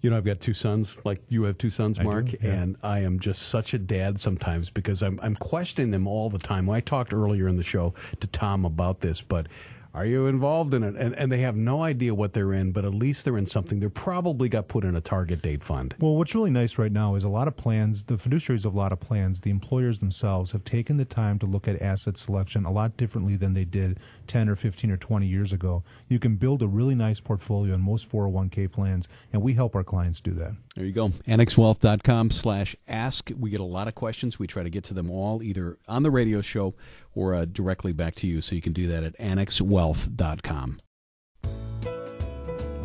You 0.00 0.10
know, 0.10 0.16
I've 0.16 0.24
got 0.24 0.40
two 0.40 0.54
sons, 0.54 0.98
like 1.04 1.22
you 1.28 1.42
have 1.44 1.58
two 1.58 1.70
sons, 1.70 1.98
do, 1.98 2.04
Mark, 2.04 2.32
yeah. 2.32 2.52
and 2.52 2.76
I 2.82 3.00
am 3.00 3.18
just 3.18 3.42
such 3.42 3.74
a 3.74 3.78
dad 3.78 4.18
sometimes 4.18 4.70
because 4.70 5.02
I'm 5.02 5.18
I'm 5.20 5.34
questioning 5.34 5.90
them 5.90 6.06
all 6.06 6.30
the 6.30 6.38
time. 6.38 6.70
I 6.70 6.80
talked 6.80 7.12
earlier 7.12 7.48
in 7.48 7.56
the 7.56 7.64
show 7.64 7.92
to 8.20 8.26
Tom 8.28 8.64
about 8.64 9.00
this, 9.00 9.20
but 9.20 9.48
are 9.94 10.04
you 10.04 10.26
involved 10.26 10.74
in 10.74 10.82
it? 10.82 10.96
And 10.96 11.14
and 11.14 11.30
they 11.30 11.38
have 11.38 11.56
no 11.56 11.82
idea 11.82 12.14
what 12.14 12.32
they're 12.32 12.52
in, 12.52 12.72
but 12.72 12.84
at 12.84 12.92
least 12.92 13.24
they're 13.24 13.38
in 13.38 13.46
something. 13.46 13.78
They're 13.78 13.88
probably 13.88 14.48
got 14.48 14.66
put 14.66 14.84
in 14.84 14.96
a 14.96 15.00
target 15.00 15.40
date 15.40 15.62
fund. 15.62 15.94
Well, 16.00 16.16
what's 16.16 16.34
really 16.34 16.50
nice 16.50 16.78
right 16.78 16.90
now 16.90 17.14
is 17.14 17.22
a 17.22 17.28
lot 17.28 17.46
of 17.46 17.56
plans, 17.56 18.04
the 18.04 18.14
fiduciaries 18.14 18.64
of 18.64 18.74
a 18.74 18.76
lot 18.76 18.92
of 18.92 18.98
plans, 18.98 19.40
the 19.40 19.50
employers 19.50 20.00
themselves 20.00 20.50
have 20.50 20.64
taken 20.64 20.96
the 20.96 21.04
time 21.04 21.38
to 21.38 21.46
look 21.46 21.68
at 21.68 21.80
asset 21.80 22.18
selection 22.18 22.64
a 22.64 22.72
lot 22.72 22.96
differently 22.96 23.36
than 23.36 23.54
they 23.54 23.64
did 23.64 24.00
10 24.26 24.48
or 24.48 24.56
15 24.56 24.90
or 24.90 24.96
20 24.96 25.26
years 25.26 25.52
ago. 25.52 25.84
You 26.08 26.18
can 26.18 26.36
build 26.36 26.62
a 26.62 26.66
really 26.66 26.96
nice 26.96 27.20
portfolio 27.20 27.74
in 27.74 27.80
most 27.80 28.10
401k 28.10 28.72
plans, 28.72 29.06
and 29.32 29.42
we 29.42 29.54
help 29.54 29.76
our 29.76 29.84
clients 29.84 30.20
do 30.20 30.32
that. 30.32 30.54
There 30.74 30.84
you 30.84 30.92
go. 30.92 31.10
AnnexWealth.com 31.10 32.30
slash 32.30 32.74
ask. 32.88 33.30
We 33.38 33.50
get 33.50 33.60
a 33.60 33.64
lot 33.64 33.86
of 33.86 33.94
questions. 33.94 34.40
We 34.40 34.48
try 34.48 34.64
to 34.64 34.70
get 34.70 34.82
to 34.84 34.94
them 34.94 35.08
all 35.08 35.40
either 35.40 35.78
on 35.86 36.02
the 36.02 36.10
radio 36.10 36.40
show 36.40 36.74
or 37.14 37.34
uh, 37.34 37.44
directly 37.44 37.92
back 37.92 38.16
to 38.16 38.26
you. 38.26 38.42
So 38.42 38.56
you 38.56 38.60
can 38.60 38.72
do 38.72 38.88
that 38.88 39.04
at 39.04 39.16
AnnexWealth.com. 39.18 40.78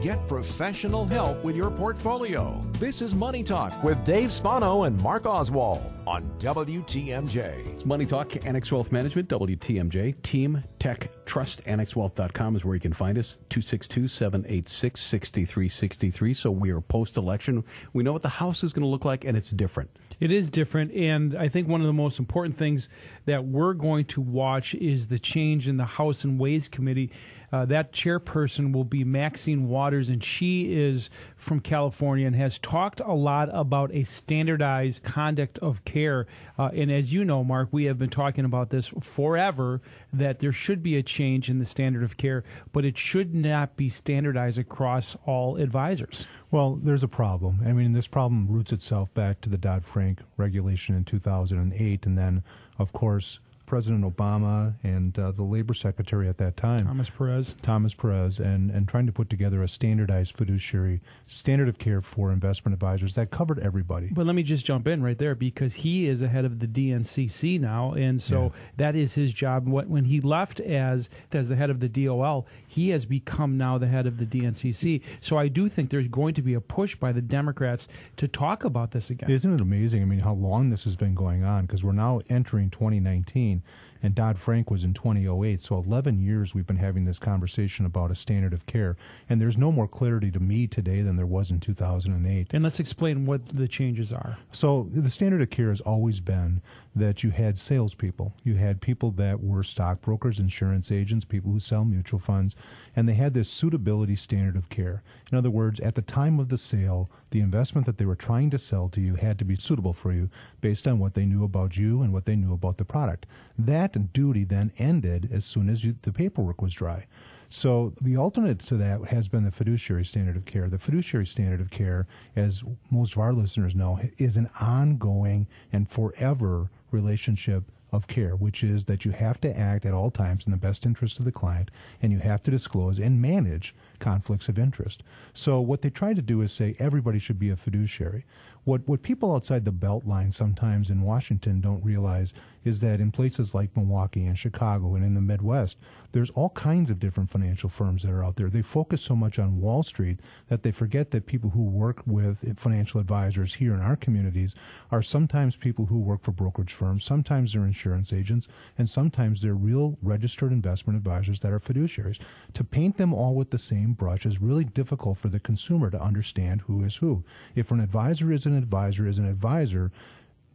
Get 0.02 0.30
professional 0.30 1.06
help 1.06 1.44
with 1.44 1.58
your 1.58 1.70
portfolio. 1.70 2.62
This 2.74 3.02
is 3.02 3.14
Money 3.14 3.44
Talk 3.44 3.84
with 3.84 4.02
Dave 4.06 4.32
Spano 4.32 4.84
and 4.84 4.98
Mark 5.02 5.26
Oswald 5.26 5.84
on 6.08 6.24
WTMJ. 6.40 7.74
It's 7.74 7.86
Money 7.86 8.06
Talk, 8.06 8.46
Annex 8.46 8.72
Wealth 8.72 8.94
Management, 8.94 9.28
WTMJ. 9.28 10.22
Team 10.22 10.64
Tech 10.80 11.12
Trust, 11.26 11.62
AnnexWealth.com 11.66 12.56
is 12.56 12.64
where 12.64 12.76
you 12.76 12.80
can 12.80 12.94
find 12.94 13.18
us. 13.18 13.42
262 13.50 14.08
786 14.08 15.02
6363. 15.02 16.34
So 16.34 16.50
we 16.50 16.72
are 16.72 16.80
post 16.80 17.18
election. 17.18 17.66
We 17.92 18.04
know 18.04 18.14
what 18.14 18.22
the 18.22 18.30
House 18.30 18.64
is 18.64 18.72
going 18.72 18.84
to 18.84 18.88
look 18.88 19.04
like, 19.04 19.26
and 19.26 19.36
it's 19.36 19.52
different. 19.52 19.90
It 20.20 20.32
is 20.32 20.50
different, 20.50 20.92
and 20.94 21.38
I 21.38 21.48
think 21.48 21.68
one 21.68 21.82
of 21.82 21.88
the 21.88 21.94
most 21.94 22.20
important 22.20 22.58
things 22.58 22.90
that 23.26 23.46
we're 23.46 23.74
going 23.74 24.06
to 24.06 24.22
watch 24.22 24.76
is 24.76 25.08
the 25.08 25.20
change 25.20 25.68
in 25.68 25.78
the 25.78 25.86
House 25.86 26.24
and 26.24 26.40
Ways 26.40 26.68
Committee. 26.68 27.12
Uh, 27.52 27.66
that 27.66 27.92
chairperson 27.94 28.74
will 28.74 28.84
be 28.84 29.04
Maxine 29.04 29.68
Waters, 29.70 30.10
and 30.10 30.24
she 30.24 30.74
is 30.74 31.10
from 31.36 31.60
California 31.60 32.28
and 32.28 32.36
has 32.36 32.60
talked 32.60 33.00
a 33.00 33.14
lot 33.14 33.50
about 33.52 33.94
a 33.94 34.04
standardized 34.04 35.04
conduct 35.04 35.58
of 35.60 35.84
care. 35.86 36.28
Uh, 36.58 36.70
and 36.76 36.92
as 36.92 37.12
you 37.14 37.26
know, 37.26 37.44
Mark, 37.44 37.70
we 37.72 37.86
have 37.86 37.98
been 37.98 38.10
talking 38.10 38.46
about 38.46 38.70
this 38.70 38.92
forever 39.02 39.82
that 40.14 40.40
there 40.40 40.52
should 40.52 40.84
be 40.84 40.96
a 40.98 41.04
change 41.04 41.50
in 41.50 41.60
the 41.60 41.66
standard 41.66 42.04
of 42.04 42.18
care, 42.18 42.44
but 42.72 42.86
it 42.86 42.98
should 42.98 43.34
not 43.34 43.76
be 43.76 43.90
standardized 43.90 44.60
across 44.60 45.16
all 45.26 45.56
advisors. 45.58 46.28
Well, 46.52 46.80
there's 46.82 47.04
a 47.04 47.08
problem. 47.08 47.62
I 47.64 47.74
mean, 47.74 47.94
this 47.94 48.08
problem 48.08 48.48
roots 48.48 48.74
itself 48.74 49.14
back 49.14 49.40
to 49.42 49.50
the 49.50 49.58
Dodd 49.58 49.86
Frank 49.86 50.22
regulation 50.36 50.96
in 50.96 51.04
2008, 51.06 52.06
and 52.08 52.18
then, 52.18 52.44
of 52.80 52.92
course, 52.92 53.40
President 53.70 54.04
Obama 54.04 54.74
and 54.84 55.18
uh, 55.20 55.30
the 55.32 55.44
labor 55.44 55.76
secretary 55.76 56.28
at 56.28 56.38
that 56.40 56.58
time, 56.58 56.88
Thomas 56.88 57.10
Perez, 57.12 57.54
Thomas 57.62 57.94
Perez, 57.94 58.40
and 58.40 58.72
and 58.72 58.88
trying 58.88 59.06
to 59.06 59.12
put 59.12 59.30
together 59.30 59.62
a 59.62 59.68
standardized 59.68 60.36
fiduciary 60.36 61.02
standard 61.28 61.70
of 61.70 61.78
care 61.78 62.02
for 62.02 62.32
investment 62.32 62.74
advisors 62.74 63.14
that 63.14 63.30
covered 63.30 63.60
everybody. 63.60 64.10
But 64.12 64.26
let 64.26 64.34
me 64.36 64.42
just 64.42 64.66
jump 64.66 64.88
in 64.88 65.04
right 65.04 65.18
there 65.20 65.36
because 65.36 65.76
he 65.76 66.08
is 66.08 66.24
ahead 66.24 66.46
of 66.46 66.58
the 66.60 66.66
DNCC 66.68 67.60
now, 67.60 67.94
and 67.94 68.20
so 68.20 68.46
Yeah. 68.46 68.50
that 68.78 68.96
is 68.96 69.14
his 69.14 69.32
job. 69.32 69.68
What 69.68 69.88
when 69.88 70.06
he 70.06 70.20
left 70.20 70.60
as 70.60 71.08
as 71.32 71.48
the 71.48 71.56
head 71.56 71.70
of 71.70 71.80
the 71.80 71.88
DOL, 71.90 72.48
he 72.68 72.90
has 72.90 73.06
become 73.06 73.56
now 73.56 73.78
the 73.78 73.88
head 73.88 74.08
of 74.08 74.18
the 74.18 74.26
DNCC. 74.26 75.02
So 75.22 75.38
I 75.38 75.48
do 75.48 75.70
think 75.70 75.92
there's 75.92 76.08
going 76.08 76.34
to 76.34 76.42
be 76.42 76.56
a 76.56 76.62
push 76.62 76.96
by 76.96 77.12
the 77.12 77.22
Democrats 77.22 77.88
to 78.18 78.28
talk 78.28 78.64
about 78.64 78.92
this 78.92 79.12
again. 79.12 79.30
Isn't 79.30 79.54
it 79.54 79.62
amazing? 79.62 80.02
I 80.02 80.06
mean, 80.06 80.20
how 80.20 80.34
long 80.34 80.72
this 80.72 80.86
has 80.86 80.96
been 80.96 81.14
going 81.14 81.44
on? 81.44 81.68
Because 81.68 81.84
we're 81.84 81.92
now 81.92 82.22
entering 82.30 82.72
2019, 82.72 83.59
and 84.02 84.16
Dodd 84.16 84.38
Frank 84.38 84.72
was 84.72 84.84
in 84.84 84.94
2008. 84.94 85.62
So 85.62 85.78
11 85.78 86.20
years 86.20 86.54
we've 86.54 86.68
been 86.68 86.78
having 86.78 87.06
this 87.06 87.20
conversation 87.20 87.86
about 87.86 88.12
a 88.12 88.16
standard 88.16 88.54
of 88.54 88.66
care, 88.66 88.96
and 89.28 89.42
there's 89.42 89.58
no 89.58 89.72
more 89.72 89.88
clarity 89.88 90.32
to 90.32 90.40
me 90.40 90.68
today 90.68 91.02
than 91.02 91.16
there 91.16 91.26
was 91.26 91.52
in 91.52 91.60
2008. 91.60 92.48
and 92.52 92.64
let's 92.64 92.80
explain 92.80 93.26
what 93.26 93.50
the 93.50 93.68
changes 93.68 94.14
are. 94.14 94.38
So 94.52 94.88
the 94.92 95.10
standard 95.10 95.42
of 95.42 95.50
care 95.50 95.70
has 95.70 95.82
always 95.82 96.20
been 96.20 96.62
that 96.96 97.24
you 97.24 97.32
had 97.32 97.58
salespeople, 97.58 98.34
you 98.44 98.56
had 98.56 98.82
people 98.82 99.12
that 99.12 99.44
were 99.44 99.64
stockbrokers, 99.64 100.40
insurance 100.40 100.92
agents, 100.92 101.26
people 101.26 101.52
who 101.52 101.60
sell 101.60 101.86
mutual 101.86 102.20
funds, 102.20 102.56
and 102.96 103.08
they 103.08 103.14
had 103.14 103.34
this 103.34 103.50
suitability 103.50 104.16
standard 104.16 104.56
of 104.56 104.70
care. 104.70 105.04
In 105.32 105.38
other 105.38 105.50
words, 105.50 105.80
at 105.82 105.96
the 105.96 106.02
time 106.02 106.40
of 106.40 106.50
the 106.50 106.58
sale, 106.58 107.10
the 107.32 107.42
investment 107.42 107.86
that 107.86 107.98
they 107.98 108.06
were 108.06 108.16
trying 108.16 108.50
to 108.52 108.60
sell 108.60 108.90
to 108.90 109.02
you 109.02 109.16
had 109.16 109.40
to 109.40 109.46
be 109.46 109.56
suitable 109.56 109.94
for 109.94 110.12
you 110.12 110.30
based 110.62 110.88
on 110.88 111.00
what 111.00 111.14
they 111.14 111.26
knew 111.26 111.44
about 111.44 111.78
you 111.78 112.02
and 112.02 112.14
what 112.14 112.26
they 112.26 112.36
knew 112.36 112.54
about 112.54 112.78
the 112.78 112.86
product. 112.86 113.26
That 113.58 114.14
duty 114.14 114.44
then 114.44 114.72
ended 114.78 115.30
as 115.32 115.46
soon 115.46 115.70
as 115.70 115.84
you, 115.84 115.96
the 116.02 116.14
paperwork 116.14 116.62
was 116.62 116.74
dry. 116.74 117.06
So 117.52 117.94
the 118.00 118.16
alternate 118.16 118.60
to 118.60 118.78
that 118.78 119.06
has 119.06 119.28
been 119.28 119.44
the 119.44 119.52
fiduciary 119.52 120.06
standard 120.06 120.38
of 120.38 120.46
care. 120.46 120.70
The 120.70 120.78
fiduciary 120.78 121.26
standard 121.26 121.60
of 121.60 121.72
care, 121.72 122.06
as 122.36 122.64
most 122.92 123.14
of 123.14 123.20
our 123.20 123.34
listeners 123.34 123.76
know, 123.76 124.00
is 124.18 124.38
an 124.38 124.52
ongoing 124.62 125.48
and 125.72 125.90
forever 125.90 126.70
relationship 126.92 127.64
of 127.92 128.06
care, 128.06 128.36
which 128.36 128.64
is 128.64 128.86
that 128.86 129.04
you 129.04 129.12
have 129.12 129.42
to 129.42 129.58
act 129.58 129.84
at 129.86 129.96
all 129.96 130.12
times 130.12 130.46
in 130.46 130.52
the 130.52 130.58
best 130.58 130.86
interest 130.86 131.18
of 131.18 131.26
the 131.26 131.32
client 131.32 131.72
and 132.04 132.12
you 132.12 132.20
have 132.20 132.42
to 132.42 132.52
disclose 132.52 133.00
and 133.00 133.20
manage 133.20 133.74
conflicts 134.00 134.50
of 134.50 134.58
interest. 134.58 135.04
So 135.34 135.60
what 135.60 135.82
they 135.82 135.90
try 135.90 136.14
to 136.14 136.22
do 136.22 136.42
is 136.42 136.52
say 136.52 136.76
everybody 136.80 137.20
should 137.20 137.40
be 137.40 137.50
a 137.50 137.56
fiduciary. 137.56 138.26
What 138.64 138.88
what 138.88 139.02
people 139.02 139.34
outside 139.34 139.66
the 139.66 139.72
belt 139.72 140.06
line 140.06 140.32
sometimes 140.32 140.90
in 140.90 141.02
Washington 141.02 141.62
don't 141.62 141.84
realize 141.84 142.34
is 142.70 142.80
that 142.82 143.02
in 143.02 143.12
places 143.12 143.56
like 143.56 143.76
Milwaukee 143.76 144.26
and 144.26 144.38
Chicago 144.38 144.94
and 144.94 145.04
in 145.04 145.16
the 145.16 145.22
Midwest, 145.22 145.78
there's 146.12 146.30
all 146.32 146.52
kinds 146.52 146.90
of 146.90 147.00
different 147.00 147.32
financial 147.32 147.68
firms 147.68 148.04
that 148.04 148.12
are 148.12 148.24
out 148.24 148.36
there. 148.36 148.50
They 148.50 148.62
focus 148.62 149.02
so 149.02 149.16
much 149.16 149.40
on 149.40 149.60
Wall 149.60 149.82
Street 149.84 150.20
that 150.48 150.62
they 150.62 150.72
forget 150.72 151.12
that 151.12 151.26
people 151.26 151.50
who 151.50 151.64
work 151.64 152.04
with 152.06 152.58
financial 152.58 153.00
advisors 153.00 153.56
here 153.56 153.74
in 153.74 153.82
our 153.82 153.96
communities 153.96 154.54
are 154.92 155.02
sometimes 155.02 155.56
people 155.56 155.88
who 155.88 156.00
work 156.00 156.22
for 156.22 156.32
brokerage 156.32 156.74
firms, 156.74 157.04
sometimes 157.04 157.54
they're 157.54 157.66
insurance 157.66 158.14
agents, 158.14 158.48
and 158.78 158.88
sometimes 158.88 159.42
they're 159.42 159.56
real 159.56 159.98
registered 160.02 160.52
investment 160.52 160.96
advisors 160.96 161.40
that 161.40 161.52
are 161.52 161.60
fiduciaries. 161.60 162.20
To 162.54 162.64
paint 162.64 162.98
them 162.98 163.14
all 163.14 163.34
with 163.34 163.50
the 163.50 163.58
same 163.58 163.94
brush 163.94 164.26
is 164.26 164.40
really 164.40 164.64
difficult 164.64 165.18
for 165.18 165.30
the 165.30 165.40
consumer 165.40 165.90
to 165.90 166.02
understand 166.02 166.62
who 166.62 166.84
is 166.84 166.98
who. 166.98 167.24
If 167.56 167.72
an 167.72 167.80
advisor 167.80 168.32
is 168.32 168.46
an 168.46 168.56
advisor 168.56 169.08
is 169.08 169.18
an 169.18 169.26
advisor, 169.26 169.92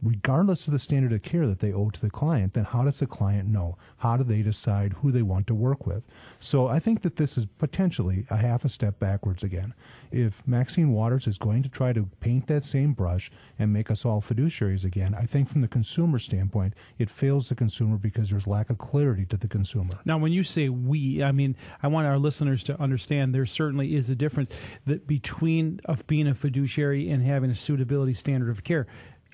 regardless 0.05 0.67
of 0.67 0.73
the 0.73 0.79
standard 0.79 1.11
of 1.11 1.23
care 1.23 1.47
that 1.47 1.59
they 1.59 1.73
owe 1.73 1.89
to 1.89 1.99
the 1.99 2.09
client, 2.09 2.53
then 2.53 2.65
how 2.65 2.83
does 2.83 2.99
the 2.99 3.07
client 3.07 3.49
know? 3.49 3.77
How 3.97 4.17
do 4.17 4.23
they 4.23 4.41
decide 4.41 4.93
who 4.93 5.11
they 5.11 5.23
want 5.23 5.47
to 5.47 5.55
work 5.55 5.85
with? 5.87 6.03
So 6.39 6.67
I 6.67 6.79
think 6.79 7.01
that 7.01 7.15
this 7.15 7.37
is 7.37 7.45
potentially 7.45 8.25
a 8.29 8.37
half 8.37 8.63
a 8.63 8.69
step 8.69 8.99
backwards 8.99 9.43
again. 9.43 9.73
If 10.11 10.47
Maxine 10.47 10.91
Waters 10.91 11.27
is 11.27 11.37
going 11.37 11.63
to 11.63 11.69
try 11.69 11.91
to 11.91 12.07
paint 12.19 12.47
that 12.47 12.63
same 12.63 12.93
brush 12.93 13.31
and 13.57 13.73
make 13.73 13.89
us 13.89 14.05
all 14.05 14.21
fiduciaries 14.21 14.85
again, 14.85 15.15
I 15.15 15.25
think 15.25 15.49
from 15.49 15.61
the 15.61 15.67
consumer 15.67 16.19
standpoint, 16.19 16.73
it 16.99 17.09
fails 17.09 17.49
the 17.49 17.55
consumer 17.55 17.97
because 17.97 18.29
there's 18.29 18.47
lack 18.47 18.69
of 18.69 18.77
clarity 18.77 19.25
to 19.25 19.37
the 19.37 19.47
consumer. 19.47 19.99
Now, 20.05 20.17
when 20.17 20.31
you 20.31 20.43
say 20.43 20.69
we, 20.69 21.23
I 21.23 21.31
mean, 21.31 21.55
I 21.81 21.87
want 21.87 22.07
our 22.07 22.19
listeners 22.19 22.63
to 22.63 22.79
understand 22.79 23.33
there 23.33 23.45
certainly 23.45 23.95
is 23.95 24.09
a 24.09 24.15
difference 24.15 24.53
that 24.85 25.07
between 25.07 25.81
of 25.85 26.05
being 26.07 26.27
a 26.27 26.35
fiduciary 26.35 27.09
and 27.09 27.23
having 27.23 27.49
a 27.49 27.55
suitability 27.55 28.13
standard 28.13 28.49
of 28.49 28.63
care. 28.63 28.87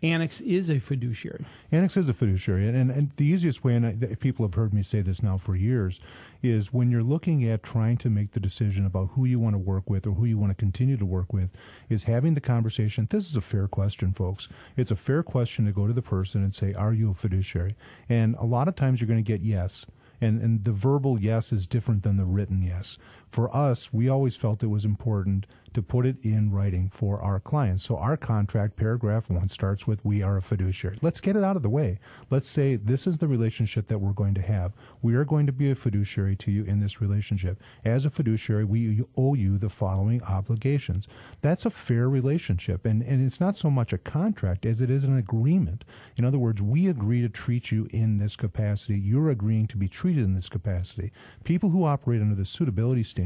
Annex 0.04 0.42
is 0.42 0.70
a 0.72 0.80
fiduciary. 0.80 1.46
Annex 1.72 1.96
is 1.96 2.10
a 2.10 2.14
fiduciary, 2.14 2.68
and, 2.68 2.90
and 2.90 3.12
the 3.18 3.26
easiest 3.26 3.64
way, 3.64 3.76
and 3.76 3.86
I, 3.86 4.16
people 4.16 4.46
have 4.46 4.56
heard 4.56 4.74
me 4.74 4.82
say 4.82 5.02
this 5.02 5.22
now 5.22 5.38
for 5.38 5.56
years, 5.56 6.00
is 6.42 6.74
when 6.74 6.90
you're 6.90 7.04
looking 7.04 7.46
at 7.46 7.62
trying 7.62 7.98
to 7.98 8.10
make 8.10 8.32
the 8.32 8.40
decision 8.40 8.86
about 8.86 9.12
who 9.14 9.26
you 9.26 9.40
want 9.40 9.54
to 9.54 9.60
work 9.60 9.90
with 9.90 10.08
or 10.08 10.12
who 10.12 10.26
you 10.26 10.38
want 10.38 10.52
to 10.52 10.56
continue 10.56 10.98
to 10.98 11.06
work 11.06 11.32
with, 11.32 11.52
is 11.88 12.04
having 12.04 12.34
the 12.34 12.42
conversation. 12.42 13.08
This 13.10 13.30
is 13.30 13.36
a 13.36 13.42
fair 13.42 13.68
question, 13.68 14.12
folks. 14.12 14.48
It's 14.76 14.92
a 14.92 14.96
fair 14.96 15.22
question 15.22 15.66
to 15.66 15.72
go 15.72 15.86
to 15.86 15.94
the 15.94 16.02
person 16.02 16.44
and 16.44 16.54
say, 16.54 16.74
"Are 16.74 16.94
you 16.94 17.12
a 17.12 17.14
fiduciary?" 17.14 17.76
And 18.10 18.36
a 18.40 18.46
lot 18.46 18.68
of 18.68 18.76
times 18.76 19.00
you're 19.00 19.08
going 19.08 19.24
to 19.24 19.32
get 19.32 19.42
yes. 19.42 19.86
And, 20.24 20.40
and 20.40 20.64
the 20.64 20.72
verbal 20.72 21.20
yes 21.20 21.52
is 21.52 21.66
different 21.66 22.04
than 22.04 22.18
the 22.18 22.26
written 22.26 22.62
yes. 22.62 23.00
For 23.32 23.56
us, 23.56 23.94
we 23.94 24.10
always 24.10 24.36
felt 24.36 24.62
it 24.62 24.68
was 24.68 24.84
important 24.84 25.46
to 25.74 25.82
put 25.82 26.06
it 26.06 26.18
in 26.22 26.52
writing 26.52 26.90
for 26.90 27.22
our 27.22 27.40
clients. 27.40 27.86
So 27.86 27.96
our 27.96 28.18
contract, 28.18 28.76
paragraph 28.76 29.30
one, 29.30 29.48
starts 29.48 29.88
with 29.88 30.04
We 30.04 30.22
are 30.22 30.36
a 30.36 30.42
fiduciary. 30.42 30.98
Let's 31.02 31.22
get 31.22 31.38
it 31.38 31.44
out 31.46 31.56
of 31.56 31.64
the 31.64 31.70
way. 31.70 31.98
Let's 32.30 32.50
say 32.50 32.76
this 32.76 33.08
is 33.08 33.20
the 33.20 33.30
relationship 33.30 33.88
that 33.88 34.00
we're 34.00 34.12
going 34.12 34.34
to 34.34 34.42
have. 34.42 34.74
We 35.02 35.16
are 35.16 35.24
going 35.24 35.46
to 35.46 35.54
be 35.54 35.72
a 35.72 35.76
fiduciary 35.76 36.36
to 36.38 36.52
you 36.52 36.66
in 36.66 36.82
this 36.82 37.00
relationship. 37.00 37.62
As 37.86 38.04
a 38.04 38.10
fiduciary, 38.10 38.66
we 38.66 39.02
owe 39.18 39.34
you 39.34 39.58
the 39.58 39.70
following 39.70 40.22
obligations. 40.24 41.08
That's 41.40 41.66
a 41.66 41.70
fair 41.70 42.10
relationship. 42.10 42.86
And, 42.86 43.02
and 43.02 43.26
it's 43.26 43.40
not 43.40 43.56
so 43.56 43.70
much 43.70 43.94
a 43.94 43.98
contract 43.98 44.66
as 44.66 44.82
it 44.82 44.90
is 44.90 45.06
an 45.06 45.18
agreement. 45.18 45.86
In 46.18 46.26
other 46.26 46.40
words, 46.40 46.62
we 46.62 46.90
agree 46.90 47.22
to 47.22 47.30
treat 47.30 47.72
you 47.72 47.88
in 47.92 48.18
this 48.18 48.36
capacity. 48.36 49.00
You're 49.00 49.30
agreeing 49.30 49.68
to 49.68 49.78
be 49.78 49.88
treated 49.88 50.26
in 50.26 50.34
this 50.34 50.50
capacity. 50.50 51.14
People 51.46 51.70
who 51.70 51.86
operate 51.86 52.22
under 52.22 52.36
the 52.36 52.44
suitability 52.44 53.04
standard 53.04 53.21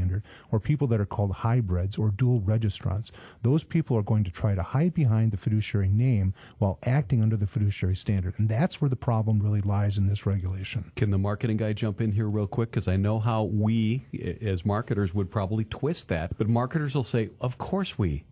or 0.50 0.60
people 0.60 0.86
that 0.88 1.00
are 1.00 1.06
called 1.06 1.32
hybrids 1.32 1.98
or 1.98 2.10
dual 2.10 2.40
registrants, 2.40 3.10
those 3.42 3.64
people 3.64 3.96
are 3.96 4.02
going 4.02 4.24
to 4.24 4.30
try 4.30 4.54
to 4.54 4.62
hide 4.62 4.94
behind 4.94 5.32
the 5.32 5.36
fiduciary 5.36 5.88
name 5.88 6.34
while 6.58 6.78
acting 6.84 7.22
under 7.22 7.36
the 7.36 7.46
fiduciary 7.46 7.96
standard. 7.96 8.34
And 8.38 8.48
that's 8.48 8.80
where 8.80 8.88
the 8.88 8.96
problem 8.96 9.40
really 9.40 9.60
lies 9.60 9.98
in 9.98 10.06
this 10.06 10.26
regulation. 10.26 10.92
Can 10.96 11.10
the 11.10 11.18
marketing 11.18 11.56
guy 11.56 11.72
jump 11.72 12.00
in 12.00 12.12
here 12.12 12.28
real 12.28 12.46
quick? 12.46 12.70
Because 12.70 12.88
I 12.88 12.96
know 12.96 13.18
how 13.18 13.44
we, 13.44 14.06
as 14.40 14.64
marketers, 14.64 15.14
would 15.14 15.30
probably 15.30 15.64
twist 15.64 16.08
that. 16.08 16.36
But 16.38 16.48
marketers 16.48 16.94
will 16.94 17.04
say, 17.04 17.30
of 17.40 17.58
course 17.58 17.98
we 17.98 18.24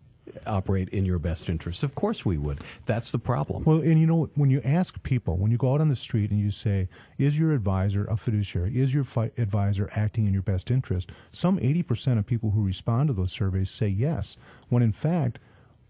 operate 0.47 0.89
in 0.89 1.05
your 1.05 1.19
best 1.19 1.49
interest. 1.49 1.83
Of 1.83 1.95
course 1.95 2.25
we 2.25 2.39
would. 2.39 2.61
That's 2.87 3.13
the 3.13 3.19
problem. 3.19 3.65
Well, 3.65 3.81
and 3.81 4.01
you 4.01 4.07
know, 4.07 4.31
when 4.35 4.51
you 4.51 4.61
ask 4.65 5.03
people, 5.03 5.37
when 5.37 5.51
you 5.51 5.57
go 5.57 5.75
out 5.75 5.81
on 5.81 5.89
the 5.89 5.97
street 5.97 6.31
and 6.31 6.41
you 6.41 6.51
say, 6.51 6.89
is 7.19 7.39
your 7.39 7.53
advisor 7.53 8.05
a 8.07 8.17
fiduciary? 8.17 8.81
Is 8.81 8.95
your 8.95 9.05
fi- 9.05 9.31
advisor 9.37 9.89
acting 9.95 10.27
in 10.27 10.33
your 10.33 10.43
best 10.43 10.71
interest? 10.71 11.11
Some 11.31 11.59
80% 11.59 12.19
of 12.19 12.27
people 12.27 12.51
who 12.51 12.63
respond 12.63 13.09
to 13.09 13.13
those 13.13 13.33
surveys 13.33 13.71
say 13.71 13.89
yes, 13.89 14.37
when 14.69 14.83
in 14.83 14.93
fact, 14.93 15.39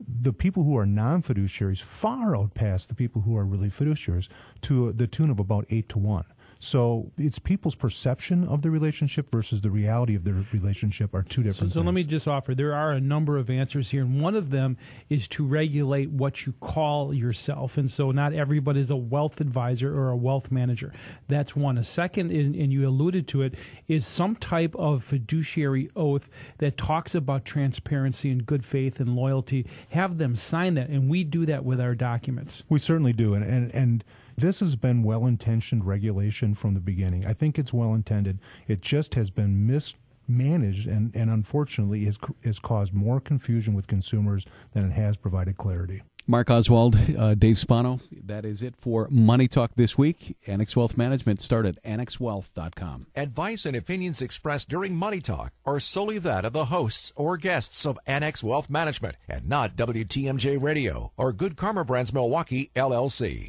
the 0.01 0.33
people 0.33 0.65
who 0.65 0.77
are 0.77 0.87
non 0.87 1.23
fiduciaries 1.23 1.81
far 1.81 2.33
outpass 2.33 2.87
the 2.87 2.95
people 2.95 3.23
who 3.23 3.37
are 3.37 3.45
really 3.45 3.69
fiduciaries 3.69 4.29
to 4.63 4.93
the 4.93 5.07
tune 5.07 5.31
of 5.31 5.39
about 5.39 5.67
8 5.71 5.89
to 5.91 5.99
1. 5.99 6.25
So 6.65 7.13
it's 7.19 7.39
people's 7.39 7.75
perception 7.75 8.49
of 8.49 8.63
the 8.63 8.71
relationship 8.71 9.31
versus 9.31 9.61
the 9.61 9.71
reality 9.71 10.15
of 10.15 10.25
their 10.25 10.43
relationship 10.51 11.15
are 11.15 11.23
two 11.23 11.43
So, 11.43 11.49
different 11.49 11.73
so 11.73 11.81
things. 11.81 11.87
let 11.87 11.95
me 11.95 12.05
just 12.05 12.27
offer 12.27 12.55
there 12.55 12.75
are 12.75 12.93
a 12.93 13.01
number 13.01 13.37
of 13.37 13.51
answers 13.51 13.91
here, 13.91 14.01
and 14.01 14.23
one 14.23 14.35
of 14.35 14.49
them 14.49 14.79
is 15.11 15.29
to 15.29 15.45
regulate 15.45 16.09
what 16.11 16.47
you 16.47 16.55
call 16.61 17.13
yourself. 17.13 17.77
And 17.77 17.91
so, 17.91 18.11
not 18.13 18.33
everybody 18.33 18.81
is 18.81 18.91
a 18.91 18.97
wealth 18.97 19.43
advisor 19.43 19.95
or 19.95 20.09
a 20.09 20.17
wealth 20.17 20.51
manager. 20.51 20.93
That's 21.29 21.55
one. 21.55 21.77
A 21.77 21.85
second, 21.85 22.31
and 22.31 22.73
you 22.73 22.89
alluded 22.89 23.29
to 23.29 23.43
it, 23.43 23.57
is 23.87 24.07
some 24.07 24.35
type 24.35 24.75
of 24.77 25.05
fiduciary 25.05 25.91
oath 25.95 26.31
that 26.59 26.79
talks 26.79 27.15
about 27.15 27.45
transparency 27.45 28.31
and 28.31 28.47
good 28.47 28.65
faith 28.65 29.01
and 29.01 29.15
loyalty. 29.15 29.67
Have 29.91 30.17
them 30.17 30.35
sign 30.35 30.75
that, 30.75 30.89
and 30.89 31.11
we 31.11 31.25
do 31.25 31.45
that 31.45 31.63
with 31.63 31.79
our 31.79 31.95
documents. 31.95 32.63
We 32.71 32.79
certainly 32.79 33.13
do, 33.13 33.35
and 33.35 33.45
and, 33.45 33.75
and 33.75 34.05
this 34.37 34.61
has 34.61 34.77
been 34.77 35.03
well 35.03 35.27
intentioned 35.27 35.87
regulation 35.87 36.55
from 36.55 36.75
the 36.75 36.81
beginning. 36.81 37.27
I 37.27 37.33
think 37.33 37.59
it's 37.59 37.73
well 37.73 37.95
intended. 37.95 38.39
It 38.69 38.81
just 38.81 39.15
has 39.15 39.31
been 39.31 39.67
mismanaged, 39.67 40.87
and 40.87 41.15
and 41.15 41.31
unfortunately 41.31 42.05
has 42.05 42.19
has 42.45 42.59
caused 42.59 42.93
more 42.93 43.21
confusion 43.21 43.75
with 43.75 43.87
consumers 43.87 44.45
than 44.73 44.85
it 44.85 44.93
has 44.93 45.17
provided 45.17 45.57
clarity. 45.57 46.03
Mark 46.27 46.51
Oswald, 46.51 46.97
uh, 47.19 47.35
Dave 47.35 47.59
Spano. 47.59 48.01
That 48.11 48.47
is 48.47 48.63
it 48.63 48.77
for 48.77 49.09
Money 49.11 49.47
Talk 49.47 49.73
this 49.77 49.99
week. 49.99 50.37
Annex 50.47 50.75
Wealth 50.75 50.97
Management. 50.97 51.43
Start 51.43 51.67
at 51.67 51.83
annexwealth.com. 51.83 53.07
Advice 53.15 53.67
and 53.67 53.77
opinions 53.77 54.23
expressed 54.23 54.71
during 54.71 54.97
Money 54.97 55.21
Talk 55.21 55.53
are 55.67 55.79
solely 55.79 56.19
that 56.19 56.47
of 56.47 56.55
the 56.55 56.67
hosts 56.67 57.13
or 57.17 57.37
guests 57.37 57.85
of 57.85 57.99
Annex 58.07 58.43
Wealth 58.43 58.71
Management 58.71 59.17
and 59.29 59.49
not 59.49 59.77
WTMJ 59.77 60.63
Radio 60.63 61.13
or 61.19 61.33
Good 61.33 61.57
Karma 61.57 61.85
Brands 61.85 62.15
Milwaukee, 62.15 62.71
LLC. 62.75 63.49